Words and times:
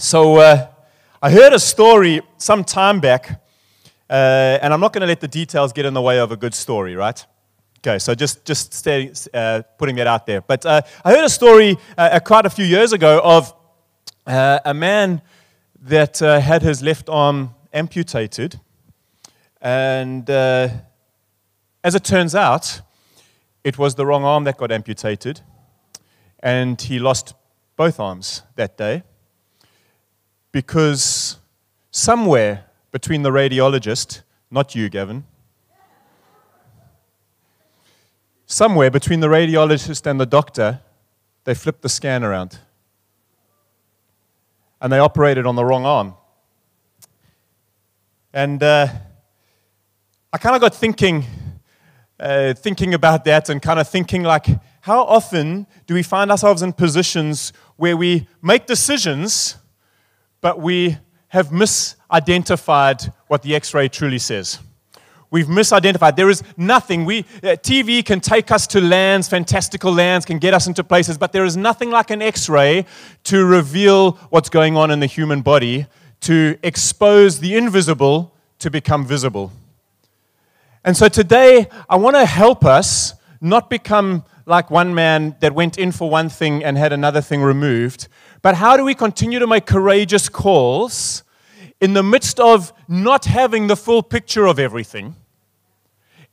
So 0.00 0.36
uh, 0.36 0.68
I 1.20 1.28
heard 1.28 1.52
a 1.52 1.58
story 1.58 2.22
some 2.36 2.62
time 2.62 3.00
back, 3.00 3.42
uh, 4.08 4.12
and 4.62 4.72
I'm 4.72 4.78
not 4.78 4.92
going 4.92 5.00
to 5.00 5.08
let 5.08 5.20
the 5.20 5.26
details 5.26 5.72
get 5.72 5.86
in 5.86 5.92
the 5.92 6.00
way 6.00 6.20
of 6.20 6.30
a 6.30 6.36
good 6.36 6.54
story, 6.54 6.94
right? 6.94 7.26
Okay, 7.80 7.98
so 7.98 8.14
just 8.14 8.44
just 8.44 8.72
stay, 8.72 9.12
uh, 9.34 9.62
putting 9.76 9.96
that 9.96 10.06
out 10.06 10.24
there. 10.24 10.40
But 10.40 10.64
uh, 10.64 10.82
I 11.04 11.10
heard 11.10 11.24
a 11.24 11.28
story 11.28 11.76
uh, 11.96 12.20
quite 12.20 12.46
a 12.46 12.50
few 12.50 12.64
years 12.64 12.92
ago 12.92 13.20
of 13.24 13.52
uh, 14.24 14.60
a 14.64 14.72
man 14.72 15.20
that 15.82 16.20
had 16.20 16.62
his 16.62 16.80
left 16.80 17.08
arm 17.08 17.56
amputated, 17.72 18.60
and 19.60 20.30
as 20.30 21.96
it 21.96 22.04
turns 22.04 22.36
out, 22.36 22.82
it 23.64 23.78
was 23.78 23.96
the 23.96 24.06
wrong 24.06 24.22
arm 24.22 24.44
that 24.44 24.58
got 24.58 24.70
amputated, 24.70 25.40
and 26.38 26.80
he 26.80 27.00
lost 27.00 27.34
both 27.76 27.98
arms 27.98 28.44
that 28.54 28.78
day 28.78 29.02
because 30.52 31.36
somewhere 31.90 32.64
between 32.92 33.22
the 33.22 33.30
radiologist, 33.30 34.22
not 34.50 34.74
you, 34.74 34.88
Gavin, 34.88 35.24
somewhere 38.46 38.90
between 38.90 39.20
the 39.20 39.26
radiologist 39.26 40.06
and 40.06 40.18
the 40.18 40.26
doctor, 40.26 40.80
they 41.44 41.54
flipped 41.54 41.82
the 41.82 41.88
scan 41.88 42.24
around. 42.24 42.58
And 44.80 44.92
they 44.92 44.98
operated 44.98 45.46
on 45.46 45.56
the 45.56 45.64
wrong 45.64 45.84
arm. 45.84 46.14
And 48.32 48.62
uh, 48.62 48.88
I 50.32 50.38
kind 50.38 50.54
of 50.54 50.60
got 50.60 50.74
thinking, 50.74 51.24
uh, 52.20 52.54
thinking 52.54 52.94
about 52.94 53.24
that 53.24 53.48
and 53.48 53.60
kind 53.60 53.80
of 53.80 53.88
thinking 53.88 54.22
like, 54.22 54.46
how 54.82 55.02
often 55.04 55.66
do 55.86 55.94
we 55.94 56.02
find 56.02 56.30
ourselves 56.30 56.62
in 56.62 56.72
positions 56.72 57.52
where 57.76 57.96
we 57.96 58.28
make 58.40 58.66
decisions, 58.66 59.56
but 60.40 60.60
we 60.60 60.96
have 61.28 61.48
misidentified 61.48 63.12
what 63.26 63.42
the 63.42 63.54
x 63.54 63.74
ray 63.74 63.88
truly 63.88 64.18
says? 64.18 64.58
We've 65.30 65.46
misidentified. 65.46 66.16
There 66.16 66.30
is 66.30 66.42
nothing. 66.56 67.04
We, 67.04 67.18
uh, 67.18 67.56
TV 67.56 68.02
can 68.02 68.20
take 68.20 68.50
us 68.50 68.66
to 68.68 68.80
lands, 68.80 69.28
fantastical 69.28 69.92
lands, 69.92 70.24
can 70.24 70.38
get 70.38 70.54
us 70.54 70.66
into 70.66 70.82
places, 70.82 71.18
but 71.18 71.32
there 71.32 71.44
is 71.44 71.54
nothing 71.54 71.90
like 71.90 72.10
an 72.10 72.22
x 72.22 72.48
ray 72.48 72.86
to 73.24 73.44
reveal 73.44 74.12
what's 74.30 74.48
going 74.48 74.76
on 74.76 74.90
in 74.90 75.00
the 75.00 75.06
human 75.06 75.42
body, 75.42 75.86
to 76.20 76.58
expose 76.62 77.40
the 77.40 77.56
invisible 77.56 78.34
to 78.58 78.70
become 78.70 79.04
visible. 79.04 79.52
And 80.82 80.96
so 80.96 81.08
today, 81.08 81.68
I 81.88 81.96
want 81.96 82.16
to 82.16 82.24
help 82.24 82.64
us 82.64 83.12
not 83.40 83.68
become 83.68 84.24
like 84.46 84.70
one 84.70 84.94
man 84.94 85.36
that 85.40 85.54
went 85.54 85.76
in 85.76 85.92
for 85.92 86.08
one 86.08 86.30
thing 86.30 86.64
and 86.64 86.78
had 86.78 86.92
another 86.92 87.20
thing 87.20 87.42
removed, 87.42 88.08
but 88.48 88.54
how 88.54 88.78
do 88.78 88.84
we 88.84 88.94
continue 88.94 89.38
to 89.38 89.46
make 89.46 89.66
courageous 89.66 90.30
calls 90.30 91.22
in 91.82 91.92
the 91.92 92.02
midst 92.02 92.40
of 92.40 92.72
not 92.88 93.26
having 93.26 93.66
the 93.66 93.76
full 93.76 94.02
picture 94.02 94.46
of 94.46 94.58
everything, 94.58 95.16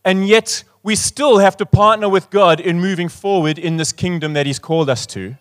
and 0.05 0.25
yet 0.25 0.63
we 0.81 0.95
still 0.95 1.39
have 1.39 1.57
to 1.57 1.65
partner 1.65 2.07
with 2.07 2.29
God 2.29 2.61
in 2.61 2.79
moving 2.79 3.09
forward 3.09 3.59
in 3.59 3.75
this 3.75 3.91
kingdom 3.91 4.31
that 4.31 4.45
He's 4.45 4.59
called 4.59 4.89
us 4.89 5.05
to. 5.07 5.35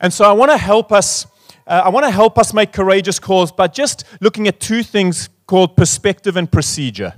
And 0.00 0.12
so 0.12 0.24
I 0.24 0.32
want 0.32 0.50
to 0.50 0.56
help 0.58 0.90
us. 0.90 1.28
Uh, 1.64 1.82
I 1.84 1.90
want 1.90 2.06
to 2.06 2.10
help 2.10 2.38
us 2.38 2.52
make 2.52 2.72
courageous 2.72 3.20
calls 3.20 3.52
by 3.52 3.68
just 3.68 4.02
looking 4.20 4.48
at 4.48 4.58
two 4.58 4.82
things 4.82 5.28
called 5.46 5.76
perspective 5.76 6.36
and 6.36 6.50
procedure. 6.50 7.14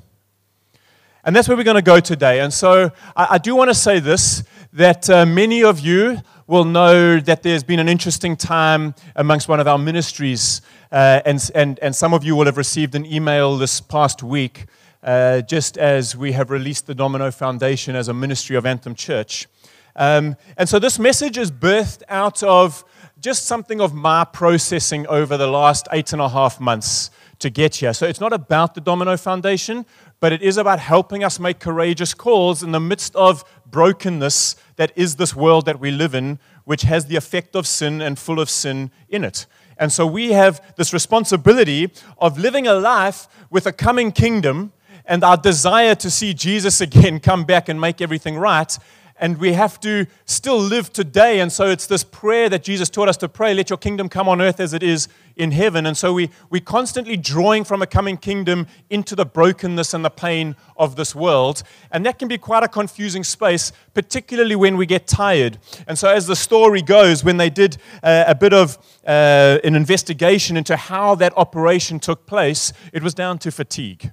And 1.25 1.34
that's 1.34 1.48
where 1.48 1.56
we're 1.56 1.65
going 1.65 1.77
to 1.77 1.83
go 1.83 1.98
today. 1.98 2.41
And 2.41 2.53
so 2.53 2.91
I, 3.17 3.27
I 3.31 3.39
do 3.39 3.56
want 3.56 3.70
to 3.70 3.75
say 3.75 4.00
this 4.00 4.45
that 4.75 5.08
uh, 5.08 5.25
many 5.25 5.62
of 5.62 5.78
you 5.78 6.19
will 6.48 6.64
know 6.64 7.20
that 7.20 7.44
there's 7.44 7.62
been 7.62 7.78
an 7.78 7.89
interesting 7.89 8.36
time 8.36 8.92
amongst 9.14 9.48
one 9.48 9.61
of 9.61 9.69
our 9.69 9.78
ministries. 9.78 10.62
Uh, 10.91 11.20
and, 11.25 11.48
and, 11.55 11.78
and 11.78 11.94
some 11.94 12.12
of 12.12 12.25
you 12.25 12.34
will 12.34 12.47
have 12.47 12.56
received 12.56 12.97
an 12.97 13.06
email 13.06 13.56
this 13.56 13.81
past 13.81 14.25
week, 14.25 14.66
uh, 15.04 15.43
just 15.43 15.78
as 15.78 16.16
we 16.16 16.32
have 16.32 16.50
released 16.50 16.88
the 16.88 16.94
Domino 16.94 17.31
Foundation 17.31 17.94
as 17.94 18.09
a 18.09 18.12
ministry 18.12 18.56
of 18.56 18.66
Anthem 18.66 18.97
Church. 18.97 19.47
Um, 19.94 20.34
and 20.56 20.69
so 20.69 20.81
this 20.81 20.99
message 20.99 21.38
is 21.38 21.53
birthed 21.53 22.03
out 22.09 22.43
of 22.43 22.84
just 23.20 23.47
something 23.47 23.81
of 23.81 23.94
my 23.94 24.25
processing 24.25 25.06
over 25.06 25.37
the 25.37 25.47
last 25.47 25.87
eight 25.93 26.12
and 26.12 26.20
a 26.20 26.28
half 26.28 26.59
months 26.59 27.10
to 27.38 27.49
get 27.49 27.76
here. 27.76 27.93
So 27.93 28.06
it's 28.06 28.20
not 28.20 28.32
about 28.32 28.75
the 28.75 28.81
Domino 28.81 29.16
Foundation, 29.16 29.87
but 30.25 30.33
it 30.33 30.41
is 30.41 30.57
about 30.57 30.81
helping 30.81 31.23
us 31.23 31.39
make 31.39 31.59
courageous 31.59 32.15
calls 32.15 32.62
in 32.62 32.73
the 32.73 32.81
midst 32.81 33.15
of 33.15 33.45
brokenness 33.71 34.57
that 34.77 34.91
is 34.97 35.17
this 35.17 35.37
world 35.37 35.67
that 35.67 35.79
we 35.79 35.91
live 35.91 36.15
in, 36.15 36.39
which 36.65 36.81
has 36.81 37.05
the 37.05 37.15
effect 37.15 37.55
of 37.55 37.67
sin 37.67 38.01
and 38.01 38.19
full 38.19 38.41
of 38.41 38.49
sin 38.49 38.91
in 39.11 39.23
it. 39.23 39.45
And 39.77 39.93
so 39.93 40.07
we 40.07 40.33
have 40.33 40.65
this 40.77 40.95
responsibility 40.95 41.93
of 42.17 42.39
living 42.39 42.67
a 42.67 42.73
life 42.73 43.29
with 43.51 43.67
a 43.67 43.73
coming 43.73 44.12
kingdom 44.12 44.73
and 45.05 45.23
our 45.23 45.37
desire 45.37 45.95
to 45.97 46.11
see 46.11 46.33
Jesus 46.33 46.81
again 46.81 47.21
come 47.21 47.45
back 47.45 47.69
and 47.69 47.79
make 47.79 48.01
everything 48.01 48.39
right 48.39 48.79
and 49.16 49.38
we 49.38 49.52
have 49.52 49.78
to 49.80 50.06
still 50.25 50.58
live 50.58 50.92
today. 50.92 51.41
And 51.41 51.52
so 51.52 51.69
it's 51.69 51.86
this 51.86 52.02
prayer 52.02 52.48
that 52.48 52.64
Jesus 52.64 52.91
taught 52.91 53.08
us 53.08 53.16
to 53.19 53.28
pray 53.28 53.54
let 53.54 53.70
your 53.70 53.76
kingdom 53.76 54.08
come 54.08 54.28
on 54.28 54.41
earth 54.41 54.58
as 54.58 54.72
it 54.72 54.82
is 54.82 55.08
in 55.36 55.52
heaven. 55.52 55.86
And 55.86 55.97
so 55.97 56.12
we, 56.12 56.30
we're 56.50 56.60
constantly 56.60 57.16
drawing 57.16 57.64
from 57.64 57.80
a 57.80 57.86
coming 57.86 58.16
kingdom 58.16 58.66
into 58.91 59.14
the 59.14 59.25
brokenness 59.25 59.94
and 59.94 60.04
the 60.04 60.10
pain 60.10 60.56
of 60.76 60.97
this 60.97 61.14
world. 61.14 61.62
And 61.91 62.04
that 62.06 62.19
can 62.19 62.28
be 62.28 62.38
quite 62.38 62.64
a 62.64 62.69
confusing 62.69 63.25
space, 63.25 63.72
particularly 63.94 64.56
when 64.56 64.76
we 64.76 64.86
get 64.86 65.06
tired. 65.06 65.58
And 65.86 65.98
so, 65.98 66.08
as 66.08 66.26
the 66.26 66.36
story 66.36 66.82
goes, 66.82 67.22
when 67.22 67.36
they 67.36 67.50
did 67.50 67.76
uh, 68.02 68.25
a 68.26 68.34
bit 68.34 68.52
of 68.52 68.78
uh, 69.06 69.58
an 69.62 69.76
investigation 69.76 70.56
into 70.56 70.76
how 70.76 71.14
that 71.16 71.32
operation 71.36 72.00
took 72.00 72.26
place, 72.26 72.72
it 72.92 73.02
was 73.02 73.14
down 73.14 73.38
to 73.41 73.50
fatigue. 73.50 74.12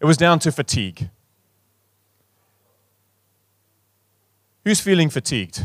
It 0.00 0.06
was 0.06 0.16
down 0.16 0.38
to 0.40 0.52
fatigue. 0.52 1.08
Who's 4.64 4.80
feeling 4.80 5.10
fatigued? 5.10 5.64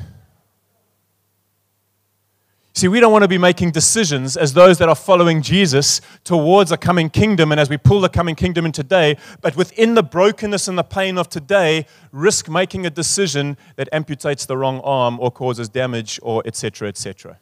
See, 2.73 2.87
we 2.87 2.99
don't 2.99 3.11
want 3.11 3.23
to 3.23 3.29
be 3.29 3.37
making 3.37 3.71
decisions 3.71 4.37
as 4.37 4.53
those 4.53 4.77
that 4.77 4.87
are 4.87 4.95
following 4.95 5.41
Jesus 5.41 5.99
towards 6.23 6.71
a 6.71 6.77
coming 6.77 7.09
kingdom 7.09 7.51
and 7.51 7.59
as 7.59 7.69
we 7.69 7.77
pull 7.77 7.99
the 7.99 8.09
coming 8.09 8.35
kingdom 8.35 8.65
in 8.65 8.71
today, 8.71 9.17
but 9.41 9.55
within 9.57 9.95
the 9.95 10.03
brokenness 10.03 10.67
and 10.67 10.77
the 10.77 10.83
pain 10.83 11.17
of 11.17 11.27
today, 11.29 11.85
risk 12.11 12.47
making 12.47 12.85
a 12.85 12.89
decision 12.89 13.57
that 13.75 13.89
amputates 13.91 14.47
the 14.47 14.55
wrong 14.57 14.79
arm 14.81 15.19
or 15.19 15.31
causes 15.31 15.67
damage 15.67 16.19
or 16.23 16.41
etc. 16.45 16.87
etc. 16.87 17.39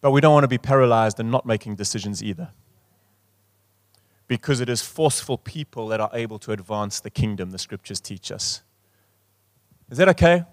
But 0.00 0.10
we 0.12 0.20
don't 0.20 0.32
want 0.32 0.44
to 0.44 0.48
be 0.48 0.58
paralyzed 0.58 1.20
and 1.20 1.30
not 1.30 1.46
making 1.46 1.76
decisions 1.76 2.22
either 2.22 2.50
because 4.30 4.60
it 4.60 4.68
is 4.68 4.80
forceful 4.80 5.36
people 5.36 5.88
that 5.88 6.00
are 6.00 6.10
able 6.12 6.38
to 6.38 6.52
advance 6.52 7.00
the 7.00 7.10
kingdom, 7.10 7.50
the 7.50 7.58
scriptures 7.58 8.00
teach 8.00 8.30
us. 8.30 8.62
Is 9.90 9.98
that 9.98 10.08
okay? 10.10 10.44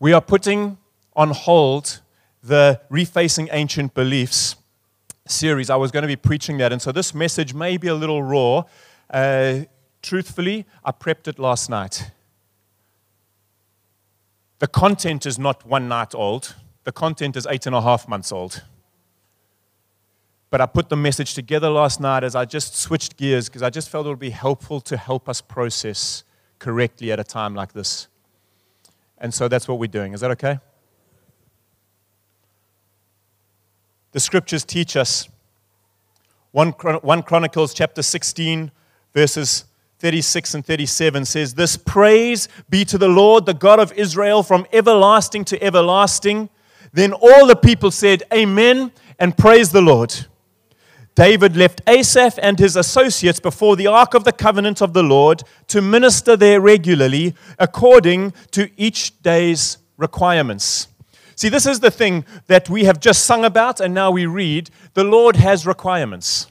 We 0.00 0.12
are 0.12 0.20
putting 0.20 0.76
on 1.14 1.30
hold 1.30 2.00
the 2.42 2.80
Refacing 2.90 3.48
Ancient 3.52 3.94
Beliefs 3.94 4.56
series. 5.28 5.70
I 5.70 5.76
was 5.76 5.92
going 5.92 6.02
to 6.02 6.08
be 6.08 6.16
preaching 6.16 6.58
that, 6.58 6.72
and 6.72 6.82
so 6.82 6.90
this 6.90 7.14
message 7.14 7.54
may 7.54 7.76
be 7.76 7.86
a 7.86 7.94
little 7.94 8.24
raw. 8.24 8.64
Uh, 9.08 9.60
truthfully, 10.02 10.66
I 10.84 10.90
prepped 10.90 11.28
it 11.28 11.38
last 11.38 11.70
night. 11.70 12.10
The 14.58 14.66
content 14.66 15.26
is 15.26 15.38
not 15.38 15.64
one 15.64 15.86
night 15.86 16.12
old, 16.12 16.56
the 16.82 16.90
content 16.90 17.36
is 17.36 17.46
eight 17.48 17.66
and 17.66 17.76
a 17.76 17.82
half 17.82 18.08
months 18.08 18.32
old. 18.32 18.64
But 20.56 20.62
I 20.62 20.66
put 20.68 20.88
the 20.88 20.96
message 20.96 21.34
together 21.34 21.68
last 21.68 22.00
night 22.00 22.24
as 22.24 22.34
I 22.34 22.46
just 22.46 22.74
switched 22.74 23.18
gears 23.18 23.46
because 23.46 23.62
I 23.62 23.68
just 23.68 23.90
felt 23.90 24.06
it 24.06 24.08
would 24.08 24.18
be 24.18 24.30
helpful 24.30 24.80
to 24.80 24.96
help 24.96 25.28
us 25.28 25.42
process 25.42 26.24
correctly 26.58 27.12
at 27.12 27.20
a 27.20 27.24
time 27.24 27.54
like 27.54 27.74
this. 27.74 28.08
And 29.18 29.34
so 29.34 29.48
that's 29.48 29.68
what 29.68 29.78
we're 29.78 29.88
doing. 29.88 30.14
Is 30.14 30.22
that 30.22 30.30
okay? 30.30 30.58
The 34.12 34.20
scriptures 34.20 34.64
teach 34.64 34.96
us 34.96 35.28
1, 36.52 36.70
one 36.70 37.22
Chronicles 37.22 37.74
chapter 37.74 38.00
16, 38.00 38.70
verses 39.12 39.66
36 39.98 40.54
and 40.54 40.64
37 40.64 41.26
says, 41.26 41.52
This 41.52 41.76
praise 41.76 42.48
be 42.70 42.86
to 42.86 42.96
the 42.96 43.08
Lord, 43.08 43.44
the 43.44 43.52
God 43.52 43.78
of 43.78 43.92
Israel, 43.92 44.42
from 44.42 44.66
everlasting 44.72 45.44
to 45.44 45.62
everlasting. 45.62 46.48
Then 46.94 47.12
all 47.12 47.46
the 47.46 47.56
people 47.56 47.90
said, 47.90 48.22
Amen, 48.32 48.90
and 49.18 49.36
praise 49.36 49.70
the 49.70 49.82
Lord. 49.82 50.24
David 51.16 51.56
left 51.56 51.80
Asaph 51.86 52.38
and 52.42 52.58
his 52.58 52.76
associates 52.76 53.40
before 53.40 53.74
the 53.74 53.86
ark 53.86 54.12
of 54.12 54.24
the 54.24 54.32
covenant 54.32 54.82
of 54.82 54.92
the 54.92 55.02
Lord 55.02 55.42
to 55.68 55.80
minister 55.80 56.36
there 56.36 56.60
regularly 56.60 57.34
according 57.58 58.34
to 58.50 58.70
each 58.76 59.20
day's 59.22 59.78
requirements. 59.96 60.88
See, 61.34 61.48
this 61.48 61.64
is 61.64 61.80
the 61.80 61.90
thing 61.90 62.26
that 62.48 62.68
we 62.68 62.84
have 62.84 63.00
just 63.00 63.24
sung 63.24 63.46
about 63.46 63.80
and 63.80 63.94
now 63.94 64.10
we 64.10 64.26
read. 64.26 64.68
The 64.92 65.04
Lord 65.04 65.36
has 65.36 65.66
requirements. 65.66 66.48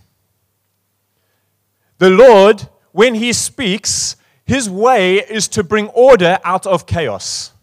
The 1.99 2.09
Lord, 2.09 2.67
when 2.91 3.13
He 3.13 3.33
speaks, 3.33 4.15
His 4.45 4.67
way 4.67 5.17
is 5.17 5.47
to 5.49 5.63
bring 5.63 5.89
order 5.89 6.39
out 6.43 6.65
of 6.65 6.87
chaos. 6.87 7.54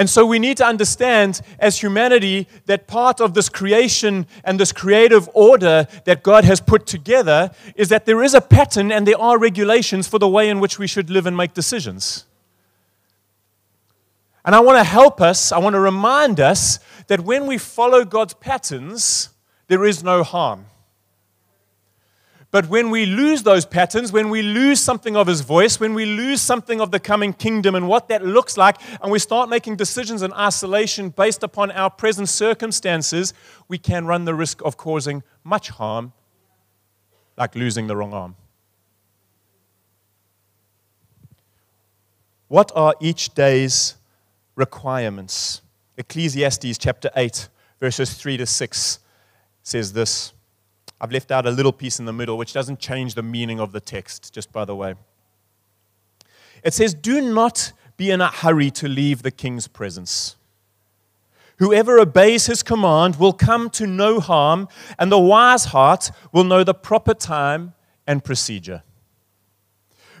And 0.00 0.08
so 0.08 0.24
we 0.24 0.38
need 0.38 0.56
to 0.56 0.64
understand 0.64 1.42
as 1.58 1.82
humanity 1.82 2.48
that 2.64 2.86
part 2.86 3.20
of 3.20 3.34
this 3.34 3.50
creation 3.50 4.26
and 4.44 4.58
this 4.58 4.72
creative 4.72 5.28
order 5.34 5.86
that 6.06 6.22
God 6.22 6.44
has 6.44 6.58
put 6.58 6.86
together 6.86 7.50
is 7.76 7.90
that 7.90 8.06
there 8.06 8.22
is 8.22 8.32
a 8.32 8.40
pattern 8.40 8.90
and 8.90 9.06
there 9.06 9.20
are 9.20 9.38
regulations 9.38 10.08
for 10.08 10.18
the 10.18 10.26
way 10.26 10.48
in 10.48 10.58
which 10.58 10.78
we 10.78 10.86
should 10.86 11.10
live 11.10 11.26
and 11.26 11.36
make 11.36 11.52
decisions. 11.52 12.24
And 14.42 14.54
I 14.54 14.60
want 14.60 14.78
to 14.78 14.84
help 14.84 15.20
us, 15.20 15.52
I 15.52 15.58
want 15.58 15.74
to 15.74 15.80
remind 15.80 16.40
us 16.40 16.78
that 17.08 17.20
when 17.20 17.46
we 17.46 17.58
follow 17.58 18.06
God's 18.06 18.32
patterns, 18.32 19.28
there 19.68 19.84
is 19.84 20.02
no 20.02 20.22
harm. 20.22 20.64
But 22.50 22.68
when 22.68 22.90
we 22.90 23.06
lose 23.06 23.44
those 23.44 23.64
patterns, 23.64 24.10
when 24.10 24.28
we 24.28 24.42
lose 24.42 24.80
something 24.80 25.16
of 25.16 25.28
his 25.28 25.40
voice, 25.40 25.78
when 25.78 25.94
we 25.94 26.04
lose 26.04 26.40
something 26.40 26.80
of 26.80 26.90
the 26.90 26.98
coming 26.98 27.32
kingdom 27.32 27.76
and 27.76 27.86
what 27.86 28.08
that 28.08 28.24
looks 28.24 28.56
like, 28.56 28.76
and 29.00 29.12
we 29.12 29.20
start 29.20 29.48
making 29.48 29.76
decisions 29.76 30.22
in 30.22 30.32
isolation 30.32 31.10
based 31.10 31.44
upon 31.44 31.70
our 31.70 31.90
present 31.90 32.28
circumstances, 32.28 33.32
we 33.68 33.78
can 33.78 34.04
run 34.04 34.24
the 34.24 34.34
risk 34.34 34.62
of 34.62 34.76
causing 34.76 35.22
much 35.44 35.68
harm, 35.68 36.12
like 37.36 37.54
losing 37.54 37.86
the 37.86 37.96
wrong 37.96 38.12
arm. 38.12 38.34
What 42.48 42.72
are 42.74 42.96
each 43.00 43.32
day's 43.32 43.94
requirements? 44.56 45.62
Ecclesiastes 45.96 46.78
chapter 46.78 47.08
8, 47.14 47.48
verses 47.78 48.14
3 48.14 48.38
to 48.38 48.46
6 48.46 48.98
says 49.62 49.92
this. 49.92 50.32
I've 51.00 51.12
left 51.12 51.30
out 51.30 51.46
a 51.46 51.50
little 51.50 51.72
piece 51.72 51.98
in 51.98 52.04
the 52.04 52.12
middle, 52.12 52.36
which 52.36 52.52
doesn't 52.52 52.78
change 52.78 53.14
the 53.14 53.22
meaning 53.22 53.58
of 53.58 53.72
the 53.72 53.80
text, 53.80 54.34
just 54.34 54.52
by 54.52 54.64
the 54.64 54.76
way. 54.76 54.94
It 56.62 56.74
says, 56.74 56.92
Do 56.92 57.20
not 57.20 57.72
be 57.96 58.10
in 58.10 58.20
a 58.20 58.28
hurry 58.28 58.70
to 58.72 58.88
leave 58.88 59.22
the 59.22 59.30
king's 59.30 59.66
presence. 59.66 60.36
Whoever 61.58 61.98
obeys 61.98 62.46
his 62.46 62.62
command 62.62 63.16
will 63.16 63.32
come 63.32 63.70
to 63.70 63.86
no 63.86 64.20
harm, 64.20 64.68
and 64.98 65.10
the 65.12 65.18
wise 65.18 65.66
heart 65.66 66.10
will 66.32 66.44
know 66.44 66.64
the 66.64 66.74
proper 66.74 67.14
time 67.14 67.74
and 68.06 68.24
procedure. 68.24 68.82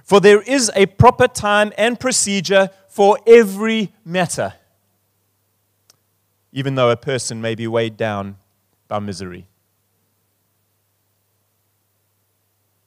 For 0.04 0.20
there 0.20 0.42
is 0.42 0.70
a 0.74 0.86
proper 0.86 1.28
time 1.28 1.72
and 1.78 1.98
procedure 1.98 2.70
for 2.88 3.18
every 3.26 3.92
matter, 4.04 4.54
even 6.52 6.74
though 6.74 6.90
a 6.90 6.96
person 6.96 7.40
may 7.40 7.54
be 7.54 7.66
weighed 7.66 7.96
down 7.96 8.36
by 8.88 8.98
misery. 8.98 9.46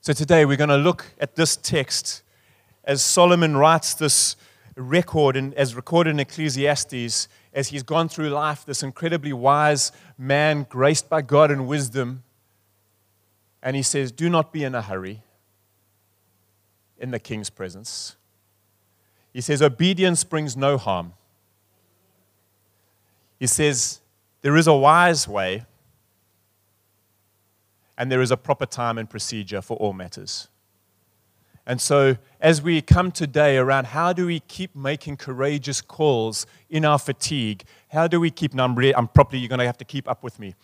So 0.06 0.12
today 0.12 0.44
we're 0.44 0.58
going 0.58 0.70
to 0.70 0.76
look 0.76 1.06
at 1.18 1.38
this 1.38 1.56
text 1.56 2.24
as 2.84 3.02
Solomon 3.02 3.56
writes 3.56 3.94
this 3.94 4.36
record 4.76 5.38
and 5.38 5.54
as 5.54 5.76
recorded 5.76 6.10
in 6.10 6.20
Ecclesiastes 6.20 7.30
as 7.54 7.70
he's 7.70 7.84
gone 7.84 8.10
through 8.10 8.28
life, 8.28 8.66
this 8.66 8.84
incredibly 8.84 9.32
wise 9.32 9.94
man, 10.18 10.68
graced 10.68 11.08
by 11.08 11.22
God 11.22 11.52
and 11.52 11.70
wisdom. 11.70 12.24
And 13.62 13.78
he 13.78 13.82
says, 13.82 14.12
Do 14.12 14.30
not 14.30 14.52
be 14.52 14.66
in 14.66 14.76
a 14.76 14.82
hurry 14.82 15.24
in 17.00 17.12
the 17.12 17.20
king's 17.20 17.50
presence. 17.50 18.18
He 19.32 19.40
says, 19.40 19.62
Obedience 19.62 20.26
brings 20.26 20.58
no 20.58 20.78
harm. 20.78 21.14
He 23.40 23.48
says, 23.48 24.02
There 24.42 24.58
is 24.58 24.68
a 24.68 24.76
wise 24.76 25.30
way 25.30 25.66
and 27.98 28.12
there 28.12 28.22
is 28.22 28.32
a 28.32 28.38
proper 28.38 28.66
time 28.66 28.98
and 28.98 29.10
procedure 29.10 29.62
for 29.62 29.78
all 29.78 29.94
matters. 29.94 30.48
And 31.66 31.80
so, 31.80 32.18
as 32.42 32.62
we 32.62 32.82
come 32.82 33.12
today 33.12 33.58
around 33.58 33.88
how 33.88 34.12
do 34.12 34.26
we 34.26 34.42
keep 34.42 34.76
making 34.76 35.16
courageous 35.16 35.80
calls 35.80 36.46
in 36.70 36.84
our 36.84 37.00
fatigue? 37.00 37.64
How 37.90 38.08
do 38.08 38.20
we 38.20 38.32
keep, 38.32 38.54
I'm, 38.60 38.78
I'm 38.78 39.08
probably, 39.08 39.40
you're 39.40 39.48
going 39.48 39.60
to 39.60 39.66
have 39.66 39.78
to 39.78 39.86
keep 39.86 40.10
up 40.10 40.24
with 40.24 40.40
me. 40.40 40.56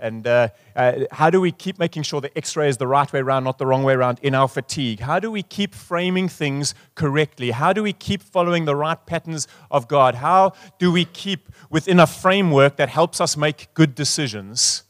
And 0.00 0.26
uh, 0.26 0.48
uh, 0.76 0.92
how 1.10 1.28
do 1.28 1.40
we 1.40 1.50
keep 1.50 1.78
making 1.78 2.04
sure 2.04 2.20
the 2.20 2.36
x 2.38 2.56
ray 2.56 2.68
is 2.68 2.76
the 2.76 2.86
right 2.86 3.12
way 3.12 3.20
around, 3.20 3.44
not 3.44 3.58
the 3.58 3.66
wrong 3.66 3.82
way 3.82 3.94
around 3.94 4.18
in 4.22 4.34
our 4.34 4.48
fatigue? 4.48 5.00
How 5.00 5.18
do 5.18 5.30
we 5.30 5.42
keep 5.42 5.74
framing 5.74 6.28
things 6.28 6.74
correctly? 6.94 7.50
How 7.50 7.72
do 7.72 7.82
we 7.82 7.92
keep 7.92 8.22
following 8.22 8.64
the 8.64 8.76
right 8.76 9.04
patterns 9.06 9.48
of 9.70 9.88
God? 9.88 10.16
How 10.16 10.52
do 10.78 10.92
we 10.92 11.04
keep 11.04 11.48
within 11.70 11.98
a 11.98 12.06
framework 12.06 12.76
that 12.76 12.88
helps 12.88 13.20
us 13.20 13.36
make 13.36 13.74
good 13.74 13.94
decisions? 13.94 14.84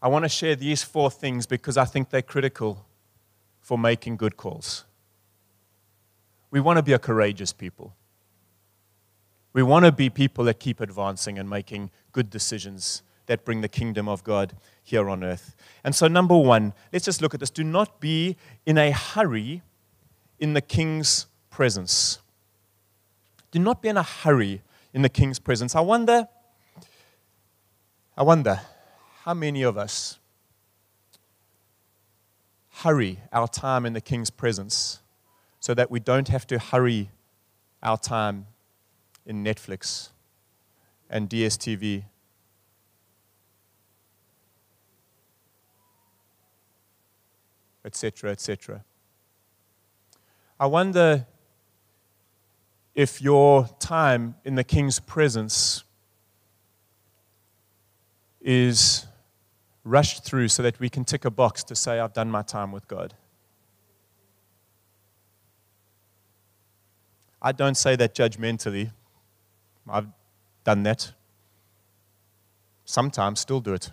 I 0.00 0.08
want 0.08 0.24
to 0.24 0.28
share 0.28 0.56
these 0.56 0.82
four 0.82 1.10
things 1.10 1.46
because 1.46 1.76
I 1.76 1.84
think 1.84 2.10
they're 2.10 2.22
critical 2.22 2.86
for 3.60 3.78
making 3.78 4.16
good 4.16 4.36
calls. 4.36 4.84
We 6.50 6.60
want 6.60 6.76
to 6.76 6.82
be 6.82 6.92
a 6.92 6.98
courageous 6.98 7.52
people. 7.52 7.94
We 9.52 9.62
want 9.62 9.86
to 9.86 9.92
be 9.92 10.10
people 10.10 10.44
that 10.44 10.60
keep 10.60 10.80
advancing 10.80 11.38
and 11.38 11.48
making 11.48 11.90
good 12.12 12.30
decisions 12.30 13.02
that 13.26 13.44
bring 13.44 13.60
the 13.60 13.68
kingdom 13.68 14.08
of 14.08 14.22
God 14.22 14.52
here 14.82 15.08
on 15.08 15.24
earth. 15.24 15.56
And 15.82 15.94
so, 15.94 16.06
number 16.06 16.36
one, 16.36 16.72
let's 16.92 17.04
just 17.04 17.20
look 17.20 17.34
at 17.34 17.40
this. 17.40 17.50
Do 17.50 17.64
not 17.64 18.00
be 18.00 18.36
in 18.64 18.78
a 18.78 18.92
hurry 18.92 19.62
in 20.38 20.52
the 20.52 20.60
king's 20.60 21.26
presence. 21.50 22.20
Do 23.50 23.58
not 23.58 23.82
be 23.82 23.88
in 23.88 23.96
a 23.96 24.02
hurry 24.02 24.62
in 24.92 25.02
the 25.02 25.08
king's 25.08 25.38
presence. 25.38 25.74
I 25.74 25.80
wonder, 25.80 26.28
I 28.16 28.22
wonder, 28.22 28.60
how 29.26 29.34
many 29.34 29.62
of 29.62 29.76
us 29.76 30.20
hurry 32.70 33.18
our 33.32 33.48
time 33.48 33.84
in 33.84 33.92
the 33.92 34.00
King's 34.00 34.30
presence 34.30 35.00
so 35.58 35.74
that 35.74 35.90
we 35.90 35.98
don't 35.98 36.28
have 36.28 36.46
to 36.46 36.60
hurry 36.60 37.10
our 37.82 37.98
time 37.98 38.46
in 39.26 39.42
Netflix 39.42 40.10
and 41.10 41.28
DSTV? 41.28 42.04
Etc., 47.84 48.30
etc. 48.30 48.84
I 50.60 50.66
wonder 50.66 51.26
if 52.94 53.20
your 53.20 53.68
time 53.80 54.36
in 54.44 54.54
the 54.54 54.64
King's 54.64 55.00
presence 55.00 55.82
is 58.40 59.04
rushed 59.86 60.24
through 60.24 60.48
so 60.48 60.62
that 60.64 60.80
we 60.80 60.90
can 60.90 61.04
tick 61.04 61.24
a 61.24 61.30
box 61.30 61.62
to 61.62 61.76
say, 61.76 62.00
I've 62.00 62.12
done 62.12 62.30
my 62.30 62.42
time 62.42 62.72
with 62.72 62.88
God. 62.88 63.14
I 67.40 67.52
don't 67.52 67.76
say 67.76 67.94
that 67.94 68.12
judgmentally. 68.12 68.90
I've 69.88 70.08
done 70.64 70.82
that. 70.82 71.12
Sometimes 72.84 73.38
still 73.38 73.60
do 73.60 73.74
it. 73.74 73.92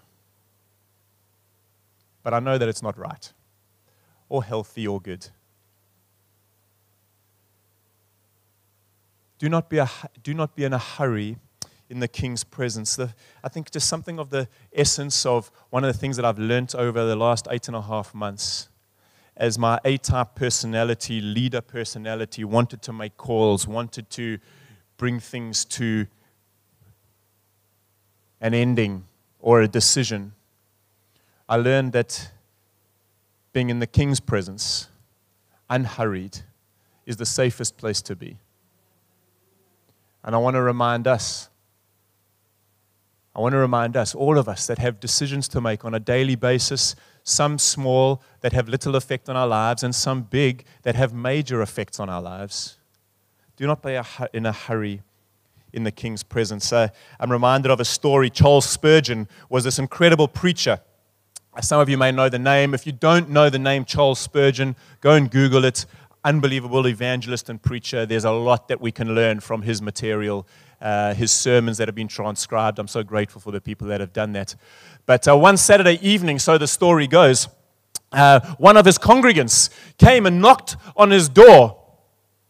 But 2.23 2.33
I 2.33 2.39
know 2.39 2.57
that 2.57 2.67
it's 2.67 2.81
not 2.81 2.97
right 2.97 3.31
or 4.29 4.43
healthy 4.43 4.87
or 4.87 4.99
good. 4.99 5.27
Do 9.37 9.47
not 9.47 9.69
be, 9.69 9.77
a, 9.77 9.89
do 10.23 10.33
not 10.33 10.55
be 10.55 10.63
in 10.63 10.73
a 10.73 10.79
hurry 10.79 11.37
in 11.93 11.99
the 11.99 12.07
king's 12.07 12.43
presence. 12.43 12.95
The, 12.95 13.13
I 13.43 13.49
think 13.49 13.69
just 13.69 13.87
something 13.87 14.19
of 14.19 14.31
the 14.31 14.47
essence 14.73 15.25
of 15.25 15.51
one 15.69 15.83
of 15.83 15.93
the 15.93 15.97
things 15.97 16.15
that 16.15 16.25
I've 16.25 16.39
learned 16.39 16.73
over 16.75 17.05
the 17.05 17.15
last 17.15 17.47
eight 17.51 17.67
and 17.67 17.77
a 17.77 17.81
half 17.81 18.13
months 18.15 18.69
as 19.37 19.57
my 19.59 19.79
A 19.85 19.97
type 19.97 20.35
personality, 20.35 21.21
leader 21.21 21.61
personality, 21.61 22.43
wanted 22.43 22.81
to 22.83 22.93
make 22.93 23.15
calls, 23.15 23.67
wanted 23.67 24.09
to 24.11 24.39
bring 24.97 25.19
things 25.19 25.65
to 25.65 26.07
an 28.41 28.53
ending 28.53 29.05
or 29.39 29.61
a 29.61 29.67
decision. 29.67 30.33
I 31.47 31.57
learned 31.57 31.93
that 31.93 32.31
being 33.53 33.69
in 33.69 33.79
the 33.79 33.87
king's 33.87 34.19
presence, 34.19 34.87
unhurried, 35.69 36.39
is 37.05 37.17
the 37.17 37.25
safest 37.25 37.77
place 37.77 38.01
to 38.01 38.15
be. 38.15 38.37
And 40.23 40.33
I 40.33 40.37
want 40.37 40.55
to 40.55 40.61
remind 40.61 41.07
us 41.07 41.49
I 43.35 43.39
want 43.39 43.53
to 43.53 43.57
remind 43.57 43.97
us, 43.97 44.13
all 44.13 44.37
of 44.37 44.47
us 44.47 44.67
that 44.67 44.77
have 44.77 44.99
decisions 44.99 45.47
to 45.49 45.61
make 45.61 45.83
on 45.83 45.95
a 45.95 45.99
daily 45.99 46.35
basis, 46.35 46.95
some 47.23 47.57
small 47.57 48.21
that 48.41 48.53
have 48.53 48.69
little 48.69 48.95
effect 48.95 49.27
on 49.27 49.35
our 49.35 49.47
lives, 49.47 49.81
and 49.81 49.95
some 49.95 50.21
big 50.21 50.65
that 50.83 50.95
have 50.95 51.13
major 51.13 51.61
effects 51.61 51.99
on 51.99 52.09
our 52.09 52.21
lives. 52.21 52.77
Do 53.55 53.65
not 53.65 53.81
be 53.81 53.99
in 54.33 54.45
a 54.45 54.51
hurry 54.51 55.01
in 55.71 55.83
the 55.83 55.91
king's 55.91 56.21
presence. 56.21 56.71
Uh, 56.71 56.89
I'm 57.19 57.31
reminded 57.31 57.71
of 57.71 57.79
a 57.79 57.85
story. 57.85 58.29
Charles 58.29 58.67
Spurgeon 58.67 59.27
was 59.49 59.63
this 59.63 59.79
incredible 59.79 60.27
preacher. 60.27 60.79
Some 61.61 61.79
of 61.79 61.89
you 61.89 61.97
may 61.97 62.11
know 62.11 62.29
the 62.29 62.39
name. 62.39 62.73
If 62.73 62.85
you 62.85 62.91
don't 62.91 63.29
know 63.29 63.49
the 63.49 63.59
name 63.59 63.85
Charles 63.85 64.19
Spurgeon, 64.19 64.75
go 65.01 65.13
and 65.13 65.29
Google 65.29 65.65
it. 65.65 65.85
Unbelievable 66.23 66.87
evangelist 66.87 67.49
and 67.49 67.61
preacher. 67.61 68.05
There's 68.05 68.25
a 68.25 68.31
lot 68.31 68.67
that 68.69 68.79
we 68.79 68.91
can 68.91 69.13
learn 69.13 69.39
from 69.39 69.63
his 69.63 69.81
material 69.81 70.47
uh, 70.83 71.13
his 71.13 71.31
sermons 71.31 71.77
that 71.77 71.87
have 71.87 71.95
been 71.95 72.09
transcribed. 72.09 72.77
I'm 72.77 72.89
so 72.89 73.03
grateful 73.03 73.39
for 73.39 73.51
the 73.51 73.61
people 73.61 73.87
that 73.87 74.01
have 74.01 74.11
done 74.11 74.33
that. 74.33 74.53
But 75.05 75.27
uh, 75.27 75.37
one 75.37 75.55
Saturday 75.55 75.97
evening, 76.07 76.39
so 76.39 76.57
the 76.57 76.67
story 76.67 77.07
goes, 77.07 77.47
uh, 78.11 78.41
one 78.57 78.75
of 78.75 78.85
his 78.85 78.97
congregants 78.97 79.69
came 79.97 80.25
and 80.25 80.41
knocked 80.41 80.75
on 80.95 81.09
his 81.09 81.29
door. 81.29 81.79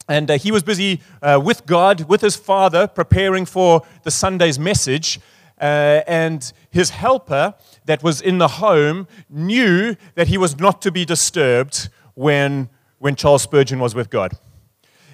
And 0.09 0.29
uh, 0.29 0.37
he 0.37 0.51
was 0.51 0.63
busy 0.63 0.99
uh, 1.21 1.39
with 1.41 1.65
God, 1.65 2.09
with 2.09 2.21
his 2.21 2.35
father, 2.35 2.87
preparing 2.87 3.45
for 3.45 3.83
the 4.01 4.11
Sunday's 4.11 4.57
message. 4.59 5.19
Uh, 5.61 6.01
and 6.07 6.51
his 6.71 6.89
helper 6.89 7.53
that 7.85 8.01
was 8.01 8.19
in 8.19 8.39
the 8.39 8.47
home 8.47 9.07
knew 9.29 9.95
that 10.15 10.27
he 10.27 10.37
was 10.37 10.59
not 10.59 10.81
to 10.81 10.91
be 10.91 11.05
disturbed 11.05 11.87
when, 12.15 12.67
when 12.97 13.15
Charles 13.15 13.43
Spurgeon 13.43 13.79
was 13.79 13.93
with 13.93 14.09
God. 14.09 14.33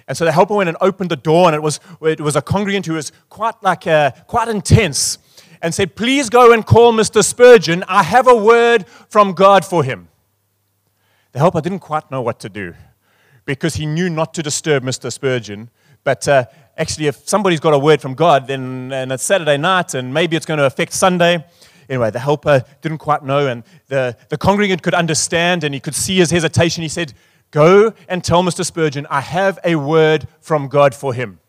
And 0.09 0.17
so 0.17 0.25
the 0.25 0.31
helper 0.31 0.55
went 0.55 0.67
and 0.67 0.77
opened 0.81 1.11
the 1.11 1.15
door, 1.15 1.45
and 1.45 1.55
it 1.55 1.61
was, 1.61 1.79
it 2.01 2.19
was 2.19 2.35
a 2.35 2.41
congregant 2.41 2.87
who 2.87 2.93
was 2.93 3.11
quite, 3.29 3.53
like, 3.61 3.83
quite 4.25 4.47
intense 4.47 5.19
and 5.61 5.73
said, 5.73 5.95
Please 5.95 6.29
go 6.29 6.51
and 6.51 6.65
call 6.65 6.91
Mr. 6.91 7.23
Spurgeon. 7.23 7.83
I 7.87 8.01
have 8.01 8.27
a 8.27 8.35
word 8.35 8.87
from 8.87 9.33
God 9.33 9.63
for 9.63 9.83
him. 9.83 10.07
The 11.31 11.37
helper 11.39 11.61
didn't 11.61 11.79
quite 11.79 12.09
know 12.09 12.23
what 12.23 12.39
to 12.39 12.49
do 12.49 12.73
because 13.45 13.75
he 13.75 13.85
knew 13.85 14.09
not 14.09 14.33
to 14.33 14.43
disturb 14.43 14.83
Mr. 14.83 15.13
Spurgeon. 15.13 15.69
But 16.03 16.27
uh, 16.27 16.45
actually, 16.75 17.05
if 17.05 17.29
somebody's 17.29 17.59
got 17.59 17.75
a 17.75 17.79
word 17.79 18.01
from 18.01 18.15
God, 18.15 18.47
then 18.47 18.91
and 18.91 19.11
it's 19.11 19.23
Saturday 19.23 19.57
night 19.57 19.93
and 19.93 20.11
maybe 20.11 20.35
it's 20.35 20.45
going 20.45 20.57
to 20.57 20.65
affect 20.65 20.93
Sunday. 20.93 21.45
Anyway, 21.87 22.09
the 22.09 22.19
helper 22.19 22.63
didn't 22.81 22.99
quite 22.99 23.23
know, 23.23 23.47
and 23.47 23.63
the, 23.87 24.15
the 24.29 24.37
congregant 24.37 24.83
could 24.83 24.93
understand 24.93 25.63
and 25.63 25.73
he 25.73 25.79
could 25.79 25.95
see 25.95 26.17
his 26.17 26.29
hesitation. 26.29 26.83
He 26.83 26.89
said, 26.89 27.13
Go 27.51 27.93
and 28.07 28.23
tell 28.23 28.43
Mr. 28.43 28.63
Spurgeon, 28.63 29.07
I 29.09 29.21
have 29.21 29.57
a 29.63 29.75
word 29.75 30.27
from 30.39 30.67
God 30.67 30.93
for 30.93 31.13
him. 31.13 31.39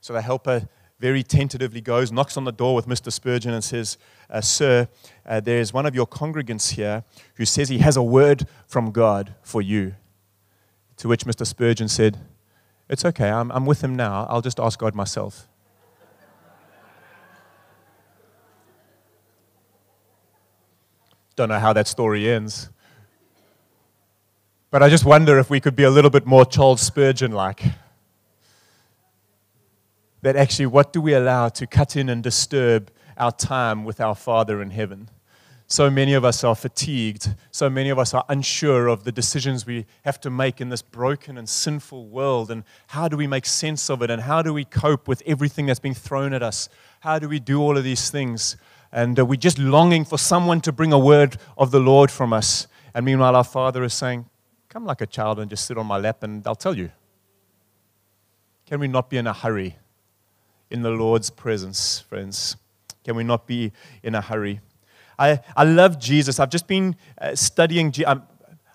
So 0.00 0.12
the 0.12 0.22
helper 0.22 0.68
very 0.98 1.22
tentatively 1.22 1.80
goes, 1.82 2.10
knocks 2.10 2.36
on 2.36 2.44
the 2.44 2.52
door 2.52 2.74
with 2.74 2.86
Mr. 2.86 3.12
Spurgeon, 3.12 3.52
and 3.52 3.62
says, 3.62 3.98
uh, 4.30 4.40
Sir, 4.40 4.88
uh, 5.26 5.40
there's 5.40 5.72
one 5.72 5.84
of 5.84 5.94
your 5.94 6.06
congregants 6.06 6.72
here 6.72 7.04
who 7.34 7.44
says 7.44 7.68
he 7.68 7.78
has 7.78 7.96
a 7.96 8.02
word 8.02 8.46
from 8.66 8.90
God 8.92 9.34
for 9.42 9.60
you. 9.60 9.94
To 10.98 11.08
which 11.08 11.24
Mr. 11.24 11.46
Spurgeon 11.46 11.88
said, 11.88 12.18
It's 12.88 13.04
okay, 13.04 13.28
I'm, 13.28 13.52
I'm 13.52 13.66
with 13.66 13.84
him 13.84 13.94
now. 13.94 14.26
I'll 14.30 14.40
just 14.40 14.58
ask 14.58 14.78
God 14.78 14.94
myself. 14.94 15.48
Don't 21.36 21.50
know 21.50 21.58
how 21.58 21.74
that 21.74 21.86
story 21.86 22.30
ends. 22.30 22.70
But 24.70 24.82
I 24.82 24.88
just 24.88 25.04
wonder 25.04 25.38
if 25.38 25.48
we 25.48 25.60
could 25.60 25.76
be 25.76 25.84
a 25.84 25.90
little 25.90 26.10
bit 26.10 26.26
more 26.26 26.44
Charles 26.44 26.80
Spurgeon 26.80 27.32
like 27.32 27.62
that 30.22 30.34
actually, 30.34 30.66
what 30.66 30.92
do 30.92 31.00
we 31.00 31.14
allow 31.14 31.48
to 31.48 31.68
cut 31.68 31.94
in 31.94 32.08
and 32.08 32.20
disturb 32.20 32.90
our 33.16 33.30
time 33.30 33.84
with 33.84 34.00
our 34.00 34.16
Father 34.16 34.60
in 34.60 34.70
heaven? 34.70 35.08
So 35.68 35.88
many 35.88 36.14
of 36.14 36.24
us 36.24 36.42
are 36.42 36.56
fatigued. 36.56 37.34
So 37.52 37.70
many 37.70 37.90
of 37.90 37.98
us 38.00 38.12
are 38.12 38.24
unsure 38.28 38.88
of 38.88 39.04
the 39.04 39.12
decisions 39.12 39.66
we 39.66 39.86
have 40.04 40.20
to 40.22 40.30
make 40.30 40.60
in 40.60 40.68
this 40.68 40.82
broken 40.82 41.38
and 41.38 41.48
sinful 41.48 42.08
world. 42.08 42.50
And 42.50 42.64
how 42.88 43.06
do 43.06 43.16
we 43.16 43.28
make 43.28 43.46
sense 43.46 43.88
of 43.88 44.02
it? 44.02 44.10
And 44.10 44.22
how 44.22 44.42
do 44.42 44.52
we 44.52 44.64
cope 44.64 45.06
with 45.06 45.22
everything 45.26 45.66
that's 45.66 45.78
being 45.78 45.94
thrown 45.94 46.32
at 46.32 46.42
us? 46.42 46.68
How 47.00 47.20
do 47.20 47.28
we 47.28 47.38
do 47.38 47.60
all 47.60 47.76
of 47.76 47.84
these 47.84 48.10
things? 48.10 48.56
And 48.90 49.18
uh, 49.18 49.24
we're 49.24 49.36
just 49.36 49.60
longing 49.60 50.04
for 50.04 50.18
someone 50.18 50.60
to 50.62 50.72
bring 50.72 50.92
a 50.92 50.98
word 50.98 51.36
of 51.56 51.70
the 51.70 51.80
Lord 51.80 52.10
from 52.10 52.32
us. 52.32 52.66
And 52.94 53.06
meanwhile, 53.06 53.36
our 53.36 53.44
Father 53.44 53.84
is 53.84 53.94
saying, 53.94 54.26
Come 54.76 54.84
like 54.84 55.00
a 55.00 55.06
child 55.06 55.38
and 55.38 55.48
just 55.48 55.64
sit 55.64 55.78
on 55.78 55.86
my 55.86 55.96
lap 55.96 56.22
and 56.22 56.46
I'll 56.46 56.54
tell 56.54 56.76
you. 56.76 56.90
Can 58.66 58.78
we 58.78 58.88
not 58.88 59.08
be 59.08 59.16
in 59.16 59.26
a 59.26 59.32
hurry? 59.32 59.78
in 60.70 60.82
the 60.82 60.90
Lord's 60.90 61.30
presence, 61.30 62.00
friends? 62.00 62.58
Can 63.02 63.16
we 63.16 63.24
not 63.24 63.46
be 63.46 63.72
in 64.02 64.14
a 64.14 64.20
hurry? 64.20 64.60
I, 65.18 65.40
I 65.56 65.64
love 65.64 65.98
Jesus. 65.98 66.38
I've 66.38 66.50
just 66.50 66.66
been 66.66 66.94
uh, 67.18 67.34
studying, 67.34 67.90
i 68.06 68.20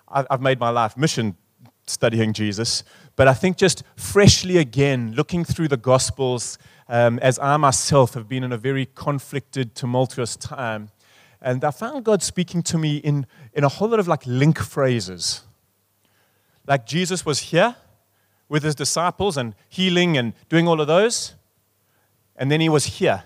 I've 0.08 0.40
made 0.40 0.58
my 0.58 0.70
life 0.70 0.96
mission 0.96 1.36
studying 1.86 2.32
Jesus, 2.32 2.82
but 3.14 3.28
I 3.28 3.34
think 3.34 3.56
just 3.56 3.84
freshly 3.94 4.56
again, 4.56 5.12
looking 5.14 5.44
through 5.44 5.68
the 5.68 5.76
Gospels, 5.76 6.58
um, 6.88 7.20
as 7.20 7.38
I 7.38 7.56
myself 7.58 8.14
have 8.14 8.28
been 8.28 8.42
in 8.42 8.50
a 8.50 8.58
very 8.58 8.88
conflicted, 8.96 9.76
tumultuous 9.76 10.34
time, 10.34 10.90
and 11.40 11.62
I 11.62 11.70
found 11.70 12.04
God 12.04 12.24
speaking 12.24 12.60
to 12.64 12.76
me 12.76 12.96
in, 12.96 13.24
in 13.52 13.62
a 13.62 13.68
whole 13.68 13.86
lot 13.86 14.00
of 14.00 14.08
like 14.08 14.26
link 14.26 14.58
phrases. 14.58 15.42
Like 16.66 16.86
Jesus 16.86 17.26
was 17.26 17.38
here 17.40 17.76
with 18.48 18.62
his 18.62 18.74
disciples 18.74 19.36
and 19.36 19.54
healing 19.68 20.16
and 20.16 20.34
doing 20.48 20.68
all 20.68 20.80
of 20.80 20.86
those. 20.86 21.34
And 22.36 22.50
then 22.50 22.60
he 22.60 22.68
was 22.68 22.84
here 22.84 23.24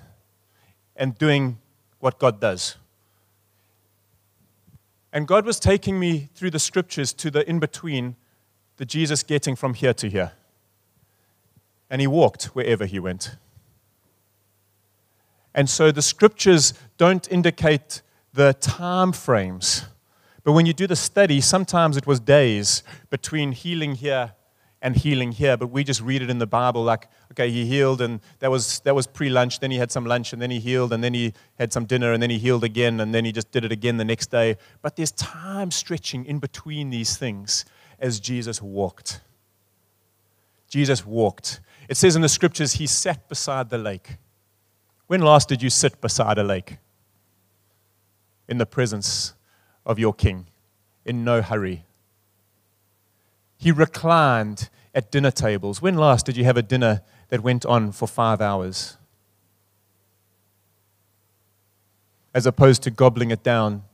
and 0.94 1.16
doing 1.18 1.58
what 1.98 2.18
God 2.18 2.40
does. 2.40 2.76
And 5.12 5.26
God 5.26 5.46
was 5.46 5.58
taking 5.58 5.98
me 5.98 6.28
through 6.34 6.50
the 6.50 6.58
scriptures 6.58 7.12
to 7.14 7.30
the 7.30 7.48
in 7.48 7.58
between, 7.58 8.16
the 8.76 8.84
Jesus 8.84 9.22
getting 9.22 9.56
from 9.56 9.74
here 9.74 9.94
to 9.94 10.08
here. 10.08 10.32
And 11.88 12.00
he 12.00 12.06
walked 12.06 12.44
wherever 12.54 12.84
he 12.84 12.98
went. 12.98 13.36
And 15.54 15.70
so 15.70 15.90
the 15.90 16.02
scriptures 16.02 16.74
don't 16.98 17.30
indicate 17.32 18.02
the 18.34 18.52
time 18.54 19.12
frames. 19.12 19.86
But 20.46 20.52
when 20.52 20.64
you 20.64 20.72
do 20.72 20.86
the 20.86 20.94
study, 20.94 21.40
sometimes 21.40 21.96
it 21.96 22.06
was 22.06 22.20
days 22.20 22.84
between 23.10 23.50
healing 23.50 23.96
here 23.96 24.34
and 24.80 24.94
healing 24.94 25.32
here, 25.32 25.56
but 25.56 25.72
we 25.72 25.82
just 25.82 26.00
read 26.00 26.22
it 26.22 26.30
in 26.30 26.38
the 26.38 26.46
Bible 26.46 26.84
like, 26.84 27.08
okay, 27.32 27.50
he 27.50 27.66
healed, 27.66 28.00
and 28.00 28.20
that 28.38 28.48
was, 28.48 28.78
that 28.84 28.94
was 28.94 29.08
pre 29.08 29.28
lunch, 29.28 29.58
then 29.58 29.72
he 29.72 29.78
had 29.78 29.90
some 29.90 30.06
lunch, 30.06 30.32
and 30.32 30.40
then 30.40 30.52
he 30.52 30.60
healed, 30.60 30.92
and 30.92 31.02
then 31.02 31.14
he 31.14 31.34
had 31.58 31.72
some 31.72 31.84
dinner, 31.84 32.12
and 32.12 32.22
then 32.22 32.30
he 32.30 32.38
healed 32.38 32.62
again, 32.62 33.00
and 33.00 33.12
then 33.12 33.24
he 33.24 33.32
just 33.32 33.50
did 33.50 33.64
it 33.64 33.72
again 33.72 33.96
the 33.96 34.04
next 34.04 34.30
day. 34.30 34.56
But 34.82 34.94
there's 34.94 35.10
time 35.10 35.72
stretching 35.72 36.24
in 36.24 36.38
between 36.38 36.90
these 36.90 37.16
things 37.16 37.64
as 37.98 38.20
Jesus 38.20 38.62
walked. 38.62 39.22
Jesus 40.68 41.04
walked. 41.04 41.58
It 41.88 41.96
says 41.96 42.14
in 42.14 42.22
the 42.22 42.28
scriptures, 42.28 42.74
he 42.74 42.86
sat 42.86 43.28
beside 43.28 43.68
the 43.68 43.78
lake. 43.78 44.18
When 45.08 45.22
last 45.22 45.48
did 45.48 45.60
you 45.60 45.70
sit 45.70 46.00
beside 46.00 46.38
a 46.38 46.44
lake? 46.44 46.78
In 48.48 48.58
the 48.58 48.66
presence 48.66 49.34
of 49.86 49.98
your 49.98 50.12
king, 50.12 50.46
in 51.04 51.24
no 51.24 51.40
hurry. 51.40 51.84
He 53.56 53.72
reclined 53.72 54.68
at 54.94 55.10
dinner 55.10 55.30
tables. 55.30 55.80
When 55.80 55.96
last 55.96 56.26
did 56.26 56.36
you 56.36 56.44
have 56.44 56.56
a 56.56 56.62
dinner 56.62 57.00
that 57.28 57.42
went 57.42 57.64
on 57.64 57.92
for 57.92 58.06
five 58.06 58.40
hours? 58.40 58.98
As 62.34 62.44
opposed 62.46 62.82
to 62.82 62.90
gobbling 62.90 63.30
it 63.30 63.42
down 63.42 63.84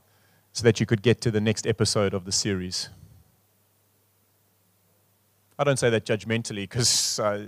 so 0.51 0.63
that 0.63 0.79
you 0.79 0.85
could 0.85 1.01
get 1.01 1.21
to 1.21 1.31
the 1.31 1.39
next 1.39 1.65
episode 1.65 2.13
of 2.13 2.25
the 2.25 2.31
series. 2.31 2.89
I 5.57 5.63
don't 5.63 5.77
say 5.77 5.89
that 5.91 6.05
judgmentally 6.05 6.63
because 6.63 7.19
uh, 7.19 7.47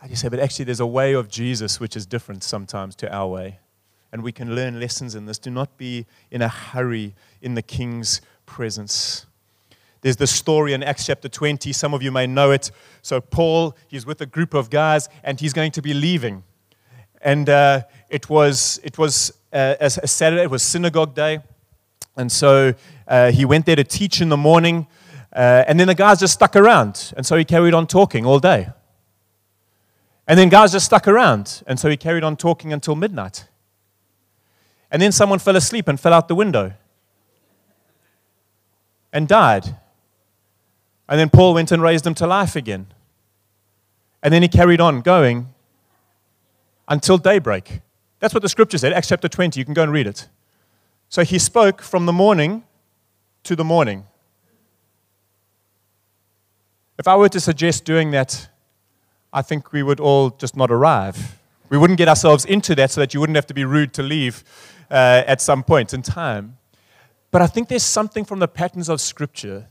I 0.00 0.08
just 0.08 0.20
say, 0.20 0.28
but 0.28 0.38
actually, 0.38 0.66
there's 0.66 0.80
a 0.80 0.86
way 0.86 1.14
of 1.14 1.28
Jesus 1.28 1.80
which 1.80 1.96
is 1.96 2.04
different 2.04 2.44
sometimes 2.44 2.94
to 2.96 3.12
our 3.12 3.26
way. 3.26 3.58
And 4.14 4.22
we 4.22 4.30
can 4.30 4.54
learn 4.54 4.78
lessons 4.78 5.16
in 5.16 5.26
this. 5.26 5.38
Do 5.40 5.50
not 5.50 5.76
be 5.76 6.06
in 6.30 6.40
a 6.40 6.46
hurry 6.46 7.16
in 7.42 7.54
the 7.54 7.62
King's 7.62 8.20
presence. 8.46 9.26
There's 10.02 10.18
the 10.18 10.28
story 10.28 10.72
in 10.72 10.84
Acts 10.84 11.06
chapter 11.06 11.28
20. 11.28 11.72
Some 11.72 11.92
of 11.92 12.00
you 12.00 12.12
may 12.12 12.28
know 12.28 12.52
it. 12.52 12.70
So, 13.02 13.20
Paul, 13.20 13.76
he's 13.88 14.06
with 14.06 14.20
a 14.20 14.26
group 14.26 14.54
of 14.54 14.70
guys, 14.70 15.08
and 15.24 15.40
he's 15.40 15.52
going 15.52 15.72
to 15.72 15.82
be 15.82 15.92
leaving. 15.92 16.44
And 17.22 17.48
uh, 17.48 17.82
it 18.08 18.30
was, 18.30 18.78
it 18.84 18.98
was 18.98 19.32
uh, 19.52 19.74
a, 19.80 19.86
a, 19.86 20.06
Saturday, 20.06 20.44
it 20.44 20.50
was 20.50 20.62
synagogue 20.62 21.16
day. 21.16 21.40
And 22.16 22.30
so 22.30 22.72
uh, 23.08 23.32
he 23.32 23.44
went 23.44 23.66
there 23.66 23.74
to 23.74 23.82
teach 23.82 24.20
in 24.20 24.28
the 24.28 24.36
morning. 24.36 24.86
Uh, 25.32 25.64
and 25.66 25.80
then 25.80 25.88
the 25.88 25.94
guys 25.96 26.20
just 26.20 26.34
stuck 26.34 26.54
around. 26.54 27.12
And 27.16 27.26
so 27.26 27.36
he 27.36 27.44
carried 27.44 27.74
on 27.74 27.88
talking 27.88 28.24
all 28.24 28.38
day. 28.38 28.68
And 30.28 30.38
then 30.38 30.50
guys 30.50 30.70
just 30.70 30.86
stuck 30.86 31.08
around. 31.08 31.64
And 31.66 31.80
so 31.80 31.90
he 31.90 31.96
carried 31.96 32.22
on 32.22 32.36
talking 32.36 32.72
until 32.72 32.94
midnight. 32.94 33.48
And 34.94 35.02
then 35.02 35.10
someone 35.10 35.40
fell 35.40 35.56
asleep 35.56 35.88
and 35.88 35.98
fell 35.98 36.12
out 36.12 36.28
the 36.28 36.36
window 36.36 36.72
and 39.12 39.26
died. 39.26 39.76
And 41.08 41.18
then 41.18 41.30
Paul 41.30 41.54
went 41.54 41.72
and 41.72 41.82
raised 41.82 42.06
him 42.06 42.14
to 42.14 42.28
life 42.28 42.54
again. 42.54 42.86
And 44.22 44.32
then 44.32 44.40
he 44.40 44.46
carried 44.46 44.80
on 44.80 45.00
going 45.00 45.48
until 46.86 47.18
daybreak. 47.18 47.80
That's 48.20 48.32
what 48.32 48.44
the 48.44 48.48
scripture 48.48 48.78
said, 48.78 48.92
Acts 48.92 49.08
chapter 49.08 49.26
20. 49.28 49.58
You 49.58 49.64
can 49.64 49.74
go 49.74 49.82
and 49.82 49.90
read 49.90 50.06
it. 50.06 50.28
So 51.08 51.24
he 51.24 51.40
spoke 51.40 51.82
from 51.82 52.06
the 52.06 52.12
morning 52.12 52.62
to 53.42 53.56
the 53.56 53.64
morning. 53.64 54.06
If 57.00 57.08
I 57.08 57.16
were 57.16 57.28
to 57.30 57.40
suggest 57.40 57.84
doing 57.84 58.12
that, 58.12 58.48
I 59.32 59.42
think 59.42 59.72
we 59.72 59.82
would 59.82 59.98
all 59.98 60.30
just 60.30 60.56
not 60.56 60.70
arrive. 60.70 61.40
We 61.68 61.78
wouldn't 61.78 61.98
get 61.98 62.06
ourselves 62.06 62.44
into 62.44 62.76
that 62.76 62.92
so 62.92 63.00
that 63.00 63.12
you 63.12 63.18
wouldn't 63.18 63.34
have 63.34 63.48
to 63.48 63.54
be 63.54 63.64
rude 63.64 63.92
to 63.94 64.02
leave 64.04 64.44
uh, 64.90 65.22
at 65.26 65.40
some 65.40 65.62
point 65.62 65.94
in 65.94 66.02
time. 66.02 66.56
But 67.30 67.42
I 67.42 67.46
think 67.46 67.68
there's 67.68 67.82
something 67.82 68.24
from 68.24 68.38
the 68.38 68.48
patterns 68.48 68.88
of 68.88 69.00
Scripture 69.00 69.68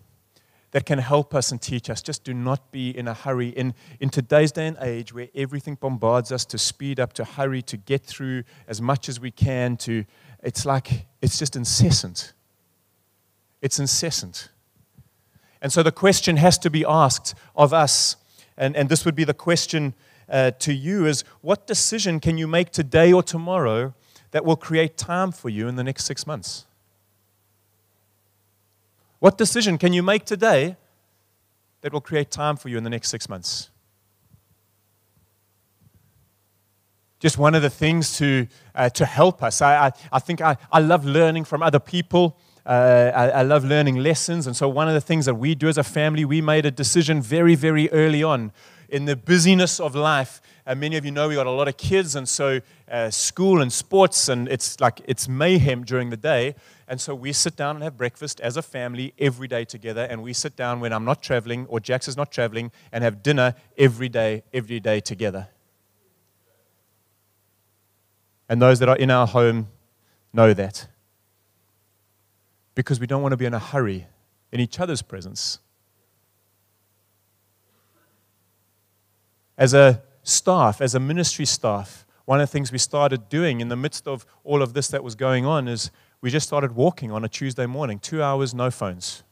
that 0.72 0.86
can 0.86 1.00
help 1.00 1.36
us 1.36 1.52
and 1.52 1.62
teach 1.62 1.90
us. 1.90 2.02
Just 2.02 2.24
do 2.24 2.34
not 2.34 2.72
be 2.72 2.90
in 2.90 3.08
a 3.08 3.14
hurry. 3.14 3.50
In, 3.50 3.76
in 4.00 4.10
today's 4.10 4.52
day 4.52 4.68
and 4.68 4.78
age 4.82 5.14
where 5.14 5.30
everything 5.36 5.76
bombards 5.76 6.32
us 6.32 6.46
to 6.46 6.58
speed 6.58 7.00
up, 7.00 7.14
to 7.14 7.24
hurry, 7.24 7.62
to 7.62 7.78
get 7.78 8.04
through 8.04 8.44
as 8.68 8.82
much 8.82 9.08
as 9.08 9.20
we 9.20 9.30
can, 9.30 9.78
to 9.78 10.04
it's 10.42 10.66
like 10.66 11.06
it's 11.22 11.38
just 11.40 11.56
incessant. 11.56 12.34
It's 13.62 13.80
incessant. 13.80 14.50
And 15.62 15.72
so 15.72 15.84
the 15.84 15.92
question 15.92 16.38
has 16.38 16.58
to 16.58 16.70
be 16.70 16.84
asked 16.86 17.36
of 17.56 17.72
us, 17.72 18.18
and, 18.58 18.76
and 18.76 18.90
this 18.90 19.06
would 19.06 19.16
be 19.16 19.24
the 19.24 19.34
question 19.34 19.94
uh, 20.28 20.52
to 20.60 20.74
you 20.74 21.06
is 21.06 21.24
what 21.42 21.68
decision 21.68 22.20
can 22.20 22.38
you 22.38 22.48
make 22.48 22.72
today 22.72 23.14
or 23.14 23.24
tomorrow 23.24 23.94
that 24.34 24.44
will 24.44 24.56
create 24.56 24.98
time 24.98 25.32
for 25.32 25.48
you 25.48 25.68
in 25.68 25.76
the 25.76 25.84
next 25.84 26.06
six 26.06 26.26
months? 26.28 26.66
What 29.20 29.38
decision 29.38 29.78
can 29.78 29.94
you 29.94 30.04
make 30.04 30.26
today 30.26 30.76
that 31.82 31.94
will 31.94 32.02
create 32.02 32.32
time 32.32 32.58
for 32.58 32.68
you 32.68 32.78
in 32.78 32.84
the 32.84 32.90
next 32.90 33.10
six 33.10 33.30
months? 33.30 33.70
Just 37.20 37.38
one 37.38 37.54
of 37.54 37.62
the 37.62 37.70
things 37.70 38.18
to, 38.18 38.48
uh, 38.74 38.90
to 38.90 39.06
help 39.06 39.44
us. 39.44 39.62
I, 39.62 39.88
I, 39.88 39.92
I 40.12 40.20
think 40.20 40.42
I, 40.42 40.58
I 40.72 40.80
love 40.80 41.06
learning 41.06 41.46
from 41.46 41.62
other 41.62 41.80
people. 41.80 42.38
Uh, 42.66 43.12
I, 43.16 43.30
I, 43.30 43.42
love 43.44 43.64
learning 43.64 43.98
lessons. 43.98 44.48
And 44.48 44.58
so, 44.58 44.68
one 44.68 44.88
of 44.88 44.94
the 44.94 45.02
things 45.02 45.26
that 45.26 45.36
we 45.36 45.54
do 45.54 45.70
as 45.70 45.78
a 45.78 45.84
family, 45.84 46.26
we 46.26 46.42
made 46.42 46.66
a 46.66 46.72
decision 46.72 47.22
very, 47.22 47.56
very 47.56 47.90
early 47.92 48.24
on 48.24 48.52
in 48.90 49.06
the 49.06 49.16
busyness 49.16 49.80
of 49.80 49.96
life. 49.96 50.42
Uh, 50.66 50.76
many 50.76 50.96
of 50.96 51.04
you 51.04 51.12
know 51.12 51.28
we 51.28 51.36
got 51.36 51.46
a 51.46 51.52
lot 51.52 51.68
of 51.68 51.76
kids, 51.76 52.16
and 52.16 52.28
so 52.28 52.62
uh, 52.90 53.10
school 53.10 53.62
and 53.62 53.72
sports, 53.72 54.30
and 54.30 54.48
it's 54.48 54.80
like 54.80 55.02
it's 55.06 55.28
mayhem 55.28 55.84
during 55.84 56.10
the 56.10 56.18
day. 56.18 56.56
And 56.88 57.02
so 57.02 57.16
we 57.16 57.34
sit 57.34 57.56
down 57.56 57.78
and 57.78 57.84
have 57.84 57.98
breakfast 57.98 58.40
as 58.42 58.56
a 58.56 58.62
family 58.62 59.14
every 59.18 59.48
day 59.48 59.66
together. 59.66 60.06
And 60.10 60.22
we 60.22 60.34
sit 60.34 60.56
down 60.56 60.80
when 60.80 60.94
I'm 60.94 61.06
not 61.06 61.24
traveling 61.24 61.66
or 61.68 61.80
Jax 61.80 62.08
is 62.08 62.16
not 62.16 62.32
traveling 62.32 62.72
and 62.92 63.04
have 63.04 63.24
dinner 63.24 63.56
every 63.78 64.10
day, 64.10 64.44
every 64.54 64.80
day 64.80 65.00
together. 65.00 65.48
And 68.50 68.62
those 68.62 68.80
that 68.80 68.90
are 68.90 68.98
in 68.98 69.10
our 69.10 69.26
home 69.26 69.70
know 70.34 70.54
that 70.54 70.88
because 72.76 73.00
we 73.00 73.08
don't 73.08 73.22
want 73.22 73.32
to 73.32 73.38
be 73.38 73.46
in 73.46 73.54
a 73.54 73.60
hurry 73.60 74.08
in 74.52 74.60
each 74.60 74.80
other's 74.80 75.02
presence. 75.02 75.60
As 79.58 79.74
a 79.74 80.02
staff, 80.24 80.82
as 80.82 80.96
a 80.96 81.00
ministry 81.00 81.46
staff, 81.46 82.06
one 82.26 82.40
of 82.40 82.48
the 82.48 82.52
things 82.52 82.72
we 82.72 82.78
started 82.78 83.30
doing 83.30 83.62
in 83.62 83.68
the 83.68 83.76
midst 83.76 84.08
of 84.08 84.26
all 84.44 84.62
of 84.62 84.74
this 84.74 84.88
that 84.88 85.04
was 85.04 85.16
going 85.16 85.46
on 85.46 85.68
is 85.68 85.92
we 86.22 86.30
just 86.30 86.48
started 86.48 86.74
walking 86.74 87.12
on 87.12 87.24
a 87.24 87.30
Tuesday 87.30 87.66
morning, 87.66 88.00
two 88.00 88.24
hours, 88.24 88.54
no 88.54 88.72
phones. 88.72 89.24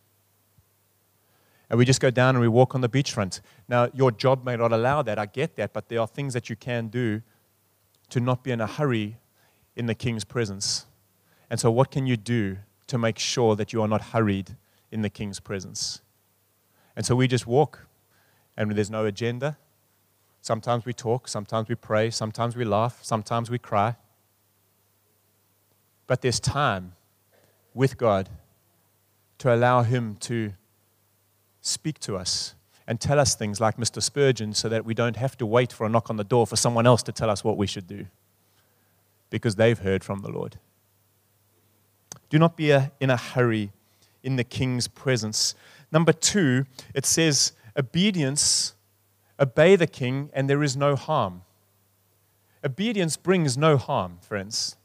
And 1.69 1.77
we 1.77 1.86
just 1.86 2.01
go 2.01 2.12
down 2.12 2.36
and 2.36 2.41
we 2.41 2.50
walk 2.50 2.75
on 2.75 2.81
the 2.81 2.89
beachfront. 2.89 3.39
Now, 3.69 3.89
your 3.93 4.12
job 4.12 4.43
may 4.43 4.57
not 4.57 4.74
allow 4.74 5.01
that, 5.03 5.17
I 5.17 5.25
get 5.25 5.55
that, 5.55 5.71
but 5.71 5.88
there 5.88 6.01
are 6.01 6.07
things 6.07 6.33
that 6.33 6.50
you 6.50 6.57
can 6.57 6.89
do 6.89 7.21
to 8.10 8.19
not 8.19 8.43
be 8.43 8.51
in 8.51 8.60
a 8.60 8.67
hurry 8.67 9.17
in 9.77 9.86
the 9.86 9.95
king's 9.95 10.25
presence. 10.25 10.86
And 11.50 11.60
so, 11.60 11.71
what 11.71 11.91
can 11.91 12.05
you 12.05 12.17
do 12.17 12.57
to 12.91 12.98
make 12.98 13.17
sure 13.17 13.55
that 13.55 13.71
you 13.71 13.81
are 13.81 13.88
not 13.88 14.01
hurried 14.01 14.57
in 14.91 15.01
the 15.01 15.10
king's 15.10 15.39
presence. 15.39 16.01
And 16.93 17.05
so 17.05 17.15
we 17.15 17.25
just 17.25 17.48
walk, 17.48 17.88
and 18.57 18.69
there's 18.71 18.91
no 18.91 19.05
agenda. 19.05 19.57
Sometimes 20.41 20.86
we 20.86 20.93
talk, 20.93 21.27
sometimes 21.27 21.69
we 21.69 21.75
pray, 21.75 22.10
sometimes 22.10 22.55
we 22.55 22.65
laugh, 22.65 23.00
sometimes 23.03 23.50
we 23.50 23.60
cry. 23.60 23.95
But 26.07 26.21
there's 26.21 26.39
time 26.39 26.93
with 27.74 27.98
God 27.98 28.29
to 29.38 29.53
allow 29.53 29.83
Him 29.83 30.17
to 30.21 30.53
speak 31.62 32.00
to 32.00 32.17
us 32.17 32.55
and 32.88 33.00
tell 33.00 33.19
us 33.19 33.36
things 33.36 33.62
like 33.62 33.77
Mr. 33.77 34.01
Spurgeon 34.01 34.53
so 34.53 34.67
that 34.67 34.83
we 34.83 34.93
don't 34.93 35.15
have 35.15 35.38
to 35.38 35.45
wait 35.45 35.71
for 35.71 35.86
a 35.86 35.89
knock 35.89 36.10
on 36.10 36.17
the 36.17 36.24
door 36.24 36.48
for 36.48 36.55
someone 36.55 36.88
else 36.88 37.03
to 37.03 37.12
tell 37.12 37.29
us 37.29 37.43
what 37.43 37.55
we 37.55 37.67
should 37.67 37.88
do 37.88 38.07
because 39.29 39.55
they've 39.55 39.79
heard 39.79 40.03
from 40.03 40.21
the 40.21 40.29
Lord. 40.29 40.57
Do 42.29 42.39
not 42.39 42.57
be 42.57 42.71
a, 42.71 42.91
in 43.00 43.10
a 43.10 43.17
hurry 43.17 43.71
in 44.24 44.36
the 44.36 44.43
king's 44.43 44.88
presence. 44.88 45.55
Number 45.91 46.13
two, 46.13 46.65
it 46.93 47.05
says, 47.05 47.53
obedience, 47.77 48.74
obey 49.41 49.75
the 49.75 49.88
king, 49.88 50.30
and 50.34 50.49
there 50.49 50.63
is 50.63 50.77
no 50.77 50.95
harm. 50.95 51.41
Obedience 52.63 53.17
brings 53.17 53.58
no 53.58 53.75
harm, 53.75 54.19
friends. 54.21 54.77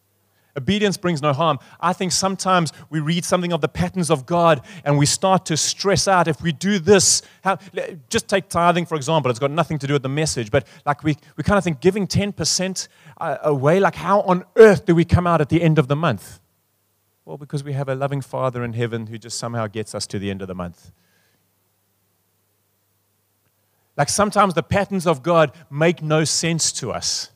Obedience 0.57 0.97
brings 0.97 1.21
no 1.21 1.35
harm. 1.35 1.59
I 1.81 1.93
think 1.93 2.13
sometimes 2.13 2.73
we 2.89 2.99
read 2.99 3.27
something 3.27 3.53
of 3.53 3.61
the 3.61 3.69
patterns 3.69 4.11
of 4.11 4.25
God 4.25 4.63
and 4.85 4.97
we 4.97 5.05
start 5.05 5.45
to 5.47 5.57
stress 5.57 6.09
out 6.09 6.29
if 6.29 6.41
we 6.41 6.51
do 6.51 6.79
this. 6.79 7.21
How, 7.45 7.59
just 8.09 8.27
take 8.27 8.49
tithing, 8.49 8.87
for 8.87 8.95
example. 8.95 9.31
It's 9.31 9.39
got 9.39 9.51
nothing 9.51 9.79
to 9.81 9.87
do 9.87 9.93
with 9.93 10.03
the 10.03 10.09
message, 10.09 10.51
but 10.51 10.67
like 10.87 11.05
we, 11.05 11.17
we 11.37 11.45
kind 11.45 11.59
of 11.59 11.65
think 11.65 11.83
giving 11.83 12.07
10% 12.07 12.89
uh, 13.19 13.37
away, 13.43 13.81
like 13.81 13.97
how 13.97 14.23
on 14.23 14.45
earth 14.57 14.87
do 14.87 14.95
we 14.95 15.05
come 15.05 15.27
out 15.27 15.43
at 15.43 15.51
the 15.51 15.61
end 15.61 15.79
of 15.79 15.89
the 15.89 15.97
month? 15.97 16.41
Well, 17.27 17.37
because 17.37 17.63
we 17.63 17.75
have 17.75 17.91
a 17.91 17.95
loving 17.95 18.23
Father 18.23 18.65
in 18.65 18.73
heaven 18.73 19.09
who 19.09 19.19
just 19.19 19.39
somehow 19.39 19.67
gets 19.67 19.95
us 19.95 20.07
to 20.07 20.19
the 20.19 20.31
end 20.31 20.41
of 20.41 20.49
the 20.49 20.55
month. 20.55 20.91
Like 23.97 24.09
sometimes 24.09 24.55
the 24.55 24.63
patterns 24.63 25.07
of 25.07 25.23
God 25.23 25.53
make 25.71 26.03
no 26.03 26.25
sense 26.25 26.73
to 26.73 26.93
us. 26.93 27.31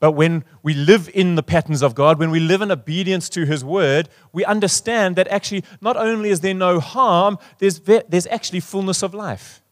But 0.00 0.12
when 0.12 0.44
we 0.62 0.74
live 0.74 1.08
in 1.14 1.34
the 1.34 1.42
patterns 1.42 1.82
of 1.82 1.94
God, 1.94 2.18
when 2.18 2.30
we 2.30 2.40
live 2.40 2.60
in 2.60 2.70
obedience 2.70 3.28
to 3.30 3.46
His 3.46 3.64
word, 3.64 4.10
we 4.32 4.44
understand 4.44 5.16
that 5.16 5.28
actually 5.28 5.64
not 5.80 5.96
only 5.96 6.28
is 6.28 6.40
there 6.40 6.52
no 6.52 6.78
harm, 6.78 7.38
there's, 7.58 7.80
there's 7.80 8.26
actually 8.26 8.60
fullness 8.60 9.02
of 9.02 9.14
life. 9.14 9.62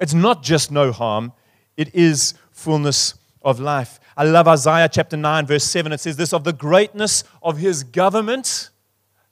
It's 0.00 0.14
not 0.14 0.42
just 0.42 0.72
no 0.72 0.90
harm, 0.90 1.32
it 1.76 1.94
is 1.94 2.34
fullness 2.50 3.14
of 3.42 3.60
life. 3.60 4.00
I 4.16 4.24
love 4.24 4.48
Isaiah 4.48 4.88
chapter 4.90 5.16
9, 5.16 5.46
verse 5.46 5.64
7. 5.64 5.92
It 5.92 6.00
says 6.00 6.16
this 6.16 6.32
of 6.32 6.44
the 6.44 6.52
greatness 6.52 7.24
of 7.42 7.58
his 7.58 7.84
government 7.84 8.70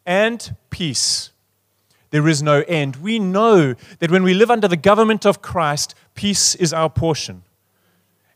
and 0.04 0.54
peace. 0.70 1.29
There 2.10 2.26
is 2.28 2.42
no 2.42 2.64
end. 2.66 2.96
We 2.96 3.18
know 3.18 3.74
that 4.00 4.10
when 4.10 4.22
we 4.22 4.34
live 4.34 4.50
under 4.50 4.68
the 4.68 4.76
government 4.76 5.24
of 5.24 5.42
Christ, 5.42 5.94
peace 6.14 6.54
is 6.56 6.72
our 6.72 6.90
portion. 6.90 7.42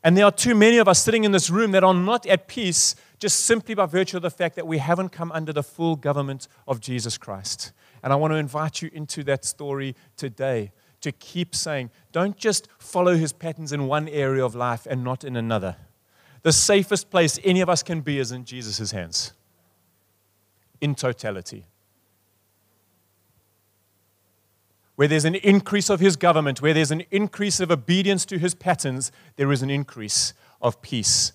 And 0.03 0.17
there 0.17 0.27
are 0.27 0.33
too 0.33 0.55
many 0.55 0.77
of 0.79 0.87
us 0.87 1.03
sitting 1.03 1.25
in 1.25 1.33
this 1.33 1.51
room 1.51 1.73
that 1.73 1.83
are 1.83 1.95
not 1.95 2.27
at 2.27 2.47
peace 2.47 2.95
just 3.19 3.41
simply 3.41 3.75
by 3.75 3.87
virtue 3.87 4.19
of 4.19 4.23
the 4.23 4.31
fact 4.31 4.55
that 4.57 4.67
we 4.67 4.79
haven't 4.79 5.09
come 5.09 5.33
under 5.33 5.53
the 5.53 5.63
full 5.63 5.97
government 5.97 6.47
of 6.69 6.79
Jesus 6.79 7.17
Christ. 7.17 7.73
And 8.03 8.13
I 8.13 8.17
want 8.17 8.33
to 8.33 8.37
invite 8.37 8.83
you 8.83 8.91
into 8.93 9.25
that 9.25 9.47
story 9.47 9.97
today 10.17 10.73
to 11.01 11.11
keep 11.11 11.55
saying, 11.55 11.91
don't 12.13 12.37
just 12.37 12.69
follow 12.79 13.17
his 13.17 13.33
patterns 13.33 13.73
in 13.73 13.87
one 13.87 14.09
area 14.09 14.45
of 14.45 14.55
life 14.55 14.87
and 14.89 15.03
not 15.03 15.25
in 15.25 15.37
another. 15.37 15.77
The 16.43 16.53
safest 16.53 17.11
place 17.11 17.39
any 17.43 17.63
of 17.63 17.71
us 17.71 17.83
can 17.83 18.03
be 18.03 18.19
is 18.19 18.31
in 18.31 18.45
Jesus' 18.45 18.91
hands, 18.91 19.33
in 20.83 20.95
totality. 20.95 21.65
Where 24.97 25.09
there's 25.09 25.25
an 25.25 25.35
increase 25.35 25.91
of 25.91 26.01
his 26.01 26.17
government, 26.17 26.63
where 26.63 26.75
there's 26.75 26.93
an 26.93 27.05
increase 27.11 27.59
of 27.61 27.71
obedience 27.71 28.25
to 28.27 28.39
his 28.39 28.55
patterns, 28.55 29.11
there 29.37 29.51
is 29.51 29.63
an 29.63 29.71
increase 29.71 30.35
of 30.63 30.81
peace 30.83 31.33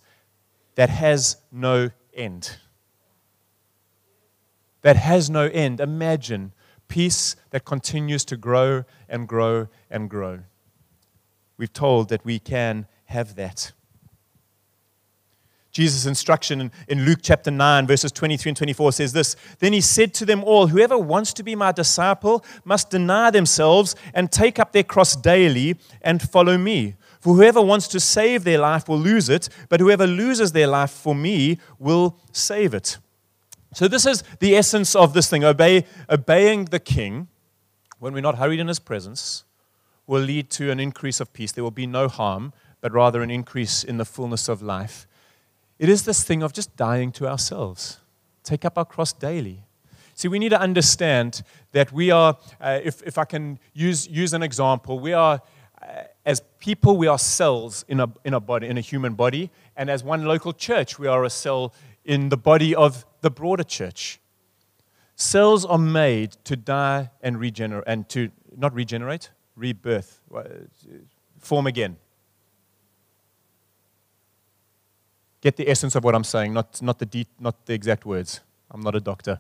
that 0.76 0.90
has 0.90 1.38
no 1.52 1.90
end. 2.14 2.58
That 4.82 4.96
has 4.96 5.30
no 5.30 5.48
end. 5.48 5.82
Imagine 5.82 6.54
peace 6.88 7.36
that 7.50 7.66
continues 7.66 8.24
to 8.26 8.38
grow 8.38 8.86
and 9.10 9.28
grow 9.28 9.68
and 9.90 10.10
grow. 10.10 10.40
We've 11.58 11.74
told 11.74 12.10
that 12.10 12.24
we 12.24 12.40
can 12.40 12.88
have 13.06 13.36
that. 13.36 13.74
Jesus' 15.80 16.06
instruction 16.06 16.60
in, 16.60 16.72
in 16.90 17.06
Luke 17.06 17.20
chapter 17.22 17.50
9, 17.50 17.88
verses 17.88 18.12
23 18.12 18.50
and 18.50 18.58
24 18.58 18.92
says 18.92 19.14
this 19.14 19.38
Then 19.60 19.72
he 19.72 19.80
said 19.80 20.14
to 20.16 20.26
them 20.26 20.44
all, 20.44 20.68
Whoever 20.68 20.98
wants 20.98 21.32
to 21.36 21.42
be 21.42 21.56
my 21.56 21.72
disciple 21.72 22.44
must 22.66 22.90
deny 22.90 23.32
themselves 23.32 23.96
and 24.14 24.30
take 24.30 24.60
up 24.60 24.74
their 24.74 24.84
cross 24.84 25.16
daily 25.16 25.78
and 26.02 26.22
follow 26.22 26.58
me. 26.58 26.96
For 27.22 27.34
whoever 27.34 27.62
wants 27.62 27.88
to 27.90 28.02
save 28.02 28.44
their 28.44 28.60
life 28.60 28.90
will 28.90 29.00
lose 29.00 29.30
it, 29.30 29.48
but 29.70 29.80
whoever 29.80 30.06
loses 30.06 30.52
their 30.52 30.68
life 30.68 30.92
for 30.92 31.16
me 31.16 31.60
will 31.78 32.18
save 32.34 32.74
it. 32.74 32.98
So, 33.74 33.88
this 33.88 34.06
is 34.06 34.22
the 34.42 34.58
essence 34.58 34.98
of 34.98 35.14
this 35.14 35.30
thing. 35.30 35.46
Obey, 35.46 35.86
obeying 36.10 36.66
the 36.66 36.82
king 36.82 37.30
when 38.00 38.12
we're 38.12 38.20
not 38.20 38.38
hurried 38.38 38.60
in 38.60 38.68
his 38.68 38.80
presence 38.80 39.46
will 40.06 40.22
lead 40.22 40.50
to 40.50 40.72
an 40.72 40.82
increase 40.82 41.22
of 41.22 41.32
peace. 41.32 41.54
There 41.54 41.64
will 41.64 41.72
be 41.72 41.88
no 41.88 42.10
harm, 42.10 42.52
but 42.82 42.92
rather 42.92 43.22
an 43.22 43.32
increase 43.32 43.86
in 43.86 43.96
the 43.96 44.04
fullness 44.04 44.50
of 44.50 44.62
life. 44.62 45.08
It 45.80 45.88
is 45.88 46.04
this 46.04 46.24
thing 46.24 46.44
of 46.44 46.52
just 46.52 46.76
dying 46.76 47.12
to 47.14 47.28
ourselves. 47.28 48.00
Take 48.44 48.66
up 48.66 48.78
our 48.78 48.86
cross 48.86 49.14
daily. 49.14 49.64
See, 50.14 50.28
we 50.28 50.38
need 50.38 50.50
to 50.50 50.60
understand 50.60 51.42
that 51.72 51.94
we 51.94 52.12
are, 52.12 52.38
uh, 52.60 52.80
if, 52.84 53.02
if 53.04 53.18
I 53.18 53.24
can 53.24 53.58
use, 53.74 54.06
use 54.06 54.34
an 54.34 54.44
example, 54.44 55.00
we 55.00 55.14
are, 55.14 55.42
uh, 55.82 56.04
as 56.26 56.42
people, 56.60 56.98
we 56.98 57.08
are 57.08 57.18
cells 57.18 57.86
in 57.88 58.02
a, 58.02 58.12
in 58.26 58.34
a 58.34 58.42
body, 58.42 58.68
in 58.68 58.78
a 58.78 58.82
human 58.82 59.14
body. 59.14 59.50
And 59.78 59.90
as 59.90 60.04
one 60.04 60.26
local 60.26 60.52
church, 60.52 61.00
we 61.00 61.08
are 61.08 61.24
a 61.24 61.30
cell 61.30 61.74
in 62.04 62.28
the 62.28 62.36
body 62.36 62.76
of 62.76 63.06
the 63.22 63.32
broader 63.32 63.64
church. 63.64 64.20
Cells 65.16 65.64
are 65.64 65.78
made 65.78 66.32
to 66.44 66.58
die 66.58 67.12
and 67.22 67.40
regenerate, 67.40 67.86
and 67.88 68.10
to 68.10 68.30
not 68.58 68.74
regenerate, 68.74 69.30
rebirth, 69.56 70.20
form 71.40 71.68
again. 71.68 71.96
Get 75.42 75.56
the 75.56 75.70
essence 75.70 75.96
of 75.96 76.04
what 76.04 76.16
I'm 76.16 76.24
saying, 76.24 76.54
not, 76.54 76.82
not, 76.82 77.00
the, 77.00 77.06
de- 77.06 77.28
not 77.40 77.66
the 77.66 77.74
exact 77.74 78.06
words. 78.06 78.42
I'm 78.72 78.82
not 78.82 78.96
a 78.96 79.00
doctor. 79.00 79.40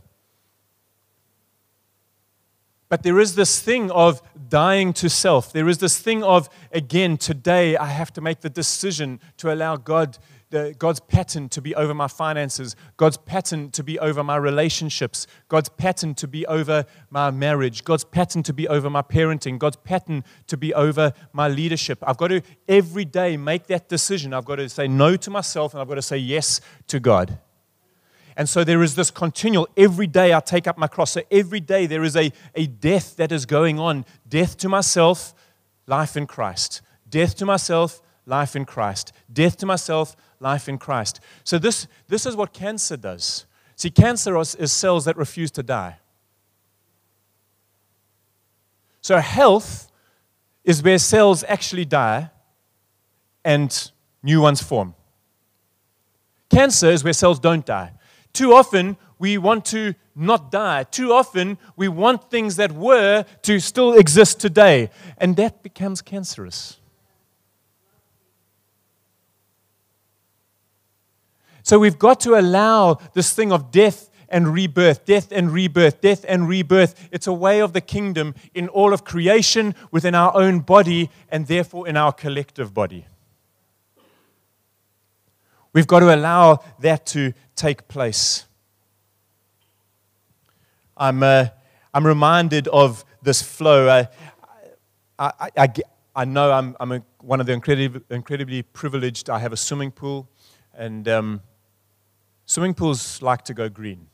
But 2.90 3.04
there 3.04 3.20
is 3.20 3.36
this 3.36 3.62
thing 3.62 3.92
of 3.92 4.22
dying 4.50 4.94
to 4.94 5.10
self. 5.10 5.54
There 5.54 5.70
is 5.70 5.78
this 5.78 6.00
thing 6.00 6.24
of, 6.24 6.50
again, 6.72 7.18
today 7.18 7.78
I 7.78 7.86
have 7.86 8.12
to 8.14 8.22
make 8.22 8.42
the 8.42 8.50
decision 8.50 9.20
to 9.38 9.54
allow 9.54 9.76
God, 9.76 10.18
the, 10.52 10.76
God's 10.78 11.00
pattern 11.00 11.48
to 11.50 11.62
be 11.62 11.76
over 11.76 11.94
my 11.94 12.08
finances, 12.08 12.76
God's 12.98 13.18
pattern 13.18 13.70
to 13.72 13.84
be 13.84 14.00
over 14.00 14.24
my 14.24 14.36
relationships, 14.36 15.28
God's 15.48 15.70
pattern 15.70 16.16
to 16.16 16.28
be 16.28 16.46
over 16.48 16.86
my 17.10 17.30
marriage, 17.30 17.84
God's 17.84 18.04
pattern 18.04 18.42
to 18.44 18.54
be 18.54 18.68
over 18.68 18.90
my 18.90 19.02
parenting, 19.02 19.60
God's 19.60 19.78
pattern 19.78 20.24
to 20.48 20.58
be 20.58 20.74
over 20.74 21.14
my 21.34 21.48
leadership. 21.48 22.00
I've 22.06 22.18
got 22.18 22.30
to 22.30 22.42
every 22.68 23.06
day 23.06 23.38
make 23.38 23.68
that 23.68 23.90
decision. 23.90 24.34
I've 24.34 24.46
got 24.46 24.56
to 24.56 24.68
say 24.70 24.88
no 24.88 25.16
to 25.18 25.30
myself 25.30 25.74
and 25.74 25.82
I've 25.82 25.88
got 25.88 25.96
to 25.96 26.02
say 26.02 26.18
yes 26.18 26.62
to 26.88 27.00
God. 27.00 27.38
And 28.36 28.48
so 28.48 28.64
there 28.64 28.82
is 28.82 28.96
this 28.96 29.12
continual, 29.12 29.68
every 29.76 30.08
day 30.08 30.34
I 30.34 30.40
take 30.40 30.66
up 30.66 30.78
my 30.78 30.88
cross. 30.88 31.12
So 31.12 31.22
every 31.30 31.60
day 31.60 31.88
there 31.88 32.04
is 32.04 32.16
a, 32.16 32.32
a 32.56 32.68
death 32.68 33.18
that 33.18 33.32
is 33.34 33.46
going 33.46 33.80
on 33.80 34.06
death 34.28 34.58
to 34.60 34.70
myself, 34.70 35.34
life 35.88 36.16
in 36.16 36.26
Christ. 36.26 36.82
Death 37.10 37.36
to 37.38 37.46
myself, 37.46 38.02
life 38.26 38.56
in 38.56 38.64
Christ. 38.64 39.12
Death 39.32 39.58
to 39.58 39.66
myself, 39.66 40.16
life 40.40 40.70
in 40.70 40.78
Christ. 40.78 41.20
So 41.44 41.60
this, 41.60 41.88
this 42.08 42.26
is 42.26 42.36
what 42.36 42.54
cancer 42.54 42.98
does. 42.98 43.46
See, 43.76 43.90
cancer 43.90 44.38
is, 44.38 44.56
is 44.56 44.72
cells 44.72 45.06
that 45.06 45.18
refuse 45.18 45.52
to 45.52 45.64
die. 45.64 45.98
So 49.02 49.18
health 49.18 49.92
is 50.64 50.84
where 50.84 50.98
cells 50.98 51.44
actually 51.48 51.86
die 51.86 52.30
and 53.44 53.92
new 54.22 54.42
ones 54.42 54.62
form. 54.62 54.96
Cancer 56.50 56.88
is 56.88 57.04
where 57.04 57.14
cells 57.14 57.40
don't 57.40 57.66
die. 57.66 57.94
Too 58.34 58.54
often, 58.54 58.98
we 59.18 59.38
want 59.38 59.66
to 59.66 59.96
not 60.16 60.52
die. 60.52 60.84
Too 60.84 61.14
often, 61.14 61.58
we 61.76 61.88
want 61.88 62.30
things 62.30 62.56
that 62.58 62.72
were 62.72 63.26
to 63.44 63.60
still 63.60 63.94
exist 63.94 64.40
today. 64.40 64.90
And 65.18 65.36
that 65.38 65.64
becomes 65.64 66.02
cancerous. 66.02 66.80
So 71.70 71.78
we've 71.78 72.00
got 72.00 72.20
to 72.22 72.34
allow 72.34 72.98
this 73.14 73.32
thing 73.32 73.52
of 73.52 73.70
death 73.70 74.10
and 74.28 74.48
rebirth, 74.48 75.06
death 75.06 75.32
and 75.32 75.52
rebirth, 75.52 76.02
death 76.02 76.26
and 76.28 76.50
rebirth. 76.50 77.10
It's 77.12 77.28
a 77.28 77.32
way 77.32 77.62
of 77.62 77.74
the 77.74 77.80
kingdom 77.80 78.34
in 78.56 78.70
all 78.70 78.92
of 78.92 79.04
creation, 79.04 79.76
within 79.92 80.16
our 80.16 80.36
own 80.36 80.62
body, 80.62 81.12
and 81.32 81.46
therefore 81.46 81.88
in 81.88 81.96
our 81.96 82.12
collective 82.12 82.74
body. 82.74 83.06
We've 85.72 85.86
got 85.86 86.00
to 86.00 86.16
allow 86.16 86.64
that 86.80 87.06
to 87.06 87.34
take 87.56 87.88
place. 87.88 88.46
I'm, 90.98 91.22
uh, 91.22 91.50
I'm 91.94 92.08
reminded 92.08 92.68
of 92.70 93.06
this 93.22 93.44
flow. 93.44 93.88
I, 93.88 94.08
I, 95.20 95.52
I, 95.56 95.74
I 96.16 96.26
know 96.26 96.52
I'm, 96.52 96.76
I'm 96.80 96.92
a, 96.94 97.04
one 97.20 97.40
of 97.40 97.46
the 97.46 97.54
incredibly, 97.54 98.02
incredibly 98.10 98.64
privileged. 98.64 99.30
I 99.30 99.38
have 99.38 99.54
a 99.54 99.58
swimming 99.58 99.92
pool, 99.92 100.28
and 100.74 101.08
um, 101.08 101.42
swimming 102.50 102.74
pools 102.74 103.22
like 103.22 103.44
to 103.44 103.54
go 103.54 103.70
green. 103.70 104.08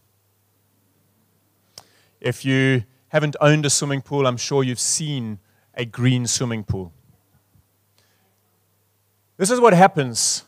If 2.19 2.43
you 2.43 2.84
haven't 3.10 3.36
owned 3.39 3.65
a 3.65 3.69
swimming 3.69 4.02
pool, 4.02 4.28
I'm 4.28 4.38
sure 4.38 4.63
you've 4.63 4.80
seen 4.80 5.39
a 5.74 5.86
green 5.86 6.28
swimming 6.28 6.63
pool. 6.63 6.91
This 9.38 9.52
is 9.52 9.60
what 9.60 9.74
happens 9.74 10.45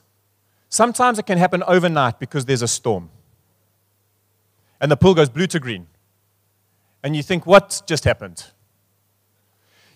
Sometimes 0.70 1.18
it 1.18 1.26
can 1.26 1.38
happen 1.38 1.64
overnight 1.64 2.20
because 2.20 2.46
there's 2.46 2.62
a 2.62 2.68
storm. 2.68 3.10
And 4.82 4.92
the 4.92 4.98
pool 4.98 5.14
goes 5.14 5.30
blue 5.30 5.48
to 5.48 5.60
green. 5.60 5.88
And 7.04 7.16
you 7.16 7.24
think, 7.24 7.46
what 7.46 7.82
just 7.88 8.04
happened? 8.04 8.48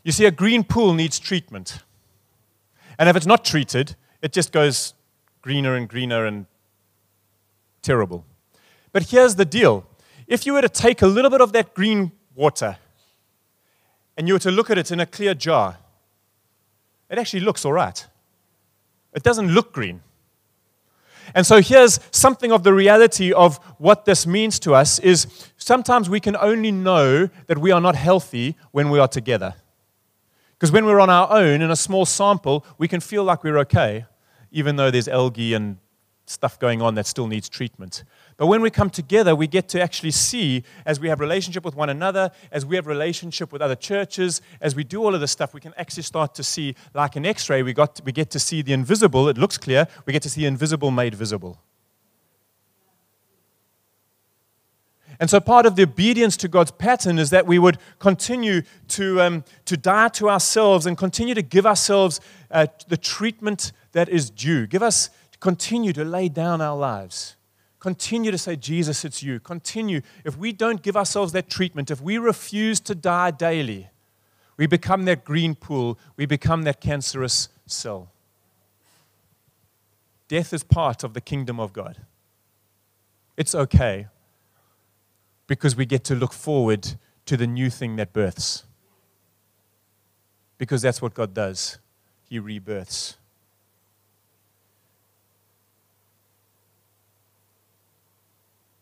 You 0.03 0.11
see, 0.11 0.25
a 0.25 0.31
green 0.31 0.63
pool 0.63 0.93
needs 0.93 1.19
treatment. 1.19 1.83
And 2.97 3.09
if 3.09 3.15
it's 3.15 3.25
not 3.25 3.43
treated, 3.43 3.95
it 4.21 4.31
just 4.31 4.51
goes 4.51 4.93
greener 5.41 5.75
and 5.75 5.89
greener 5.89 6.25
and 6.25 6.45
terrible. 7.81 8.25
But 8.91 9.03
here's 9.03 9.35
the 9.35 9.45
deal 9.45 9.85
if 10.27 10.45
you 10.45 10.53
were 10.53 10.61
to 10.61 10.69
take 10.69 11.01
a 11.01 11.07
little 11.07 11.29
bit 11.29 11.41
of 11.41 11.51
that 11.53 11.73
green 11.73 12.11
water 12.35 12.77
and 14.17 14.27
you 14.27 14.33
were 14.33 14.39
to 14.39 14.51
look 14.51 14.69
at 14.69 14.77
it 14.77 14.91
in 14.91 14.99
a 14.99 15.05
clear 15.05 15.33
jar, 15.33 15.77
it 17.09 17.17
actually 17.17 17.41
looks 17.41 17.65
all 17.65 17.73
right. 17.73 18.05
It 19.13 19.23
doesn't 19.23 19.49
look 19.49 19.73
green. 19.73 20.01
And 21.33 21.45
so 21.45 21.61
here's 21.61 21.99
something 22.11 22.51
of 22.51 22.63
the 22.63 22.73
reality 22.73 23.31
of 23.31 23.57
what 23.77 24.05
this 24.05 24.27
means 24.27 24.59
to 24.59 24.73
us 24.73 24.99
is 24.99 25.27
sometimes 25.57 26.09
we 26.09 26.19
can 26.19 26.35
only 26.35 26.71
know 26.71 27.29
that 27.47 27.57
we 27.57 27.71
are 27.71 27.81
not 27.81 27.95
healthy 27.95 28.55
when 28.71 28.89
we 28.89 28.99
are 28.99 29.07
together. 29.07 29.55
Because 30.53 30.71
when 30.71 30.85
we're 30.85 30.99
on 30.99 31.09
our 31.09 31.31
own 31.31 31.61
in 31.61 31.71
a 31.71 31.75
small 31.75 32.05
sample, 32.05 32.65
we 32.77 32.87
can 32.87 32.99
feel 32.99 33.23
like 33.23 33.43
we're 33.43 33.57
okay, 33.59 34.05
even 34.51 34.75
though 34.75 34.91
there's 34.91 35.07
algae 35.07 35.53
and 35.53 35.77
stuff 36.25 36.57
going 36.59 36.81
on 36.81 36.95
that 36.95 37.05
still 37.05 37.27
needs 37.27 37.49
treatment. 37.49 38.03
But 38.37 38.47
when 38.47 38.61
we 38.61 38.69
come 38.69 38.89
together, 38.89 39.35
we 39.35 39.47
get 39.47 39.67
to 39.69 39.81
actually 39.81 40.11
see, 40.11 40.63
as 40.85 40.99
we 40.99 41.09
have 41.09 41.19
relationship 41.19 41.65
with 41.65 41.75
one 41.75 41.89
another, 41.89 42.31
as 42.51 42.65
we 42.65 42.75
have 42.75 42.87
relationship 42.87 43.51
with 43.51 43.61
other 43.61 43.75
churches, 43.75 44.41
as 44.61 44.75
we 44.75 44.83
do 44.83 45.03
all 45.03 45.13
of 45.13 45.21
this 45.21 45.31
stuff, 45.31 45.53
we 45.53 45.59
can 45.59 45.73
actually 45.77 46.03
start 46.03 46.33
to 46.35 46.43
see, 46.43 46.75
like 46.93 47.15
an 47.15 47.25
X-ray, 47.25 47.63
we 47.63 47.73
got 47.73 48.01
we 48.05 48.11
get 48.11 48.29
to 48.31 48.39
see 48.39 48.61
the 48.61 48.73
invisible. 48.73 49.27
It 49.27 49.37
looks 49.37 49.57
clear. 49.57 49.87
We 50.05 50.13
get 50.13 50.23
to 50.23 50.29
see 50.29 50.45
invisible 50.45 50.91
made 50.91 51.15
visible. 51.15 51.59
And 55.21 55.29
so, 55.29 55.39
part 55.39 55.67
of 55.67 55.75
the 55.75 55.83
obedience 55.83 56.35
to 56.37 56.47
God's 56.47 56.71
pattern 56.71 57.19
is 57.19 57.29
that 57.29 57.45
we 57.45 57.59
would 57.59 57.77
continue 57.99 58.63
to, 58.87 59.21
um, 59.21 59.43
to 59.65 59.77
die 59.77 60.07
to 60.09 60.31
ourselves 60.31 60.87
and 60.87 60.97
continue 60.97 61.35
to 61.35 61.43
give 61.43 61.67
ourselves 61.67 62.19
uh, 62.49 62.65
the 62.87 62.97
treatment 62.97 63.71
that 63.91 64.09
is 64.09 64.31
due. 64.31 64.65
Give 64.65 64.81
us, 64.81 65.11
continue 65.41 65.91
to 65.91 66.05
lay 66.05 66.29
down 66.29 66.61
our 66.61 66.77
lives. 66.77 67.35
Continue 67.79 68.31
to 68.31 68.37
say, 68.37 68.55
Jesus, 68.55 69.03
it's 69.03 69.21
you. 69.21 69.39
Continue. 69.39 70.01
If 70.23 70.37
we 70.37 70.53
don't 70.53 70.81
give 70.81 70.95
ourselves 70.95 71.33
that 71.33 71.49
treatment, 71.49 71.91
if 71.91 71.99
we 71.99 72.17
refuse 72.17 72.79
to 72.81 72.95
die 72.95 73.31
daily, 73.31 73.89
we 74.55 74.67
become 74.67 75.05
that 75.05 75.25
green 75.25 75.55
pool, 75.55 75.97
we 76.15 76.27
become 76.27 76.61
that 76.63 76.79
cancerous 76.79 77.49
cell. 77.65 78.11
Death 80.27 80.53
is 80.53 80.63
part 80.63 81.03
of 81.03 81.13
the 81.13 81.21
kingdom 81.21 81.59
of 81.59 81.73
God. 81.73 81.97
It's 83.35 83.55
okay 83.55 84.07
because 85.47 85.75
we 85.75 85.85
get 85.85 86.03
to 86.05 86.15
look 86.15 86.31
forward 86.31 86.93
to 87.25 87.35
the 87.35 87.47
new 87.47 87.71
thing 87.71 87.95
that 87.95 88.13
births. 88.13 88.63
Because 90.59 90.83
that's 90.83 91.01
what 91.01 91.15
God 91.15 91.33
does, 91.33 91.79
He 92.29 92.37
rebirths. 92.37 93.17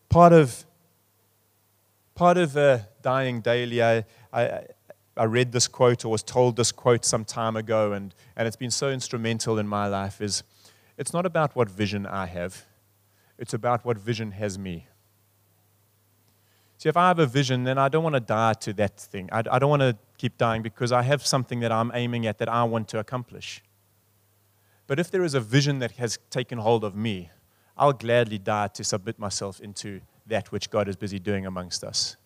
Part 0.10 0.34
of 0.34 0.66
part 2.16 2.38
of 2.38 2.58
uh, 2.58 2.80
dying 3.02 3.40
daily, 3.40 3.82
I, 3.82 4.04
I, 4.34 4.66
I 5.16 5.24
read 5.24 5.54
this 5.54 5.70
quote 5.70 6.04
or 6.04 6.10
was 6.10 6.22
told 6.22 6.58
this 6.58 6.72
quote 6.72 7.06
some 7.06 7.24
time 7.24 7.56
ago, 7.56 7.94
and, 7.94 8.14
and 8.36 8.46
it's 8.46 8.58
been 8.58 8.72
so 8.72 8.90
instrumental 8.90 9.58
in 9.58 9.68
my 9.68 9.88
life. 9.88 10.20
Is 10.20 10.44
it's 10.98 11.14
not 11.14 11.26
about 11.26 11.56
what 11.56 11.70
vision 11.70 12.06
I 12.06 12.26
have, 12.26 12.66
it's 13.38 13.54
about 13.54 13.86
what 13.86 13.98
vision 13.98 14.32
has 14.32 14.60
me. 14.60 14.88
See, 16.78 16.90
if 16.90 16.96
I 16.96 17.10
have 17.10 17.20
a 17.20 17.26
vision, 17.26 17.66
then 17.66 17.78
I 17.78 17.90
don't 17.90 18.04
want 18.04 18.16
to 18.16 18.22
die 18.22 18.54
to 18.54 18.74
that 18.74 18.98
thing. 18.98 19.30
I, 19.32 19.44
I 19.52 19.60
don't 19.60 19.70
want 19.70 19.82
to 19.82 19.98
keep 20.18 20.38
dying 20.38 20.62
because 20.62 20.94
I 20.94 21.02
have 21.02 21.26
something 21.26 21.60
that 21.60 21.72
I'm 21.72 21.92
aiming 21.94 22.26
at 22.26 22.38
that 22.38 22.48
I 22.50 22.64
want 22.64 22.88
to 22.90 23.00
accomplish. 23.00 23.62
But 24.88 24.98
if 24.98 25.12
there 25.12 25.24
is 25.24 25.34
a 25.34 25.42
vision 25.42 25.80
that 25.80 25.92
has 25.92 26.20
taken 26.30 26.58
hold 26.58 26.84
of 26.86 26.96
me, 26.96 27.32
I'll 27.80 27.94
gladly 27.94 28.38
die 28.38 28.68
to 28.68 28.84
submit 28.84 29.18
myself 29.18 29.62
into 29.62 30.02
that 30.28 30.52
which 30.52 30.70
God 30.70 30.90
is 30.90 30.98
busy 30.98 31.18
doing 31.18 31.46
amongst 31.46 31.82
us. 31.82 32.18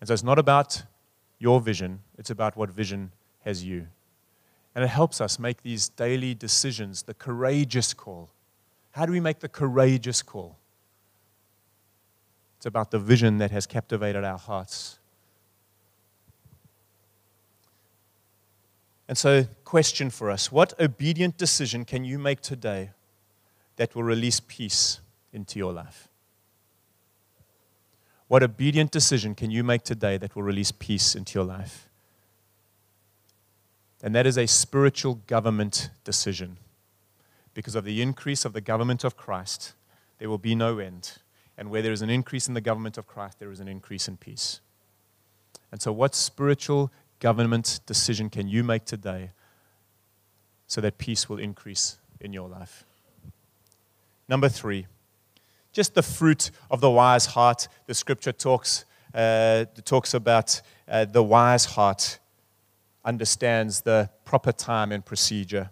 And 0.00 0.08
so 0.08 0.12
it's 0.12 0.24
not 0.24 0.38
about 0.38 0.82
your 1.38 1.60
vision, 1.60 2.00
it's 2.18 2.30
about 2.30 2.56
what 2.56 2.68
vision 2.68 3.12
has 3.44 3.64
you. 3.64 3.86
And 4.74 4.84
it 4.84 4.88
helps 4.88 5.20
us 5.20 5.38
make 5.38 5.62
these 5.62 5.88
daily 5.88 6.34
decisions, 6.34 7.02
the 7.02 7.14
courageous 7.14 7.94
call. 7.94 8.30
How 8.90 9.06
do 9.06 9.12
we 9.12 9.20
make 9.20 9.38
the 9.38 9.48
courageous 9.48 10.22
call? 10.22 10.56
It's 12.56 12.66
about 12.66 12.90
the 12.90 12.98
vision 12.98 13.38
that 13.38 13.52
has 13.52 13.64
captivated 13.64 14.24
our 14.24 14.38
hearts. 14.38 14.98
And 19.06 19.16
so, 19.16 19.46
question 19.64 20.10
for 20.10 20.30
us 20.30 20.50
what 20.50 20.78
obedient 20.80 21.38
decision 21.38 21.84
can 21.84 22.04
you 22.04 22.18
make 22.18 22.40
today 22.40 22.90
that 23.78 23.94
will 23.94 24.02
release 24.02 24.40
peace 24.40 25.00
into 25.32 25.58
your 25.58 25.72
life? 25.72 26.08
What 28.28 28.42
obedient 28.42 28.90
decision 28.90 29.34
can 29.34 29.50
you 29.50 29.64
make 29.64 29.82
today 29.82 30.18
that 30.18 30.36
will 30.36 30.42
release 30.42 30.70
peace 30.70 31.14
into 31.14 31.38
your 31.38 31.46
life? 31.46 31.88
And 34.02 34.14
that 34.14 34.26
is 34.26 34.36
a 34.36 34.46
spiritual 34.46 35.14
government 35.26 35.90
decision. 36.04 36.58
Because 37.54 37.74
of 37.74 37.84
the 37.84 38.02
increase 38.02 38.44
of 38.44 38.52
the 38.52 38.60
government 38.60 39.02
of 39.02 39.16
Christ, 39.16 39.72
there 40.18 40.28
will 40.28 40.38
be 40.38 40.54
no 40.54 40.78
end. 40.78 41.18
And 41.56 41.70
where 41.70 41.82
there 41.82 41.92
is 41.92 42.02
an 42.02 42.10
increase 42.10 42.46
in 42.46 42.54
the 42.54 42.60
government 42.60 42.98
of 42.98 43.06
Christ, 43.06 43.38
there 43.38 43.50
is 43.50 43.60
an 43.60 43.66
increase 43.66 44.06
in 44.06 44.16
peace. 44.16 44.60
And 45.72 45.82
so, 45.82 45.92
what 45.92 46.14
spiritual 46.14 46.92
government 47.18 47.80
decision 47.86 48.30
can 48.30 48.46
you 48.46 48.62
make 48.62 48.84
today 48.84 49.30
so 50.66 50.80
that 50.80 50.98
peace 50.98 51.28
will 51.28 51.38
increase 51.38 51.98
in 52.20 52.32
your 52.32 52.48
life? 52.48 52.84
Number 54.28 54.48
three, 54.48 54.86
just 55.72 55.94
the 55.94 56.02
fruit 56.02 56.50
of 56.70 56.80
the 56.80 56.90
wise 56.90 57.26
heart. 57.26 57.68
The 57.86 57.94
scripture 57.94 58.32
talks, 58.32 58.84
uh, 59.14 59.64
talks 59.84 60.12
about 60.12 60.60
uh, 60.86 61.06
the 61.06 61.22
wise 61.22 61.64
heart 61.64 62.18
understands 63.04 63.80
the 63.80 64.10
proper 64.24 64.52
time 64.52 64.92
and 64.92 65.04
procedure. 65.04 65.70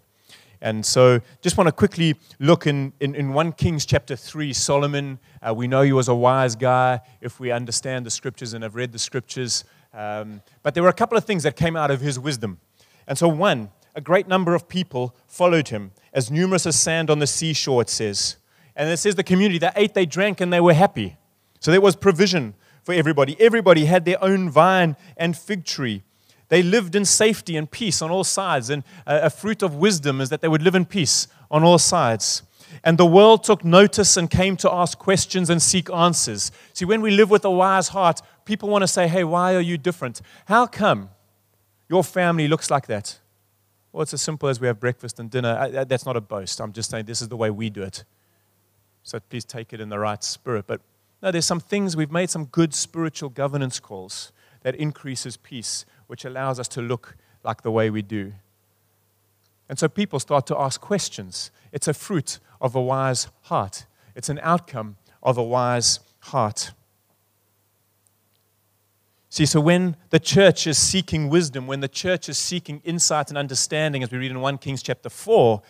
And 0.59 0.83
so, 0.83 1.21
just 1.41 1.55
want 1.55 1.67
to 1.67 1.71
quickly 1.71 2.15
look 2.39 2.65
in, 2.65 2.93
in, 2.99 3.13
in 3.13 3.31
1 3.31 3.51
Kings 3.51 3.85
chapter 3.85 4.15
3. 4.15 4.53
Solomon, 4.53 5.19
uh, 5.47 5.53
we 5.53 5.67
know 5.67 5.83
he 5.83 5.93
was 5.93 6.07
a 6.07 6.15
wise 6.15 6.55
guy 6.55 6.99
if 7.21 7.39
we 7.39 7.51
understand 7.51 8.07
the 8.07 8.09
scriptures 8.09 8.53
and 8.53 8.63
have 8.63 8.73
read 8.73 8.91
the 8.91 8.97
scriptures. 8.97 9.65
Um, 9.93 10.41
but 10.63 10.73
there 10.73 10.81
were 10.81 10.89
a 10.89 10.93
couple 10.93 11.15
of 11.15 11.25
things 11.25 11.43
that 11.43 11.55
came 11.55 11.75
out 11.75 11.91
of 11.91 12.01
his 12.01 12.17
wisdom. 12.17 12.59
And 13.05 13.19
so, 13.19 13.27
one, 13.27 13.69
a 13.93 14.01
great 14.01 14.27
number 14.27 14.55
of 14.55 14.67
people 14.67 15.15
followed 15.27 15.67
him, 15.67 15.91
as 16.11 16.31
numerous 16.31 16.65
as 16.65 16.75
sand 16.79 17.11
on 17.11 17.19
the 17.19 17.27
seashore, 17.27 17.83
it 17.83 17.89
says. 17.89 18.37
And 18.77 18.89
it 18.89 18.97
says 18.97 19.15
the 19.15 19.23
community, 19.23 19.57
they 19.57 19.71
ate, 19.75 19.93
they 19.95 20.05
drank, 20.05 20.39
and 20.39 20.53
they 20.53 20.61
were 20.61 20.73
happy. 20.73 21.17
So 21.59 21.71
there 21.71 21.81
was 21.81 21.95
provision 21.95 22.53
for 22.83 22.93
everybody. 22.93 23.35
Everybody 23.39 23.85
had 23.85 24.05
their 24.05 24.23
own 24.23 24.49
vine 24.49 24.95
and 25.17 25.35
fig 25.35 25.65
tree. 25.65 26.03
They 26.49 26.61
lived 26.61 26.95
in 26.95 27.03
safety 27.03 27.57
and 27.57 27.69
peace 27.69 28.01
on 28.01 28.11
all 28.11 28.23
sides. 28.23 28.69
And 28.69 28.83
a 29.05 29.29
fruit 29.29 29.63
of 29.63 29.75
wisdom 29.75 30.21
is 30.21 30.29
that 30.29 30.41
they 30.41 30.47
would 30.47 30.61
live 30.61 30.75
in 30.75 30.85
peace 30.85 31.27
on 31.51 31.63
all 31.63 31.79
sides. 31.79 32.43
And 32.83 32.97
the 32.97 33.05
world 33.05 33.43
took 33.43 33.65
notice 33.65 34.15
and 34.15 34.29
came 34.29 34.55
to 34.57 34.71
ask 34.71 34.97
questions 34.99 35.49
and 35.49 35.61
seek 35.61 35.89
answers. 35.89 36.51
See, 36.73 36.85
when 36.85 37.01
we 37.01 37.11
live 37.11 37.31
with 37.31 37.43
a 37.43 37.51
wise 37.51 37.89
heart, 37.89 38.21
people 38.45 38.69
want 38.69 38.83
to 38.83 38.87
say, 38.87 39.07
hey, 39.07 39.23
why 39.23 39.55
are 39.55 39.61
you 39.61 39.77
different? 39.77 40.21
How 40.45 40.67
come 40.67 41.09
your 41.89 42.03
family 42.03 42.47
looks 42.47 42.69
like 42.69 42.85
that? 42.87 43.19
Well, 43.91 44.03
it's 44.03 44.13
as 44.13 44.21
simple 44.21 44.47
as 44.47 44.61
we 44.61 44.67
have 44.67 44.79
breakfast 44.79 45.19
and 45.19 45.31
dinner. 45.31 45.83
That's 45.85 46.05
not 46.05 46.15
a 46.15 46.21
boast. 46.21 46.61
I'm 46.61 46.71
just 46.71 46.91
saying 46.91 47.05
this 47.05 47.23
is 47.23 47.29
the 47.29 47.37
way 47.37 47.49
we 47.49 47.71
do 47.71 47.81
it. 47.81 48.05
So 49.07 49.21
please 49.21 49.45
take 49.45 49.71
it 49.71 49.79
in 49.79 49.87
the 49.87 49.99
right 49.99 50.21
spirit. 50.21 50.67
But 50.67 50.81
no, 51.23 51.31
there's 51.31 51.45
some 51.45 51.61
things, 51.61 51.95
we've 51.95 52.11
made 52.11 52.29
some 52.29 52.43
good 52.43 52.73
spiritual 52.73 53.29
governance 53.29 53.79
calls 53.79 54.33
that 54.63 54.75
increases 54.75 55.37
peace, 55.37 55.85
which 56.07 56.25
allows 56.25 56.59
us 56.59 56.67
to 56.67 56.81
look 56.81 57.15
like 57.41 57.61
the 57.61 57.71
way 57.71 57.89
we 57.89 58.01
do. 58.01 58.33
And 59.69 59.79
so 59.79 59.87
people 59.87 60.19
start 60.19 60.45
to 60.47 60.59
ask 60.59 60.81
questions. 60.81 61.51
It's 61.71 61.87
a 61.87 61.93
fruit 61.93 62.39
of 62.59 62.75
a 62.75 62.81
wise 62.81 63.29
heart, 63.43 63.85
it's 64.13 64.27
an 64.27 64.41
outcome 64.43 64.97
of 65.23 65.37
a 65.37 65.43
wise 65.43 66.01
heart. 66.19 66.73
See, 69.29 69.45
so 69.45 69.61
when 69.61 69.95
the 70.09 70.19
church 70.19 70.67
is 70.67 70.77
seeking 70.77 71.29
wisdom, 71.29 71.65
when 71.65 71.79
the 71.79 71.87
church 71.87 72.27
is 72.27 72.37
seeking 72.37 72.81
insight 72.83 73.29
and 73.29 73.37
understanding, 73.37 74.03
as 74.03 74.11
we 74.11 74.17
read 74.17 74.31
in 74.31 74.41
1 74.41 74.57
Kings 74.57 74.83
chapter 74.83 75.09
4, 75.09 75.61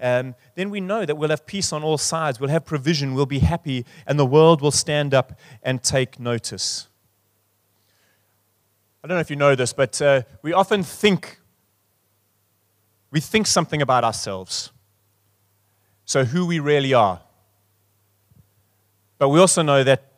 um, 0.00 0.34
then 0.54 0.70
we 0.70 0.80
know 0.80 1.04
that 1.04 1.16
we'll 1.16 1.30
have 1.30 1.46
peace 1.46 1.72
on 1.72 1.82
all 1.82 1.98
sides, 1.98 2.40
we'll 2.40 2.50
have 2.50 2.64
provision, 2.64 3.14
we'll 3.14 3.26
be 3.26 3.38
happy, 3.38 3.84
and 4.06 4.18
the 4.18 4.26
world 4.26 4.60
will 4.60 4.72
stand 4.72 5.14
up 5.14 5.38
and 5.62 5.82
take 5.82 6.18
notice. 6.18 6.88
I 9.02 9.06
don't 9.06 9.16
know 9.16 9.20
if 9.20 9.30
you 9.30 9.36
know 9.36 9.54
this, 9.54 9.72
but 9.72 10.00
uh, 10.00 10.22
we 10.42 10.52
often 10.52 10.82
think 10.82 11.40
we 13.14 13.20
think 13.20 13.46
something 13.46 13.80
about 13.80 14.02
ourselves. 14.02 14.72
So, 16.04 16.24
who 16.24 16.46
we 16.46 16.58
really 16.58 16.92
are. 16.92 17.20
But 19.18 19.28
we 19.28 19.38
also 19.38 19.62
know 19.62 19.84
that 19.84 20.10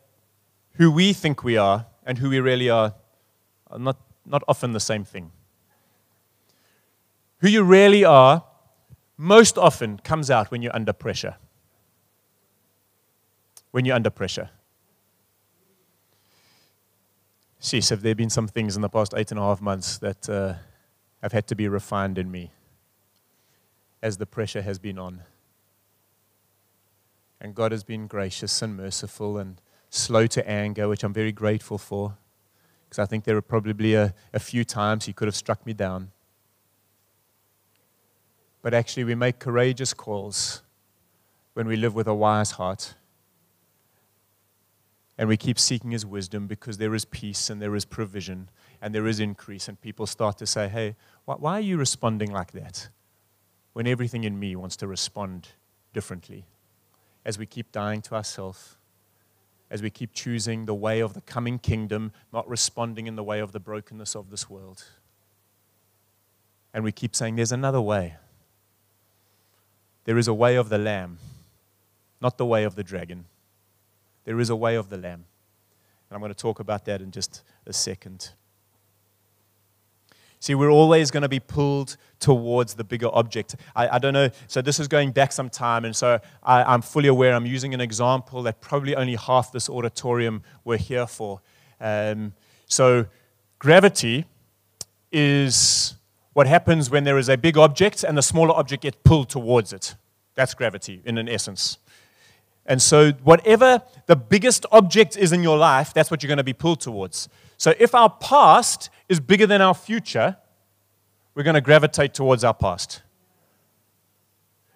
who 0.73 0.91
we 0.91 1.13
think 1.13 1.43
we 1.43 1.57
are 1.57 1.85
and 2.07 2.17
who 2.17 2.31
we 2.31 2.39
really 2.39 2.71
are 2.71 2.95
are 3.67 3.77
not, 3.77 3.97
not 4.25 4.43
often 4.47 4.73
the 4.73 4.79
same 4.79 5.05
thing. 5.05 5.31
Who 7.41 7.49
you 7.49 7.61
really 7.61 8.03
are 8.03 8.43
most 9.17 9.57
often 9.57 9.97
comes 9.97 10.29
out 10.29 10.51
when 10.51 10.61
you're 10.61 10.75
under 10.75 10.93
pressure. 10.93 11.35
When 13.71 13.83
you're 13.83 13.95
under 13.95 14.11
pressure. 14.11 14.51
Sheesh, 17.59 17.89
have 17.89 18.03
there 18.03 18.13
been 18.13 18.29
some 18.29 18.47
things 18.47 18.75
in 18.75 18.83
the 18.83 18.89
past 18.89 19.13
eight 19.17 19.31
and 19.31 19.39
a 19.39 19.43
half 19.43 19.59
months 19.59 19.97
that 19.97 20.29
uh, 20.29 20.53
have 21.23 21.31
had 21.31 21.47
to 21.47 21.55
be 21.55 21.67
refined 21.67 22.19
in 22.19 22.29
me 22.29 22.51
as 24.01 24.17
the 24.17 24.27
pressure 24.27 24.61
has 24.61 24.77
been 24.77 24.99
on? 24.99 25.23
And 27.41 27.55
God 27.55 27.71
has 27.71 27.83
been 27.83 28.05
gracious 28.07 28.61
and 28.61 28.77
merciful 28.77 29.39
and 29.39 29.59
slow 29.89 30.27
to 30.27 30.47
anger, 30.47 30.87
which 30.87 31.03
I'm 31.03 31.13
very 31.13 31.31
grateful 31.31 31.79
for, 31.79 32.15
because 32.85 32.99
I 32.99 33.05
think 33.05 33.23
there 33.23 33.35
were 33.35 33.41
probably 33.41 33.95
a, 33.95 34.13
a 34.33 34.39
few 34.39 34.63
times 34.63 35.05
He 35.05 35.13
could 35.13 35.27
have 35.27 35.35
struck 35.35 35.65
me 35.65 35.73
down 35.73 36.11
but 38.67 38.73
actually 38.73 39.05
we 39.05 39.15
make 39.15 39.39
courageous 39.39 39.93
calls 39.93 40.61
when 41.53 41.69
we 41.69 41.77
live 41.77 41.95
with 41.95 42.05
a 42.05 42.13
wise 42.13 42.51
heart. 42.51 42.95
And 45.17 45.29
we 45.29 45.37
keep 45.37 45.57
seeking 45.57 45.91
his 45.91 46.05
wisdom 46.05 46.47
because 46.47 46.77
there 46.77 46.93
is 46.93 47.05
peace 47.05 47.49
and 47.49 47.61
there 47.61 47.77
is 47.77 47.85
provision 47.85 48.49
and 48.81 48.93
there 48.93 49.07
is 49.07 49.21
increase. 49.21 49.69
And 49.69 49.79
people 49.79 50.05
start 50.05 50.37
to 50.39 50.45
say, 50.45 50.67
hey, 50.67 50.97
why 51.23 51.53
are 51.53 51.61
you 51.61 51.77
responding 51.77 52.29
like 52.29 52.51
that? 52.51 52.89
When 53.71 53.87
everything 53.87 54.25
in 54.25 54.37
me 54.37 54.53
wants 54.57 54.75
to 54.75 54.87
respond 54.87 55.47
differently. 55.93 56.43
As 57.23 57.39
we 57.39 57.45
keep 57.45 57.71
dying 57.71 58.01
to 58.01 58.15
ourselves, 58.15 58.75
as 59.71 59.81
we 59.81 59.89
keep 59.89 60.11
choosing 60.11 60.65
the 60.65 60.75
way 60.75 60.99
of 60.99 61.13
the 61.13 61.21
coming 61.21 61.57
kingdom, 61.57 62.11
not 62.33 62.45
responding 62.49 63.07
in 63.07 63.15
the 63.15 63.23
way 63.23 63.39
of 63.39 63.53
the 63.53 63.61
brokenness 63.61 64.13
of 64.13 64.29
this 64.29 64.49
world. 64.49 64.83
And 66.73 66.83
we 66.83 66.91
keep 66.91 67.15
saying, 67.15 67.37
there's 67.37 67.53
another 67.53 67.79
way. 67.79 68.17
There 70.07 70.17
is 70.17 70.29
a 70.29 70.33
way 70.33 70.55
of 70.55 70.69
the 70.69 70.77
Lamb, 70.77 71.17
not 72.21 72.37
the 72.37 72.45
way 72.45 72.63
of 72.63 72.75
the 72.75 72.83
dragon. 72.83 73.25
There 74.23 74.39
is 74.39 74.49
a 74.49 74.55
way 74.55 74.75
of 74.75 74.89
the 74.89 74.95
Lamb. 74.95 75.25
And 76.09 76.15
I'm 76.15 76.21
going 76.21 76.33
to 76.33 76.37
talk 76.37 76.61
about 76.61 76.85
that 76.85 77.01
in 77.01 77.11
just 77.11 77.43
a 77.65 77.73
second. 77.73 78.29
See, 80.39 80.55
we're 80.55 80.71
always 80.71 81.11
going 81.11 81.23
to 81.23 81.29
be 81.29 81.41
pulled 81.41 81.97
towards 82.21 82.75
the 82.75 82.85
bigger 82.85 83.09
object. 83.11 83.57
I, 83.75 83.95
I 83.95 83.99
don't 83.99 84.13
know. 84.13 84.29
So, 84.47 84.61
this 84.61 84.79
is 84.79 84.87
going 84.87 85.11
back 85.11 85.33
some 85.33 85.49
time, 85.49 85.83
and 85.83 85.93
so 85.93 86.21
I, 86.41 86.73
am 86.73 86.81
fully 86.81 87.09
aware. 87.09 87.33
I'm 87.33 87.45
using 87.45 87.73
an 87.73 87.81
example 87.81 88.43
that 88.43 88.61
probably 88.61 88.95
only 88.95 89.15
half 89.15 89.51
this 89.51 89.69
auditorium 89.69 90.41
were 90.63 90.77
here 90.77 91.05
for. 91.05 91.41
Um, 91.81 92.31
so, 92.65 93.07
gravity 93.59 94.23
is 95.11 95.96
what 96.37 96.45
happens 96.45 96.91
when 96.91 97.03
there 97.03 97.17
is 97.17 97.29
a 97.29 97.35
big 97.35 97.57
object 97.57 98.03
and 98.03 98.15
the 98.15 98.21
smaller 98.21 98.53
object 98.53 98.83
gets 98.83 98.95
pulled 99.03 99.27
towards 99.27 99.73
it. 99.73 99.95
That's 100.35 100.53
gravity 100.53 101.01
in 101.03 101.17
an 101.17 101.27
essence. 101.27 101.79
And 102.67 102.79
so, 102.79 103.11
whatever 103.23 103.81
the 104.05 104.15
biggest 104.15 104.63
object 104.71 105.17
is 105.17 105.31
in 105.31 105.41
your 105.41 105.57
life, 105.57 105.95
that's 105.95 106.11
what 106.11 106.21
you're 106.21 106.27
going 106.27 106.37
to 106.37 106.43
be 106.43 106.53
pulled 106.53 106.79
towards. 106.79 107.27
So, 107.57 107.73
if 107.79 107.95
our 107.95 108.11
past 108.11 108.91
is 109.09 109.19
bigger 109.19 109.47
than 109.47 109.63
our 109.63 109.73
future, 109.73 110.37
we're 111.33 111.41
going 111.41 111.55
to 111.55 111.61
gravitate 111.61 112.13
towards 112.13 112.43
our 112.43 112.53
past. 112.53 113.01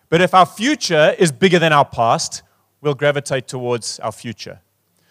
But 0.10 0.20
if 0.20 0.34
our 0.34 0.48
future 0.48 1.14
is 1.20 1.32
bigger 1.32 1.60
than 1.60 1.74
our 1.74 1.86
past, 1.86 2.42
we'll 2.82 2.96
gravitate 2.96 3.48
towards 3.48 4.00
our 4.00 4.12
future. 4.12 4.62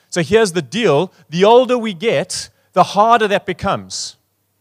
So, 0.09 0.21
here's 0.21 0.51
the 0.51 0.63
deal 0.63 1.13
the 1.29 1.45
older 1.45 1.79
we 1.79 1.95
get, 1.95 2.49
the 2.73 2.83
harder 2.83 3.29
that 3.29 3.47
becomes. 3.47 4.17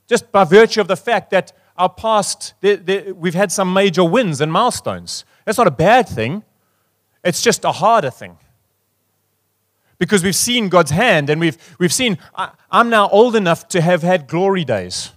Just 0.05 0.31
by 0.31 0.43
virtue 0.43 0.81
of 0.81 0.87
the 0.87 0.95
fact 0.95 1.31
that 1.31 1.51
our 1.79 1.89
past, 1.89 2.53
we've 2.61 3.33
had 3.33 3.53
some 3.53 3.73
major 3.73 4.03
wins 4.03 4.41
and 4.41 4.51
milestones. 4.51 5.23
That's 5.45 5.57
not 5.57 5.65
a 5.65 5.71
bad 5.71 6.07
thing, 6.09 6.43
it's 7.23 7.41
just 7.41 7.63
a 7.63 7.71
harder 7.71 8.11
thing. 8.11 8.37
Because 9.97 10.23
we've 10.23 10.35
seen 10.35 10.69
God's 10.69 10.91
hand 10.91 11.29
and 11.29 11.41
we've, 11.41 11.57
we've 11.79 11.93
seen, 11.93 12.17
I, 12.35 12.51
I'm 12.69 12.89
now 12.89 13.09
old 13.09 13.35
enough 13.35 13.67
to 13.69 13.81
have 13.81 14.01
had 14.01 14.27
glory 14.27 14.65
days. 14.65 15.11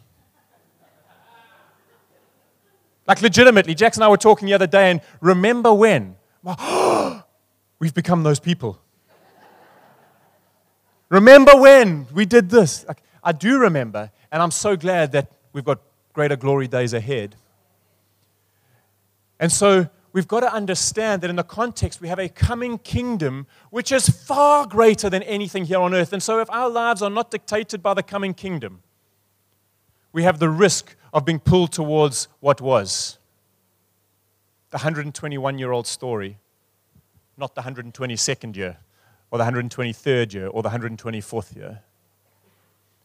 Like, 3.06 3.20
legitimately, 3.20 3.74
Jackson 3.74 4.02
and 4.02 4.06
I 4.06 4.10
were 4.10 4.16
talking 4.16 4.46
the 4.46 4.54
other 4.54 4.68
day, 4.68 4.92
and 4.92 5.00
remember 5.20 5.74
when? 5.74 6.16
We've 7.80 7.92
become 7.92 8.22
those 8.22 8.38
people. 8.38 8.80
remember 11.08 11.56
when 11.56 12.06
we 12.12 12.24
did 12.26 12.48
this? 12.48 12.86
Like, 12.86 13.02
I 13.22 13.32
do 13.32 13.58
remember, 13.58 14.12
and 14.30 14.40
I'm 14.40 14.52
so 14.52 14.76
glad 14.76 15.10
that 15.12 15.32
we've 15.52 15.64
got 15.64 15.80
greater 16.12 16.36
glory 16.36 16.68
days 16.68 16.92
ahead. 16.92 17.36
And 19.40 19.50
so 19.50 19.88
we've 20.12 20.28
got 20.28 20.40
to 20.40 20.52
understand 20.52 21.22
that 21.22 21.30
in 21.30 21.36
the 21.36 21.42
context, 21.42 22.00
we 22.00 22.08
have 22.08 22.18
a 22.18 22.28
coming 22.28 22.78
kingdom 22.78 23.46
which 23.70 23.90
is 23.90 24.08
far 24.08 24.66
greater 24.66 25.10
than 25.10 25.22
anything 25.24 25.64
here 25.64 25.80
on 25.80 25.94
earth. 25.94 26.12
And 26.12 26.22
so 26.22 26.40
if 26.40 26.50
our 26.50 26.68
lives 26.68 27.02
are 27.02 27.10
not 27.10 27.30
dictated 27.30 27.82
by 27.82 27.94
the 27.94 28.02
coming 28.02 28.34
kingdom, 28.34 28.82
we 30.12 30.22
have 30.22 30.38
the 30.38 30.48
risk 30.48 30.94
of 31.12 31.24
being 31.24 31.40
pulled 31.40 31.72
towards 31.72 32.28
what 32.40 32.60
was 32.60 33.18
the 34.70 34.78
121 34.78 35.58
year 35.58 35.70
old 35.70 35.86
story, 35.86 36.38
not 37.36 37.54
the 37.54 37.60
122nd 37.60 38.56
year, 38.56 38.78
or 39.30 39.38
the 39.38 39.44
123rd 39.44 40.32
year, 40.32 40.46
or 40.48 40.62
the 40.62 40.70
124th 40.70 41.54
year. 41.54 41.80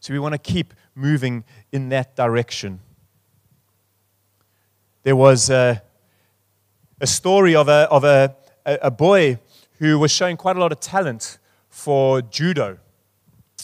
So 0.00 0.12
we 0.14 0.18
want 0.18 0.32
to 0.32 0.38
keep 0.38 0.72
moving 0.94 1.44
in 1.70 1.90
that 1.90 2.16
direction. 2.16 2.80
There 5.02 5.16
was 5.16 5.50
a, 5.50 5.82
a 7.00 7.06
story 7.06 7.54
of, 7.54 7.68
a, 7.68 7.88
of 7.90 8.04
a, 8.04 8.34
a 8.66 8.90
boy 8.90 9.38
who 9.78 9.98
was 9.98 10.10
showing 10.10 10.36
quite 10.36 10.56
a 10.56 10.60
lot 10.60 10.72
of 10.72 10.80
talent 10.80 11.38
for 11.68 12.20
judo. 12.20 12.78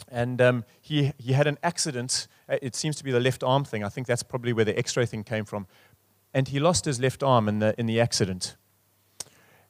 And 0.09 0.41
um, 0.41 0.65
he, 0.81 1.13
he 1.19 1.33
had 1.33 1.47
an 1.47 1.59
accident. 1.63 2.29
Uh, 2.49 2.57
it 2.63 2.77
seems 2.77 2.97
to 2.97 3.05
be 3.05 3.11
the 3.11 3.21
left 3.21 3.43
arm 3.43 3.65
thing. 3.65 3.85
I 3.85 3.89
think 3.89 4.07
that's 4.07 4.23
probably 4.23 4.53
where 4.53 4.65
the 4.65 4.79
x 4.79 4.97
ray 4.97 5.07
thing 5.07 5.25
came 5.25 5.45
from. 5.45 5.67
And 6.33 6.49
he 6.49 6.61
lost 6.61 6.85
his 6.85 7.01
left 7.01 7.23
arm 7.23 7.49
in 7.49 7.59
the, 7.59 7.75
in 7.79 7.87
the 7.87 8.01
accident. 8.01 8.57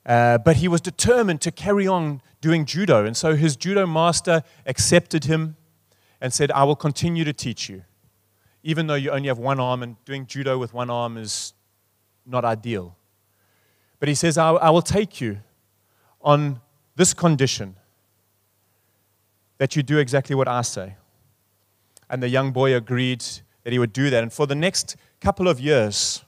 Uh, 0.06 0.38
but 0.38 0.56
he 0.56 0.68
was 0.68 0.80
determined 0.80 1.40
to 1.40 1.50
carry 1.50 1.86
on 1.86 2.20
doing 2.40 2.66
judo. 2.66 3.06
And 3.06 3.16
so 3.16 3.36
his 3.36 3.56
judo 3.56 3.86
master 3.86 4.42
accepted 4.66 5.24
him 5.24 5.56
and 6.20 6.32
said, 6.32 6.50
I 6.52 6.64
will 6.64 6.76
continue 6.76 7.24
to 7.24 7.32
teach 7.32 7.68
you, 7.68 7.84
even 8.64 8.86
though 8.86 8.94
you 8.94 9.10
only 9.10 9.28
have 9.28 9.38
one 9.38 9.60
arm, 9.60 9.82
and 9.82 10.02
doing 10.06 10.26
judo 10.26 10.58
with 10.58 10.72
one 10.74 10.90
arm 10.90 11.16
is 11.18 11.52
not 12.26 12.44
ideal. 12.44 12.96
But 14.00 14.08
he 14.08 14.14
says, 14.14 14.36
I, 14.38 14.50
I 14.52 14.70
will 14.70 14.82
take 14.82 15.20
you 15.20 15.38
on 16.22 16.60
this 16.96 17.12
condition 17.12 17.76
that 19.58 19.76
you 19.76 19.82
do 19.82 19.98
exactly 19.98 20.34
what 20.34 20.48
I 20.48 20.62
say. 20.62 20.96
And 22.08 22.22
the 22.22 22.28
young 22.28 22.52
boy 22.52 22.74
agreed 22.74 23.22
that 23.62 23.72
he 23.72 23.78
would 23.78 23.92
do 23.92 24.08
that. 24.10 24.22
And 24.22 24.32
for 24.32 24.46
the 24.46 24.54
next 24.54 24.96
couple 25.20 25.46
of 25.46 25.60
years, 25.60 26.24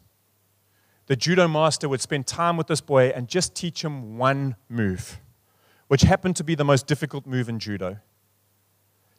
the 1.06 1.16
judo 1.16 1.48
master 1.48 1.88
would 1.88 2.02
spend 2.02 2.26
time 2.26 2.58
with 2.58 2.66
this 2.66 2.82
boy 2.82 3.08
and 3.08 3.28
just 3.28 3.54
teach 3.54 3.82
him 3.82 4.18
one 4.18 4.56
move, 4.68 5.20
which 5.88 6.02
happened 6.02 6.36
to 6.36 6.44
be 6.44 6.54
the 6.54 6.64
most 6.64 6.86
difficult 6.86 7.26
move 7.26 7.48
in 7.48 7.58
judo. 7.58 7.98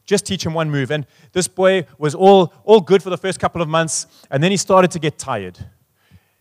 Just 0.08 0.24
teach 0.24 0.46
him 0.46 0.54
one 0.54 0.70
move. 0.70 0.90
And 0.90 1.06
this 1.32 1.46
boy 1.46 1.84
was 1.98 2.14
all, 2.14 2.54
all 2.64 2.80
good 2.80 3.02
for 3.02 3.10
the 3.10 3.18
first 3.18 3.38
couple 3.38 3.60
of 3.60 3.68
months, 3.68 4.06
and 4.30 4.42
then 4.42 4.50
he 4.50 4.56
started 4.56 4.90
to 4.92 4.98
get 4.98 5.18
tired. 5.18 5.58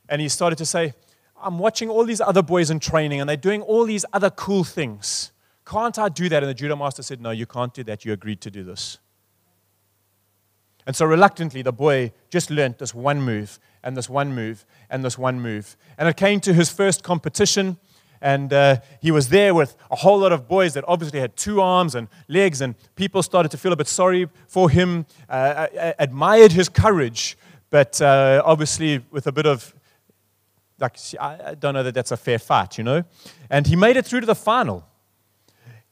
And 0.07 0.21
he 0.21 0.29
started 0.29 0.57
to 0.59 0.65
say, 0.65 0.93
I'm 1.43 1.59
watching 1.59 1.89
all 1.89 2.05
these 2.05 2.21
other 2.21 2.41
boys 2.41 2.71
in 2.71 2.79
training, 2.79 3.19
and 3.19 3.29
they're 3.29 3.35
doing 3.35 3.61
all 3.61 3.83
these 3.83 4.05
other 4.13 4.29
cool 4.29 4.63
things. 4.63 5.33
Can't 5.65 5.99
I 5.99 6.07
do 6.07 6.29
that? 6.29 6.43
And 6.43 6.49
the 6.49 6.53
judo 6.53 6.77
master 6.77 7.03
said, 7.03 7.19
No, 7.19 7.31
you 7.31 7.45
can't 7.45 7.73
do 7.73 7.83
that. 7.83 8.05
You 8.05 8.13
agreed 8.13 8.39
to 8.39 8.49
do 8.49 8.63
this. 8.63 8.99
And 10.85 10.95
so 10.95 11.05
reluctantly, 11.05 11.61
the 11.61 11.73
boy 11.73 12.13
just 12.29 12.49
learned 12.49 12.77
this 12.77 12.95
one 12.95 13.21
move 13.21 13.59
and 13.83 13.97
this 13.97 14.09
one 14.09 14.33
move 14.33 14.65
and 14.89 15.03
this 15.03 15.17
one 15.17 15.41
move. 15.41 15.75
And 15.97 16.07
it 16.07 16.15
came 16.15 16.39
to 16.39 16.53
his 16.53 16.69
first 16.69 17.03
competition, 17.03 17.79
and 18.21 18.51
uh, 18.53 18.77
he 19.01 19.11
was 19.11 19.29
there 19.29 19.53
with 19.53 19.75
a 19.91 19.95
whole 19.95 20.19
lot 20.19 20.31
of 20.31 20.47
boys 20.47 20.73
that 20.73 20.83
obviously 20.87 21.19
had 21.19 21.35
two 21.35 21.61
arms 21.61 21.95
and 21.95 22.07
legs, 22.27 22.61
and 22.61 22.75
people 22.95 23.23
started 23.23 23.49
to 23.51 23.57
feel 23.57 23.73
a 23.73 23.75
bit 23.75 23.87
sorry 23.87 24.27
for 24.47 24.69
him, 24.69 25.05
uh, 25.29 25.67
admired 25.99 26.51
his 26.51 26.69
courage, 26.69 27.37
but 27.69 28.01
uh, 28.01 28.41
obviously 28.45 29.03
with 29.11 29.27
a 29.27 29.31
bit 29.31 29.45
of 29.45 29.73
like, 30.79 30.97
I 31.19 31.55
don't 31.55 31.73
know 31.73 31.83
that 31.83 31.93
that's 31.93 32.11
a 32.11 32.17
fair 32.17 32.39
fight, 32.39 32.77
you 32.77 32.83
know? 32.83 33.03
And 33.49 33.65
he 33.65 33.75
made 33.75 33.97
it 33.97 34.05
through 34.05 34.21
to 34.21 34.25
the 34.27 34.35
final. 34.35 34.85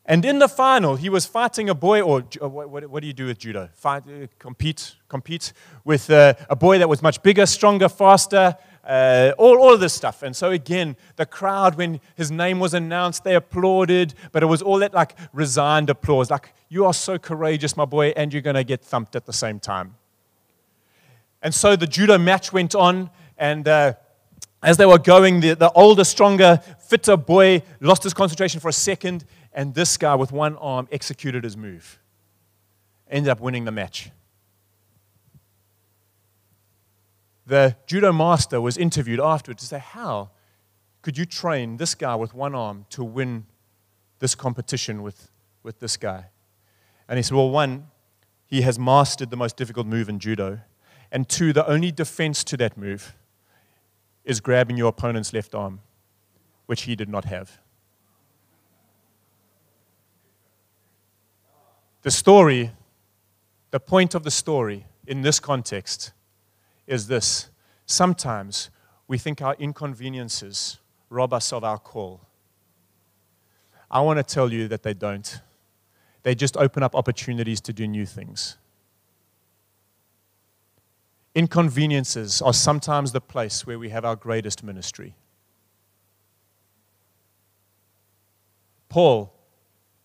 And 0.05 0.23
in 0.23 0.37
the 0.37 0.47
final, 0.47 0.95
he 0.95 1.09
was 1.09 1.25
fighting 1.25 1.67
a 1.67 1.73
boy, 1.73 2.01
or 2.01 2.23
uh, 2.39 2.47
what, 2.47 2.87
what 2.87 3.01
do 3.01 3.07
you 3.07 3.13
do 3.13 3.25
with 3.25 3.39
judo? 3.39 3.69
Fight, 3.73 4.03
uh, 4.07 4.27
compete, 4.37 4.93
compete 5.07 5.51
with 5.83 6.11
uh, 6.11 6.35
a 6.47 6.55
boy 6.55 6.77
that 6.77 6.87
was 6.87 7.01
much 7.01 7.23
bigger, 7.23 7.47
stronger, 7.47 7.89
faster, 7.89 8.55
uh, 8.85 9.33
all, 9.37 9.57
all 9.57 9.73
of 9.73 9.79
this 9.79 9.93
stuff. 9.93 10.23
And 10.23 10.35
so, 10.35 10.51
again, 10.51 10.95
the 11.15 11.25
crowd, 11.25 11.75
when 11.75 11.99
his 12.15 12.31
name 12.31 12.59
was 12.59 12.73
announced, 12.73 13.23
they 13.23 13.35
applauded, 13.35 14.13
but 14.31 14.43
it 14.43 14.47
was 14.47 14.61
all 14.61 14.79
that 14.79 14.93
like 14.93 15.15
resigned 15.33 15.89
applause, 15.89 16.29
like, 16.29 16.53
you 16.69 16.85
are 16.85 16.93
so 16.93 17.17
courageous, 17.17 17.77
my 17.77 17.85
boy, 17.85 18.09
and 18.15 18.33
you're 18.33 18.41
going 18.41 18.55
to 18.55 18.63
get 18.63 18.81
thumped 18.81 19.15
at 19.15 19.25
the 19.25 19.33
same 19.33 19.59
time. 19.59 19.95
And 21.41 21.53
so 21.53 21.75
the 21.75 21.87
judo 21.87 22.17
match 22.17 22.51
went 22.51 22.73
on, 22.75 23.09
and 23.37 23.67
uh, 23.67 23.93
as 24.63 24.77
they 24.77 24.85
were 24.85 24.97
going, 24.97 25.41
the, 25.41 25.53
the 25.53 25.71
older, 25.71 26.03
stronger, 26.03 26.59
fitter 26.79 27.17
boy 27.17 27.61
lost 27.79 28.03
his 28.03 28.13
concentration 28.13 28.59
for 28.59 28.69
a 28.69 28.73
second 28.73 29.25
and 29.55 29.73
this 29.73 29.97
guy 29.97 30.13
with 30.13 30.31
one 30.31 30.57
arm 30.57 30.87
executed 30.91 31.43
his 31.43 31.57
move. 31.57 31.97
Ended 33.09 33.29
up 33.29 33.39
winning 33.39 33.65
the 33.65 33.71
match. 33.71 34.11
The 37.45 37.75
judo 37.85 38.11
master 38.11 38.59
was 38.59 38.77
interviewed 38.77 39.19
afterwards 39.19 39.61
to 39.61 39.67
say, 39.67 39.79
How 39.79 40.31
could 41.01 41.17
you 41.17 41.25
train 41.25 41.77
this 41.77 41.93
guy 41.93 42.15
with 42.15 42.33
one 42.33 42.55
arm 42.55 42.85
to 42.89 43.03
win 43.03 43.45
this 44.19 44.33
competition 44.33 45.03
with, 45.03 45.29
with 45.61 45.79
this 45.79 45.97
guy? 45.97 46.25
And 47.07 47.17
he 47.17 47.23
said, 47.23 47.35
Well, 47.35 47.51
one, 47.51 47.87
he 48.47 48.61
has 48.61 48.79
mastered 48.79 49.29
the 49.29 49.37
most 49.37 49.57
difficult 49.57 49.85
move 49.85 50.09
in 50.09 50.19
judo. 50.19 50.61
And 51.11 51.29
two, 51.29 51.53
the 51.53 51.67
only 51.67 51.91
defense 51.91 52.43
to 52.45 52.57
that 52.57 52.77
move 52.77 53.15
is 54.23 54.39
grabbing 54.39 54.75
your 54.75 54.89
opponent's 54.89 55.31
left 55.31 55.53
arm, 55.53 55.81
which 56.65 56.83
he 56.83 56.95
did 56.95 57.09
not 57.09 57.25
have. 57.25 57.59
The 62.01 62.11
story, 62.11 62.71
the 63.69 63.79
point 63.79 64.15
of 64.15 64.23
the 64.23 64.31
story 64.31 64.85
in 65.07 65.21
this 65.21 65.39
context 65.39 66.11
is 66.87 67.07
this. 67.07 67.49
Sometimes 67.85 68.69
we 69.07 69.17
think 69.17 69.41
our 69.41 69.55
inconveniences 69.59 70.79
rob 71.09 71.33
us 71.33 71.53
of 71.53 71.63
our 71.63 71.77
call. 71.77 72.21
I 73.89 74.01
want 74.01 74.17
to 74.17 74.23
tell 74.23 74.51
you 74.51 74.67
that 74.67 74.83
they 74.83 74.93
don't. 74.93 75.39
They 76.23 76.35
just 76.35 76.57
open 76.57 76.81
up 76.83 76.95
opportunities 76.95 77.61
to 77.61 77.73
do 77.73 77.87
new 77.87 78.05
things. 78.05 78.57
Inconveniences 81.35 82.41
are 82.41 82.53
sometimes 82.53 83.11
the 83.11 83.21
place 83.21 83.67
where 83.67 83.77
we 83.77 83.89
have 83.89 84.05
our 84.05 84.15
greatest 84.15 84.63
ministry. 84.63 85.15
Paul, 88.89 89.33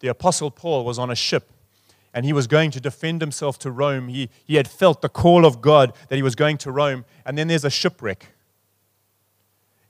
the 0.00 0.08
Apostle 0.08 0.50
Paul, 0.50 0.84
was 0.84 0.98
on 0.98 1.10
a 1.10 1.14
ship 1.14 1.50
and 2.12 2.24
he 2.24 2.32
was 2.32 2.46
going 2.46 2.70
to 2.72 2.80
defend 2.80 3.20
himself 3.20 3.58
to 3.60 3.70
Rome. 3.70 4.08
He, 4.08 4.30
he 4.44 4.56
had 4.56 4.68
felt 4.68 5.00
the 5.00 5.08
call 5.08 5.44
of 5.44 5.60
God 5.60 5.92
that 6.08 6.16
he 6.16 6.22
was 6.22 6.34
going 6.34 6.58
to 6.58 6.72
Rome. 6.72 7.04
And 7.24 7.38
then 7.38 7.48
there's 7.48 7.64
a 7.64 7.70
shipwreck. 7.70 8.26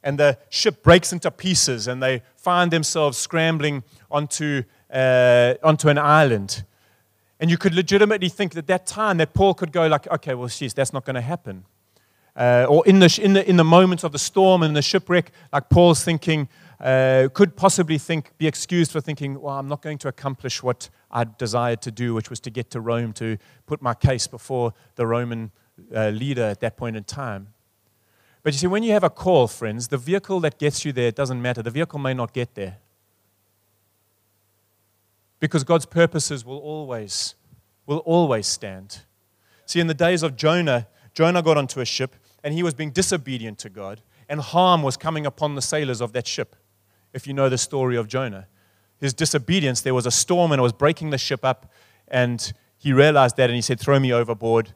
And 0.02 0.18
the 0.18 0.38
ship 0.48 0.82
breaks 0.82 1.12
into 1.12 1.30
pieces, 1.30 1.86
and 1.86 2.02
they 2.02 2.22
find 2.36 2.70
themselves 2.70 3.18
scrambling 3.18 3.82
onto, 4.10 4.62
uh, 4.90 5.54
onto 5.62 5.88
an 5.88 5.98
island. 5.98 6.64
And 7.38 7.50
you 7.50 7.58
could 7.58 7.74
legitimately 7.74 8.28
think 8.28 8.54
that 8.54 8.66
that 8.66 8.86
time 8.86 9.18
that 9.18 9.34
Paul 9.34 9.54
could 9.54 9.72
go 9.72 9.86
like, 9.86 10.06
okay, 10.10 10.34
well, 10.34 10.48
sheesh, 10.48 10.74
that's 10.74 10.92
not 10.92 11.04
going 11.04 11.16
to 11.16 11.22
happen. 11.22 11.64
Uh, 12.36 12.66
or 12.68 12.86
in 12.86 12.98
the, 12.98 13.20
in, 13.22 13.32
the, 13.34 13.48
in 13.48 13.56
the 13.56 13.64
moments 13.64 14.04
of 14.04 14.12
the 14.12 14.18
storm 14.18 14.62
and 14.62 14.74
the 14.74 14.82
shipwreck, 14.82 15.32
like 15.52 15.68
Paul's 15.68 16.02
thinking, 16.02 16.48
uh, 16.80 17.28
could 17.34 17.56
possibly 17.56 17.98
think, 17.98 18.30
be 18.38 18.46
excused 18.46 18.92
for 18.92 19.00
thinking, 19.00 19.40
well, 19.40 19.58
I'm 19.58 19.68
not 19.68 19.82
going 19.82 19.98
to 19.98 20.08
accomplish 20.08 20.62
what 20.62 20.88
I 21.10 21.24
desired 21.24 21.82
to 21.82 21.90
do, 21.90 22.14
which 22.14 22.30
was 22.30 22.40
to 22.40 22.50
get 22.50 22.70
to 22.70 22.80
Rome 22.80 23.12
to 23.14 23.38
put 23.66 23.82
my 23.82 23.94
case 23.94 24.26
before 24.26 24.74
the 24.94 25.06
Roman 25.06 25.50
uh, 25.94 26.08
leader 26.10 26.44
at 26.44 26.60
that 26.60 26.76
point 26.76 26.96
in 26.96 27.04
time. 27.04 27.48
But 28.42 28.52
you 28.54 28.58
see, 28.58 28.66
when 28.66 28.82
you 28.82 28.92
have 28.92 29.04
a 29.04 29.10
call, 29.10 29.48
friends, 29.48 29.88
the 29.88 29.98
vehicle 29.98 30.40
that 30.40 30.58
gets 30.58 30.84
you 30.84 30.92
there 30.92 31.10
doesn't 31.10 31.42
matter. 31.42 31.62
The 31.62 31.70
vehicle 31.70 31.98
may 31.98 32.14
not 32.14 32.32
get 32.32 32.54
there. 32.54 32.78
Because 35.40 35.64
God's 35.64 35.86
purposes 35.86 36.44
will 36.44 36.58
always, 36.58 37.34
will 37.86 37.98
always 37.98 38.46
stand. 38.46 39.00
See, 39.66 39.80
in 39.80 39.86
the 39.86 39.94
days 39.94 40.22
of 40.22 40.36
Jonah, 40.36 40.86
Jonah 41.14 41.42
got 41.42 41.56
onto 41.56 41.80
a 41.80 41.84
ship 41.84 42.16
and 42.42 42.54
he 42.54 42.62
was 42.62 42.74
being 42.74 42.90
disobedient 42.90 43.58
to 43.58 43.68
God, 43.68 44.00
and 44.28 44.40
harm 44.40 44.82
was 44.82 44.96
coming 44.96 45.26
upon 45.26 45.54
the 45.54 45.62
sailors 45.62 46.00
of 46.00 46.12
that 46.12 46.26
ship 46.26 46.56
if 47.12 47.26
you 47.26 47.34
know 47.34 47.48
the 47.48 47.58
story 47.58 47.96
of 47.96 48.08
Jonah. 48.08 48.46
His 49.00 49.14
disobedience, 49.14 49.80
there 49.80 49.94
was 49.94 50.06
a 50.06 50.10
storm 50.10 50.52
and 50.52 50.58
it 50.58 50.62
was 50.62 50.72
breaking 50.72 51.10
the 51.10 51.18
ship 51.18 51.44
up, 51.44 51.72
and 52.08 52.52
he 52.76 52.92
realized 52.92 53.36
that 53.36 53.50
and 53.50 53.54
he 53.54 53.62
said, 53.62 53.80
Throw 53.80 53.98
me 53.98 54.12
overboard. 54.12 54.74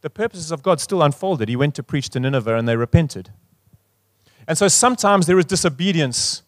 The 0.00 0.10
purposes 0.10 0.50
of 0.50 0.62
God 0.62 0.80
still 0.80 1.02
unfolded. 1.02 1.48
He 1.48 1.56
went 1.56 1.74
to 1.76 1.82
preach 1.82 2.10
to 2.10 2.20
Nineveh 2.20 2.56
and 2.56 2.68
they 2.68 2.76
repented. 2.76 3.30
And 4.46 4.58
so 4.58 4.68
sometimes 4.68 5.26
there 5.26 5.38
is 5.38 5.46
disobedience 5.46 6.42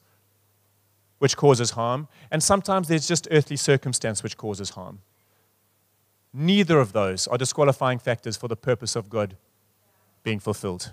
which 1.18 1.36
causes 1.36 1.70
harm, 1.70 2.08
and 2.30 2.42
sometimes 2.42 2.88
there's 2.88 3.08
just 3.08 3.26
earthly 3.30 3.56
circumstance 3.56 4.22
which 4.22 4.36
causes 4.36 4.70
harm. 4.70 5.00
Neither 6.34 6.78
of 6.78 6.92
those 6.92 7.26
are 7.26 7.38
disqualifying 7.38 7.98
factors 7.98 8.36
for 8.36 8.48
the 8.48 8.56
purpose 8.56 8.94
of 8.96 9.08
God 9.08 9.36
being 10.22 10.38
fulfilled. 10.38 10.92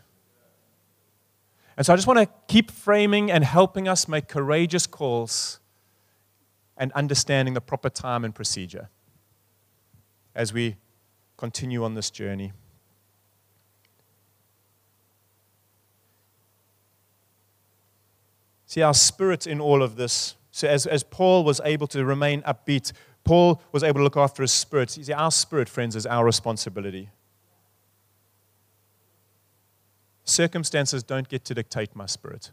And 1.76 1.86
so 1.86 1.92
I 1.92 1.96
just 1.98 2.08
want 2.08 2.20
to 2.20 2.30
keep 2.48 2.72
framing 2.72 3.30
and 3.30 3.44
helping 3.44 3.88
us 3.88 4.08
make 4.08 4.30
courageous 4.30 4.88
calls 4.88 5.60
and 6.78 6.92
understanding 6.94 7.54
the 7.54 7.62
proper 7.62 7.90
time 7.90 8.26
and 8.26 8.34
procedure 8.34 8.90
as 10.36 10.54
we 10.54 10.76
continue 11.38 11.84
on 11.84 11.94
this 11.94 12.10
journey. 12.10 12.52
See, 18.66 18.82
our 18.82 18.94
spirit 18.96 19.46
in 19.46 19.62
all 19.62 19.84
of 19.84 19.98
this. 19.98 20.36
So, 20.50 20.68
as, 20.68 20.88
as 20.88 21.04
Paul 21.04 21.44
was 21.44 21.62
able 21.64 21.86
to 21.88 22.04
remain 22.04 22.42
upbeat, 22.42 22.92
Paul 23.24 23.62
was 23.72 23.84
able 23.84 24.00
to 24.00 24.04
look 24.04 24.18
after 24.18 24.42
his 24.42 24.52
spirit. 24.52 24.90
See, 24.90 25.14
our 25.14 25.30
spirit, 25.30 25.70
friends, 25.70 25.96
is 25.96 26.08
our 26.08 26.26
responsibility. 26.26 27.10
Circumstances 30.24 31.04
don't 31.04 31.30
get 31.30 31.46
to 31.46 31.54
dictate 31.54 31.96
my 31.96 32.08
spirit. 32.08 32.52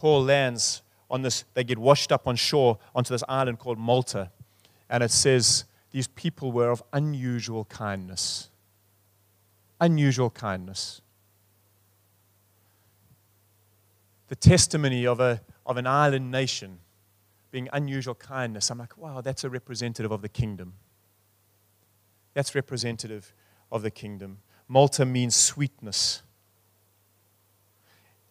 Paul 0.00 0.24
lands 0.24 0.80
on 1.10 1.20
this, 1.20 1.44
they 1.52 1.62
get 1.62 1.78
washed 1.78 2.10
up 2.10 2.26
on 2.26 2.34
shore 2.34 2.78
onto 2.94 3.12
this 3.12 3.22
island 3.28 3.58
called 3.58 3.78
Malta. 3.78 4.30
And 4.88 5.02
it 5.02 5.10
says 5.10 5.66
these 5.90 6.08
people 6.08 6.52
were 6.52 6.70
of 6.70 6.82
unusual 6.94 7.66
kindness. 7.66 8.48
Unusual 9.78 10.30
kindness. 10.30 11.02
The 14.28 14.36
testimony 14.36 15.06
of, 15.06 15.20
a, 15.20 15.42
of 15.66 15.76
an 15.76 15.86
island 15.86 16.30
nation 16.30 16.78
being 17.50 17.68
unusual 17.70 18.14
kindness. 18.14 18.70
I'm 18.70 18.78
like, 18.78 18.96
wow, 18.96 19.20
that's 19.20 19.44
a 19.44 19.50
representative 19.50 20.10
of 20.10 20.22
the 20.22 20.30
kingdom. 20.30 20.74
That's 22.32 22.54
representative 22.54 23.34
of 23.70 23.82
the 23.82 23.90
kingdom. 23.90 24.38
Malta 24.66 25.04
means 25.04 25.36
sweetness. 25.36 26.22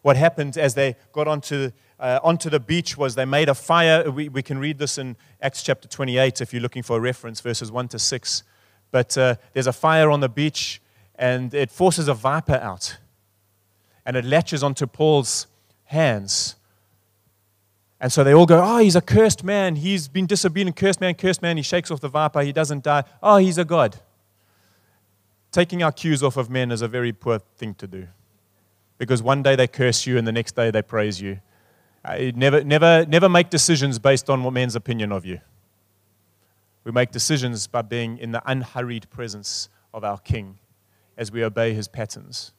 What 0.02 0.16
happened 0.16 0.56
as 0.56 0.74
they 0.74 0.96
got 1.12 1.28
onto, 1.28 1.72
uh, 1.98 2.20
onto 2.22 2.48
the 2.48 2.60
beach 2.60 2.96
was 2.96 3.14
they 3.14 3.26
made 3.26 3.48
a 3.48 3.54
fire. 3.54 4.10
We, 4.10 4.28
we 4.28 4.42
can 4.42 4.58
read 4.58 4.78
this 4.78 4.96
in 4.96 5.16
Acts 5.42 5.62
chapter 5.62 5.88
28 5.88 6.40
if 6.40 6.52
you're 6.52 6.62
looking 6.62 6.82
for 6.82 6.96
a 6.96 7.00
reference, 7.00 7.40
verses 7.40 7.70
1 7.70 7.88
to 7.88 7.98
6. 7.98 8.42
But 8.90 9.16
uh, 9.18 9.36
there's 9.52 9.66
a 9.66 9.72
fire 9.72 10.10
on 10.10 10.20
the 10.20 10.28
beach, 10.28 10.80
and 11.16 11.52
it 11.52 11.70
forces 11.70 12.08
a 12.08 12.14
viper 12.14 12.54
out. 12.54 12.96
And 14.06 14.16
it 14.16 14.24
latches 14.24 14.62
onto 14.62 14.86
Paul's 14.86 15.46
hands. 15.84 16.56
And 18.00 18.10
so 18.10 18.24
they 18.24 18.32
all 18.32 18.46
go, 18.46 18.62
Oh, 18.64 18.78
he's 18.78 18.96
a 18.96 19.02
cursed 19.02 19.44
man. 19.44 19.76
He's 19.76 20.08
been 20.08 20.26
disobedient. 20.26 20.76
Cursed 20.76 21.02
man, 21.02 21.14
cursed 21.14 21.42
man. 21.42 21.58
He 21.58 21.62
shakes 21.62 21.90
off 21.90 22.00
the 22.00 22.08
viper. 22.08 22.40
He 22.40 22.52
doesn't 22.52 22.82
die. 22.82 23.04
Oh, 23.22 23.36
he's 23.36 23.58
a 23.58 23.64
God. 23.66 24.00
Taking 25.52 25.82
our 25.82 25.92
cues 25.92 26.22
off 26.22 26.38
of 26.38 26.48
men 26.48 26.70
is 26.70 26.80
a 26.80 26.88
very 26.88 27.12
poor 27.12 27.40
thing 27.58 27.74
to 27.74 27.86
do 27.86 28.08
because 29.00 29.22
one 29.22 29.42
day 29.42 29.56
they 29.56 29.66
curse 29.66 30.06
you 30.06 30.18
and 30.18 30.26
the 30.26 30.32
next 30.32 30.54
day 30.54 30.70
they 30.70 30.82
praise 30.82 31.22
you. 31.22 31.40
Uh, 32.04 32.32
never, 32.34 32.62
never, 32.62 33.06
never 33.06 33.30
make 33.30 33.48
decisions 33.48 33.98
based 33.98 34.28
on 34.28 34.44
what 34.44 34.52
man's 34.52 34.76
opinion 34.76 35.10
of 35.10 35.24
you. 35.24 35.40
We 36.84 36.92
make 36.92 37.10
decisions 37.10 37.66
by 37.66 37.80
being 37.80 38.18
in 38.18 38.32
the 38.32 38.42
unhurried 38.44 39.08
presence 39.08 39.70
of 39.94 40.04
our 40.04 40.18
King 40.18 40.58
as 41.16 41.32
we 41.32 41.42
obey 41.42 41.72
his 41.72 41.88
patterns. 41.88 42.52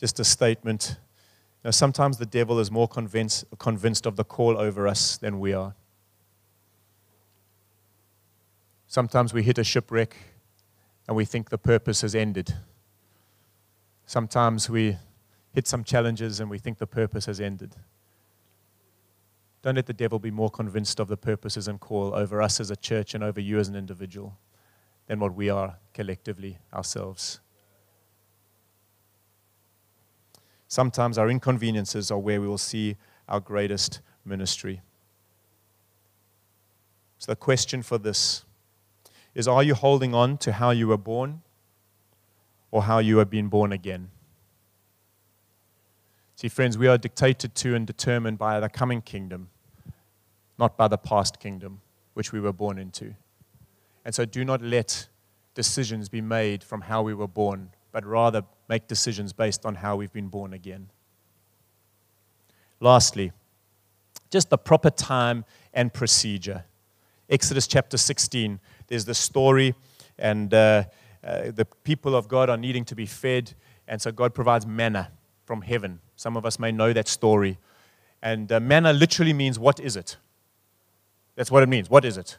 Just 0.00 0.18
a 0.20 0.24
statement. 0.24 0.96
Now, 1.62 1.70
sometimes 1.70 2.16
the 2.16 2.24
devil 2.24 2.58
is 2.58 2.70
more 2.70 2.88
convinced, 2.88 3.44
convinced 3.58 4.06
of 4.06 4.16
the 4.16 4.24
call 4.24 4.56
over 4.56 4.88
us 4.88 5.18
than 5.18 5.38
we 5.38 5.52
are. 5.52 5.74
Sometimes 8.88 9.34
we 9.34 9.42
hit 9.42 9.58
a 9.58 9.64
shipwreck 9.64 10.16
and 11.06 11.16
we 11.16 11.26
think 11.26 11.50
the 11.50 11.58
purpose 11.58 12.00
has 12.00 12.14
ended. 12.14 12.54
Sometimes 14.06 14.70
we 14.70 14.96
hit 15.52 15.66
some 15.68 15.84
challenges 15.84 16.40
and 16.40 16.48
we 16.48 16.58
think 16.58 16.78
the 16.78 16.86
purpose 16.86 17.26
has 17.26 17.38
ended. 17.38 17.76
Don't 19.60 19.74
let 19.74 19.84
the 19.84 19.92
devil 19.92 20.18
be 20.18 20.30
more 20.30 20.48
convinced 20.48 21.00
of 21.00 21.08
the 21.08 21.18
purposes 21.18 21.68
and 21.68 21.78
call 21.78 22.14
over 22.14 22.40
us 22.40 22.60
as 22.60 22.70
a 22.70 22.76
church 22.76 23.12
and 23.14 23.22
over 23.22 23.40
you 23.40 23.58
as 23.58 23.68
an 23.68 23.76
individual 23.76 24.38
than 25.06 25.20
what 25.20 25.34
we 25.34 25.50
are 25.50 25.76
collectively 25.92 26.58
ourselves. 26.72 27.40
Sometimes 30.66 31.18
our 31.18 31.28
inconveniences 31.28 32.10
are 32.10 32.18
where 32.18 32.40
we 32.40 32.48
will 32.48 32.56
see 32.56 32.96
our 33.28 33.40
greatest 33.40 34.00
ministry. 34.24 34.80
So, 37.18 37.32
the 37.32 37.36
question 37.36 37.82
for 37.82 37.98
this 37.98 38.44
is 39.38 39.46
are 39.46 39.62
you 39.62 39.72
holding 39.72 40.16
on 40.16 40.36
to 40.36 40.52
how 40.52 40.70
you 40.70 40.88
were 40.88 40.98
born 40.98 41.42
or 42.72 42.82
how 42.82 42.98
you 42.98 43.18
have 43.18 43.30
been 43.30 43.46
born 43.46 43.72
again? 43.72 44.10
See, 46.34 46.48
friends, 46.48 46.76
we 46.76 46.88
are 46.88 46.98
dictated 46.98 47.54
to 47.54 47.76
and 47.76 47.86
determined 47.86 48.36
by 48.36 48.58
the 48.58 48.68
coming 48.68 49.00
kingdom, 49.00 49.50
not 50.58 50.76
by 50.76 50.88
the 50.88 50.98
past 50.98 51.38
kingdom 51.38 51.80
which 52.14 52.32
we 52.32 52.40
were 52.40 52.52
born 52.52 52.80
into. 52.80 53.14
And 54.04 54.12
so 54.12 54.24
do 54.24 54.44
not 54.44 54.60
let 54.60 55.06
decisions 55.54 56.08
be 56.08 56.20
made 56.20 56.64
from 56.64 56.80
how 56.80 57.02
we 57.02 57.14
were 57.14 57.28
born, 57.28 57.70
but 57.92 58.04
rather 58.04 58.42
make 58.68 58.88
decisions 58.88 59.32
based 59.32 59.64
on 59.64 59.76
how 59.76 59.94
we've 59.94 60.12
been 60.12 60.28
born 60.28 60.52
again. 60.52 60.90
Lastly, 62.80 63.30
just 64.30 64.50
the 64.50 64.58
proper 64.58 64.90
time 64.90 65.44
and 65.72 65.94
procedure. 65.94 66.64
Exodus 67.30 67.68
chapter 67.68 67.96
16 67.96 68.58
there's 68.88 69.04
the 69.04 69.14
story, 69.14 69.74
and 70.18 70.52
uh, 70.52 70.84
uh, 71.22 71.50
the 71.50 71.66
people 71.84 72.16
of 72.16 72.28
God 72.28 72.50
are 72.50 72.56
needing 72.56 72.84
to 72.86 72.94
be 72.94 73.06
fed, 73.06 73.54
and 73.86 74.02
so 74.02 74.10
God 74.10 74.34
provides 74.34 74.66
manna 74.66 75.10
from 75.44 75.62
heaven. 75.62 76.00
Some 76.16 76.36
of 76.36 76.44
us 76.44 76.58
may 76.58 76.72
know 76.72 76.92
that 76.92 77.08
story. 77.08 77.58
And 78.22 78.50
uh, 78.50 78.60
manna 78.60 78.92
literally 78.92 79.32
means, 79.32 79.58
What 79.58 79.80
is 79.80 79.96
it? 79.96 80.16
That's 81.36 81.50
what 81.50 81.62
it 81.62 81.68
means. 81.68 81.88
What 81.88 82.04
is 82.04 82.16
it? 82.18 82.38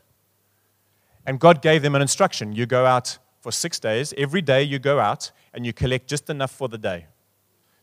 And 1.26 1.40
God 1.40 1.62
gave 1.62 1.82
them 1.82 1.96
an 1.96 2.02
instruction. 2.02 2.54
You 2.54 2.66
go 2.66 2.86
out 2.86 3.18
for 3.40 3.52
six 3.52 3.80
days. 3.80 4.14
Every 4.18 4.42
day 4.42 4.64
you 4.64 4.80
go 4.80 5.00
out 5.00 5.32
and 5.54 5.66
you 5.66 5.74
collect 5.74 6.08
just 6.08 6.30
enough 6.30 6.52
for 6.52 6.68
the 6.68 6.78
day. 6.78 7.06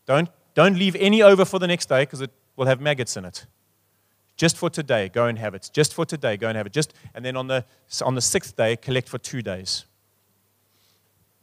Don't, 0.04 0.28
don't 0.54 0.76
leave 0.76 0.94
any 0.96 1.22
over 1.22 1.44
for 1.44 1.58
the 1.58 1.66
next 1.66 1.88
day 1.88 2.02
because 2.02 2.20
it 2.20 2.30
will 2.56 2.66
have 2.66 2.80
maggots 2.80 3.16
in 3.16 3.24
it. 3.24 3.46
Just 4.36 4.56
for 4.56 4.68
today, 4.68 5.08
go 5.08 5.26
and 5.26 5.38
have 5.38 5.54
it. 5.54 5.70
Just 5.72 5.94
for 5.94 6.04
today, 6.04 6.36
go 6.36 6.48
and 6.48 6.56
have 6.56 6.66
it. 6.66 6.72
Just, 6.72 6.92
and 7.14 7.24
then 7.24 7.36
on 7.36 7.46
the, 7.46 7.64
on 8.02 8.14
the 8.14 8.20
sixth 8.20 8.56
day, 8.56 8.76
collect 8.76 9.08
for 9.08 9.18
two 9.18 9.42
days. 9.42 9.86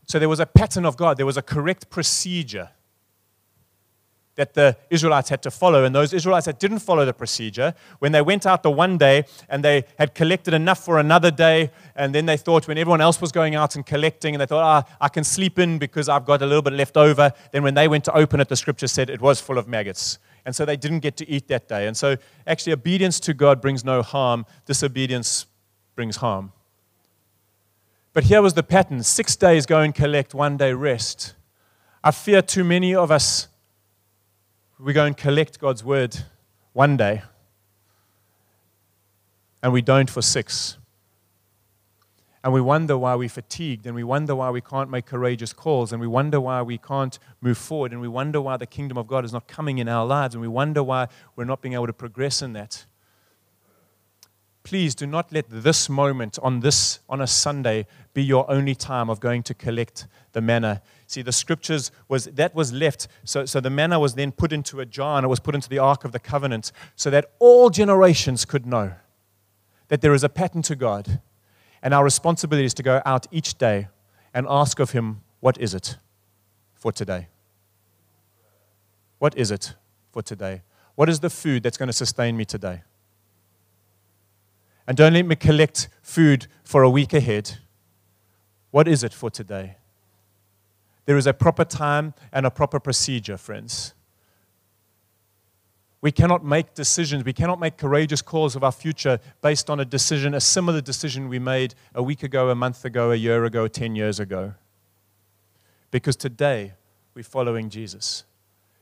So 0.05 0.19
there 0.19 0.29
was 0.29 0.39
a 0.39 0.45
pattern 0.45 0.85
of 0.85 0.97
God, 0.97 1.17
there 1.17 1.25
was 1.25 1.37
a 1.37 1.41
correct 1.41 1.89
procedure 1.89 2.69
that 4.35 4.53
the 4.55 4.75
Israelites 4.89 5.29
had 5.29 5.43
to 5.43 5.51
follow. 5.51 5.83
And 5.83 5.93
those 5.93 6.13
Israelites 6.13 6.47
that 6.47 6.59
didn't 6.59 6.79
follow 6.79 7.05
the 7.05 7.13
procedure, 7.13 7.73
when 7.99 8.11
they 8.11 8.21
went 8.21 8.45
out 8.45 8.63
the 8.63 8.71
one 8.71 8.97
day 8.97 9.25
and 9.47 9.63
they 9.63 9.85
had 9.97 10.15
collected 10.15 10.53
enough 10.53 10.83
for 10.83 10.99
another 10.99 11.29
day, 11.29 11.71
and 11.95 12.15
then 12.15 12.25
they 12.25 12.37
thought 12.37 12.67
when 12.67 12.77
everyone 12.77 13.01
else 13.01 13.21
was 13.21 13.31
going 13.31 13.55
out 13.55 13.75
and 13.75 13.85
collecting, 13.85 14.33
and 14.33 14.41
they 14.41 14.45
thought, 14.45 14.63
ah, 14.63 14.95
I 14.99 15.09
can 15.09 15.23
sleep 15.23 15.59
in 15.59 15.77
because 15.77 16.09
I've 16.09 16.25
got 16.25 16.41
a 16.41 16.45
little 16.45 16.63
bit 16.63 16.73
left 16.73 16.97
over, 16.97 17.31
then 17.51 17.63
when 17.63 17.75
they 17.75 17.87
went 17.87 18.05
to 18.05 18.15
open 18.15 18.39
it, 18.39 18.49
the 18.49 18.55
scripture 18.55 18.87
said 18.87 19.09
it 19.09 19.21
was 19.21 19.39
full 19.39 19.57
of 19.57 19.67
maggots. 19.67 20.17
And 20.45 20.55
so 20.55 20.65
they 20.65 20.75
didn't 20.75 20.99
get 20.99 21.15
to 21.17 21.29
eat 21.29 21.47
that 21.47 21.67
day. 21.67 21.87
And 21.87 21.95
so 21.95 22.17
actually, 22.45 22.73
obedience 22.73 23.19
to 23.21 23.33
God 23.33 23.61
brings 23.61 23.85
no 23.85 24.01
harm, 24.01 24.45
disobedience 24.65 25.45
brings 25.95 26.17
harm. 26.17 26.51
But 28.13 28.25
here 28.25 28.41
was 28.41 28.53
the 28.53 28.63
pattern 28.63 29.01
six 29.03 29.35
days 29.35 29.65
go 29.65 29.79
and 29.79 29.93
collect, 29.93 30.33
one 30.33 30.57
day 30.57 30.73
rest. 30.73 31.33
I 32.03 32.11
fear 32.11 32.41
too 32.41 32.63
many 32.63 32.93
of 32.93 33.09
us, 33.09 33.47
we 34.79 34.91
go 34.91 35.05
and 35.05 35.15
collect 35.15 35.59
God's 35.59 35.83
word 35.83 36.17
one 36.73 36.97
day, 36.97 37.21
and 39.61 39.71
we 39.71 39.81
don't 39.81 40.09
for 40.09 40.21
six. 40.21 40.77
And 42.43 42.51
we 42.51 42.59
wonder 42.59 42.97
why 42.97 43.15
we're 43.15 43.29
fatigued, 43.29 43.85
and 43.85 43.95
we 43.95 44.03
wonder 44.03 44.35
why 44.35 44.49
we 44.49 44.59
can't 44.59 44.89
make 44.89 45.05
courageous 45.05 45.53
calls, 45.53 45.93
and 45.93 46.01
we 46.01 46.07
wonder 46.07 46.41
why 46.41 46.61
we 46.61 46.77
can't 46.77 47.17
move 47.39 47.57
forward, 47.57 47.93
and 47.93 48.01
we 48.01 48.09
wonder 48.09 48.41
why 48.41 48.57
the 48.57 48.65
kingdom 48.65 48.97
of 48.97 49.07
God 49.07 49.23
is 49.23 49.31
not 49.31 49.47
coming 49.47 49.77
in 49.77 49.87
our 49.87 50.05
lives, 50.05 50.35
and 50.35 50.41
we 50.41 50.49
wonder 50.49 50.83
why 50.83 51.07
we're 51.37 51.45
not 51.45 51.61
being 51.61 51.73
able 51.73 51.87
to 51.87 51.93
progress 51.93 52.41
in 52.41 52.51
that. 52.53 52.85
Please 54.63 54.93
do 54.95 55.05
not 55.05 55.31
let 55.31 55.45
this 55.49 55.89
moment 55.89 56.37
on 56.41 56.61
this 56.61 56.99
on 57.09 57.21
a 57.21 57.27
Sunday 57.27 57.85
be 58.13 58.23
your 58.23 58.49
only 58.49 58.75
time 58.75 59.09
of 59.09 59.19
going 59.19 59.43
to 59.43 59.53
collect 59.53 60.07
the 60.31 60.41
manna. 60.41 60.81
See, 61.05 61.21
the 61.21 61.33
scriptures 61.33 61.91
was 62.07 62.25
that 62.25 62.55
was 62.55 62.71
left. 62.71 63.09
So, 63.25 63.45
so 63.45 63.59
the 63.59 63.69
manna 63.69 63.99
was 63.99 64.15
then 64.15 64.31
put 64.31 64.53
into 64.53 64.79
a 64.79 64.85
jar 64.85 65.17
and 65.17 65.25
it 65.25 65.27
was 65.27 65.41
put 65.41 65.53
into 65.53 65.67
the 65.67 65.79
ark 65.79 66.05
of 66.05 66.13
the 66.13 66.19
covenant 66.19 66.71
so 66.95 67.09
that 67.09 67.31
all 67.39 67.69
generations 67.69 68.45
could 68.45 68.65
know 68.65 68.93
that 69.89 69.99
there 69.99 70.13
is 70.13 70.23
a 70.23 70.29
pattern 70.29 70.61
to 70.63 70.77
God 70.77 71.19
and 71.83 71.93
our 71.93 72.03
responsibility 72.03 72.65
is 72.65 72.73
to 72.75 72.81
go 72.81 73.01
out 73.05 73.27
each 73.29 73.57
day 73.57 73.89
and 74.33 74.47
ask 74.49 74.79
of 74.79 74.91
Him, 74.91 75.21
What 75.41 75.57
is 75.59 75.75
it 75.75 75.97
for 76.73 76.93
today? 76.93 77.27
What 79.19 79.37
is 79.37 79.51
it 79.51 79.75
for 80.11 80.23
today? 80.23 80.61
What 80.95 81.09
is 81.09 81.19
the 81.19 81.29
food 81.29 81.61
that's 81.61 81.77
going 81.77 81.87
to 81.87 81.93
sustain 81.93 82.37
me 82.37 82.45
today? 82.45 82.83
And 84.87 84.97
don't 84.97 85.13
let 85.13 85.25
me 85.25 85.35
collect 85.35 85.89
food 86.01 86.47
for 86.63 86.83
a 86.83 86.89
week 86.89 87.13
ahead. 87.13 87.59
What 88.71 88.87
is 88.87 89.03
it 89.03 89.13
for 89.13 89.29
today? 89.29 89.77
There 91.05 91.17
is 91.17 91.27
a 91.27 91.33
proper 91.33 91.65
time 91.65 92.13
and 92.31 92.45
a 92.45 92.51
proper 92.51 92.79
procedure, 92.79 93.37
friends. 93.37 93.93
We 96.03 96.11
cannot 96.11 96.43
make 96.43 96.73
decisions. 96.73 97.23
We 97.23 97.31
cannot 97.31 97.61
make 97.61 97.77
courageous 97.77 98.21
calls 98.21 98.57
of 98.57 98.63
our 98.65 98.73
future 98.73 99.19
based 99.41 99.69
on 99.69 99.79
a 99.79 99.85
decision, 99.85 100.33
a 100.33 100.41
similar 100.41 100.81
decision 100.81 101.29
we 101.29 101.39
made 101.39 101.75
a 101.95 102.03
week 102.03 102.23
ago, 102.23 102.49
a 102.49 102.55
month 102.55 102.83
ago, 102.83 103.11
a 103.11 103.15
year 103.15 103.45
ago, 103.45 103.69
10 103.69 103.95
years 103.95 104.19
ago. 104.19 104.53
Because 105.91 106.17
today 106.17 106.73
we're 107.13 107.23
following 107.23 107.69
Jesus. 107.69 108.25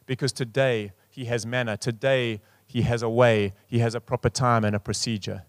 Because 0.07 0.31
today 0.31 0.93
he 1.11 1.25
has 1.25 1.45
manna. 1.45 1.77
Today 1.77 2.41
he 2.65 2.81
has 2.81 3.03
a 3.03 3.09
way. 3.09 3.53
He 3.67 3.77
has 3.77 3.93
a 3.93 4.01
proper 4.01 4.31
time 4.31 4.65
and 4.65 4.75
a 4.75 4.79
procedure. 4.79 5.43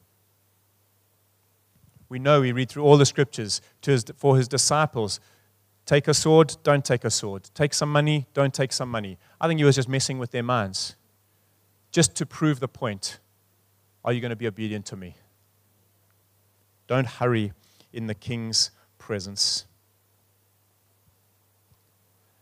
We 2.11 2.19
know 2.19 2.43
we 2.43 2.53
read 2.53 2.69
through 2.69 2.83
all 2.83 2.99
the 2.99 3.07
scriptures 3.07 3.63
his, 3.83 4.05
for 4.19 4.37
his 4.37 4.47
disciples 4.47 5.21
take 5.87 6.07
a 6.07 6.13
sword, 6.13 6.55
don't 6.63 6.85
take 6.85 7.03
a 7.03 7.11
sword. 7.11 7.49
Take 7.55 7.73
some 7.73 7.91
money, 7.91 8.27
don't 8.35 8.53
take 8.53 8.75
some 8.75 8.91
money. 8.91 9.17
I 9.41 9.49
think 9.49 9.57
he 9.57 9.65
was 9.65 9.77
just 9.77 9.89
messing 9.89 10.19
with 10.19 10.33
their 10.33 10.43
minds 10.43 10.97
just 11.93 12.17
to 12.17 12.27
prove 12.27 12.59
the 12.59 12.69
point. 12.69 13.19
Are 14.05 14.13
you 14.13 14.21
going 14.21 14.31
to 14.31 14.37
be 14.37 14.49
obedient 14.49 14.87
to 14.87 14.97
me? 14.97 15.17
Don't 16.89 17.07
hurry 17.07 17.53
in 17.93 18.07
the 18.07 18.15
king's 18.15 18.71
presence. 18.99 19.67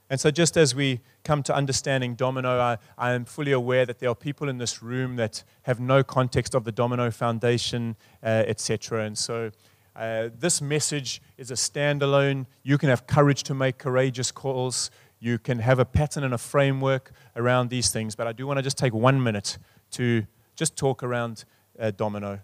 And 0.09 0.19
so, 0.19 0.31
just 0.31 0.57
as 0.57 0.75
we 0.75 1.01
come 1.23 1.43
to 1.45 1.55
understanding 1.55 2.15
domino, 2.15 2.59
I, 2.59 2.79
I, 2.99 3.13
am 3.13 3.25
fully 3.25 3.53
aware 3.53 3.87
that 3.87 4.01
there 4.01 4.09
are 4.09 4.15
people 4.15 4.49
in 4.49 4.59
this 4.59 4.83
room 4.83 5.15
that 5.17 5.45
have 5.63 5.79
no 5.79 6.03
context 6.03 6.55
of 6.55 6.65
the 6.65 6.73
domino 6.73 7.13
foundation, 7.13 7.95
uh, 8.23 8.43
etc. 8.47 9.05
And 9.05 9.17
so, 9.17 9.53
uh, 9.95 10.31
this 10.37 10.61
message 10.61 11.23
is 11.37 11.53
a 11.53 11.55
standalone. 11.55 12.47
You 12.65 12.77
can 12.77 12.89
have 12.89 13.07
courage 13.07 13.45
to 13.45 13.55
make 13.55 13.79
courageous 13.79 14.33
calls. 14.33 14.91
You 15.21 15.39
can 15.39 15.59
have 15.59 15.79
a 15.79 15.85
pattern 15.85 16.25
and 16.25 16.33
a 16.33 16.39
framework 16.39 17.13
around 17.37 17.69
these 17.69 17.91
things, 17.91 18.17
but 18.17 18.27
I 18.27 18.33
do 18.33 18.47
want 18.47 18.57
to 18.57 18.63
just 18.63 18.79
take 18.79 18.95
one 18.95 19.23
minute 19.23 19.59
to 19.93 20.27
just 20.57 20.77
talk 20.77 21.03
around 21.03 21.45
uh, 21.79 21.91
domino. 21.91 22.41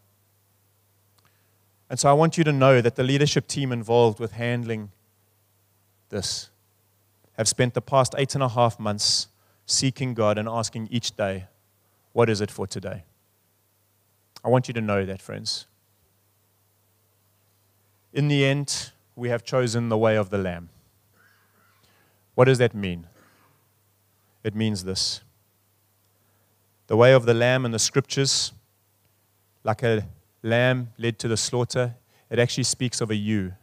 And 1.88 1.98
so 1.98 2.10
I 2.10 2.12
want 2.12 2.36
you 2.36 2.44
to 2.44 2.52
know 2.52 2.80
that 2.80 2.96
the 2.96 3.02
leadership 3.02 3.46
team 3.46 3.72
involved 3.72 4.20
with 4.20 4.32
handling 4.32 4.90
this 6.10 6.50
have 7.36 7.48
spent 7.48 7.74
the 7.74 7.80
past 7.80 8.14
eight 8.18 8.34
and 8.34 8.42
a 8.42 8.48
half 8.48 8.78
months 8.78 9.28
seeking 9.66 10.14
God 10.14 10.38
and 10.38 10.48
asking 10.48 10.88
each 10.90 11.16
day, 11.16 11.46
What 12.12 12.28
is 12.28 12.40
it 12.40 12.50
for 12.50 12.66
today? 12.66 13.04
I 14.44 14.48
want 14.48 14.68
you 14.68 14.74
to 14.74 14.80
know 14.80 15.04
that, 15.04 15.20
friends. 15.20 15.66
In 18.12 18.28
the 18.28 18.44
end, 18.44 18.92
we 19.14 19.28
have 19.28 19.44
chosen 19.44 19.88
the 19.88 19.98
way 19.98 20.16
of 20.16 20.30
the 20.30 20.38
Lamb. 20.38 20.68
What 22.37 22.45
does 22.45 22.59
that 22.59 22.74
mean? 22.74 23.07
It 24.45 24.55
means 24.55 24.84
this 24.84 25.22
the 26.87 26.97
way 26.97 27.12
of 27.12 27.26
the 27.26 27.34
lamb 27.34 27.64
in 27.64 27.72
the 27.72 27.78
scriptures, 27.80 28.53
like 29.64 29.82
a 29.82 30.07
lamb 30.43 30.93
led 30.99 31.18
to 31.18 31.28
the 31.28 31.37
slaughter, 31.37 31.97
it 32.30 32.39
actually 32.39 32.62
speaks 32.62 33.01
of 33.01 33.11
a 33.11 33.16
ewe. 33.16 33.55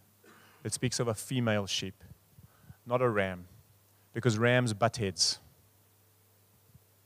It 0.63 0.73
speaks 0.73 0.99
of 0.99 1.07
a 1.07 1.13
female 1.13 1.67
sheep, 1.67 2.03
not 2.85 3.01
a 3.01 3.07
ram, 3.07 3.45
because 4.11 4.37
rams 4.37 4.73
butt 4.73 4.97
heads. 4.97 5.39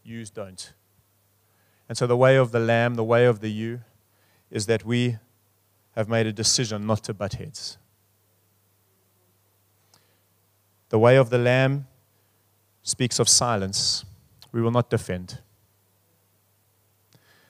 Ewes 0.03 0.30
don't. 0.30 0.74
And 1.89 1.97
so 1.97 2.07
the 2.07 2.18
way 2.18 2.38
of 2.38 2.51
the 2.51 2.59
lamb, 2.59 2.95
the 2.95 3.03
way 3.03 3.26
of 3.26 3.41
the 3.41 3.51
ewe, 3.51 3.82
is 4.49 4.68
that 4.68 4.86
we 4.86 5.18
have 5.95 6.07
made 6.07 6.28
a 6.28 6.34
decision 6.34 6.88
not 6.88 7.03
to 7.03 7.13
butt 7.13 7.34
heads. 7.34 7.78
The 10.89 10.99
way 10.99 11.17
of 11.17 11.29
the 11.29 11.38
Lamb 11.38 11.88
speaks 12.81 13.19
of 13.19 13.27
silence. 13.27 14.05
We 14.51 14.61
will 14.61 14.71
not 14.71 14.89
defend. 14.89 15.39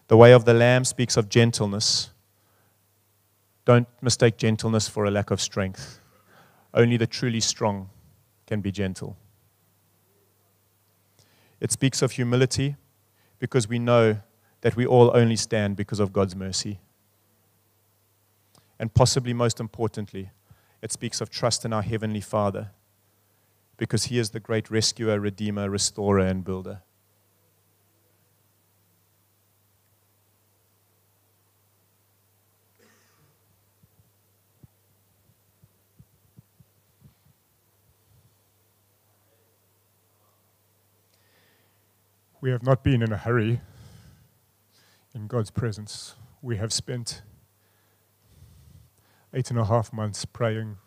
The 0.07 0.17
way 0.17 0.33
of 0.33 0.45
the 0.45 0.53
Lamb 0.53 0.85
speaks 0.85 1.17
of 1.17 1.29
gentleness. 1.29 2.09
Don't 3.65 3.87
mistake 4.01 4.37
gentleness 4.37 4.87
for 4.87 5.05
a 5.05 5.11
lack 5.11 5.29
of 5.29 5.41
strength. 5.41 5.99
Only 6.73 6.97
the 6.97 7.07
truly 7.07 7.41
strong 7.41 7.89
can 8.47 8.61
be 8.61 8.71
gentle. 8.71 9.17
It 11.59 11.71
speaks 11.71 12.01
of 12.01 12.13
humility 12.13 12.75
because 13.39 13.67
we 13.67 13.79
know 13.79 14.17
that 14.61 14.75
we 14.75 14.85
all 14.85 15.11
only 15.15 15.35
stand 15.35 15.75
because 15.75 15.99
of 15.99 16.13
God's 16.13 16.35
mercy. 16.35 16.79
And 18.79 18.93
possibly 18.93 19.33
most 19.33 19.59
importantly, 19.59 20.31
it 20.81 20.91
speaks 20.91 21.21
of 21.21 21.29
trust 21.29 21.65
in 21.65 21.73
our 21.73 21.81
Heavenly 21.81 22.21
Father 22.21 22.71
because 23.77 24.05
he 24.05 24.17
is 24.17 24.31
the 24.31 24.39
great 24.39 24.69
rescuer, 24.71 25.19
redeemer, 25.19 25.69
restorer, 25.69 26.19
and 26.19 26.43
builder. 26.43 26.81
We 42.39 42.51
have 42.51 42.63
not 42.63 42.83
been 42.83 43.01
in 43.01 43.11
a 43.11 43.17
hurry 43.17 43.61
in 45.13 45.27
God's 45.27 45.49
presence. 45.49 46.15
We 46.41 46.57
have 46.57 46.71
spent 46.71 47.21
eight 49.33 49.49
and 49.49 49.59
a 49.59 49.65
half 49.65 49.91
months 49.91 50.23
praying, 50.23 50.77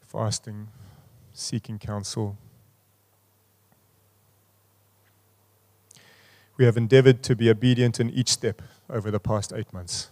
fasting, 0.00 0.68
seeking 1.34 1.78
counsel. 1.78 2.38
We 6.56 6.64
have 6.64 6.76
endeavored 6.76 7.22
to 7.24 7.34
be 7.34 7.50
obedient 7.50 7.98
in 7.98 8.08
each 8.08 8.28
step 8.28 8.62
over 8.88 9.10
the 9.10 9.18
past 9.18 9.52
eight 9.54 9.72
months. 9.72 10.08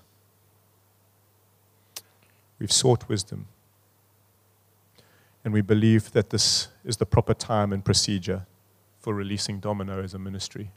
We've 2.58 2.72
sought 2.72 3.08
wisdom. 3.08 3.46
And 5.44 5.54
we 5.54 5.60
believe 5.60 6.12
that 6.12 6.30
this 6.30 6.68
is 6.84 6.96
the 6.96 7.06
proper 7.06 7.34
time 7.34 7.72
and 7.72 7.84
procedure 7.84 8.46
for 8.98 9.14
releasing 9.14 9.60
Domino 9.60 10.02
as 10.02 10.14
a 10.14 10.18
ministry. 10.18 10.70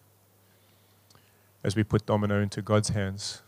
As 1.64 1.76
we 1.76 1.84
put 1.84 2.06
Domino 2.06 2.42
into 2.42 2.62
God's 2.62 2.90
hands 2.90 3.42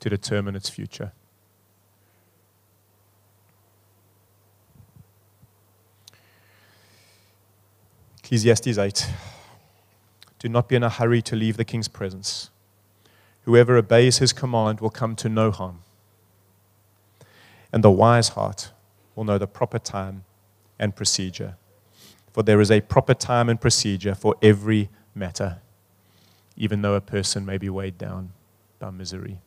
to 0.00 0.08
determine 0.08 0.56
its 0.56 0.68
future. 0.68 1.12
Ecclesiastes 8.28 8.76
8. 8.76 9.08
Do 10.38 10.50
not 10.50 10.68
be 10.68 10.76
in 10.76 10.82
a 10.82 10.90
hurry 10.90 11.22
to 11.22 11.34
leave 11.34 11.56
the 11.56 11.64
king's 11.64 11.88
presence. 11.88 12.50
Whoever 13.44 13.78
obeys 13.78 14.18
his 14.18 14.34
command 14.34 14.82
will 14.82 14.90
come 14.90 15.16
to 15.16 15.30
no 15.30 15.50
harm. 15.50 15.78
And 17.72 17.82
the 17.82 17.90
wise 17.90 18.28
heart 18.28 18.72
will 19.14 19.24
know 19.24 19.38
the 19.38 19.46
proper 19.46 19.78
time 19.78 20.24
and 20.78 20.94
procedure. 20.94 21.56
For 22.34 22.42
there 22.42 22.60
is 22.60 22.70
a 22.70 22.82
proper 22.82 23.14
time 23.14 23.48
and 23.48 23.58
procedure 23.58 24.14
for 24.14 24.36
every 24.42 24.90
matter, 25.14 25.62
even 26.54 26.82
though 26.82 26.96
a 26.96 27.00
person 27.00 27.46
may 27.46 27.56
be 27.56 27.70
weighed 27.70 27.96
down 27.96 28.34
by 28.78 28.90
misery. 28.90 29.40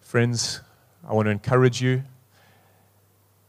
Friends, 0.00 0.60
I 1.04 1.14
want 1.14 1.26
to 1.26 1.30
encourage 1.30 1.82
you 1.82 2.04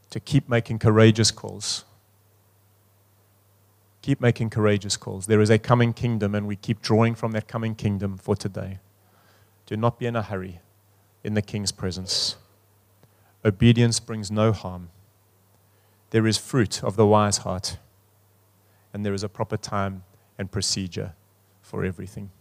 to 0.10 0.20
keep 0.20 0.50
making 0.50 0.80
courageous 0.80 1.30
calls 1.30 1.86
Keep 4.02 4.20
making 4.20 4.50
courageous 4.50 4.98
calls. 4.98 5.28
There 5.28 5.42
is 5.42 5.50
a 5.50 5.60
coming 5.60 5.94
kingdom, 5.94 6.34
and 6.34 6.48
we 6.48 6.56
keep 6.56 6.82
drawing 6.82 7.14
from 7.16 7.32
that 7.34 7.48
coming 7.48 7.76
kingdom 7.76 8.18
for 8.18 8.36
today. 8.36 8.80
Do 9.66 9.78
not 9.78 10.00
be 10.00 10.06
in 10.08 10.16
a 10.16 10.24
hurry 10.24 10.60
in 11.24 11.36
the 11.36 11.42
king's 11.42 11.72
presence. 11.72 12.36
Obedience 13.46 14.00
brings 14.00 14.32
no 14.32 14.52
harm. 14.52 14.90
There 16.10 16.28
is 16.28 16.38
fruit 16.38 16.84
of 16.84 16.96
the 16.96 17.06
wise 17.06 17.38
heart, 17.40 17.78
and 18.94 19.06
there 19.06 19.14
is 19.14 19.24
a 19.24 19.30
proper 19.30 19.58
time 19.58 20.04
and 20.38 20.52
procedure 20.52 21.14
for 21.62 21.86
everything. 21.86 22.32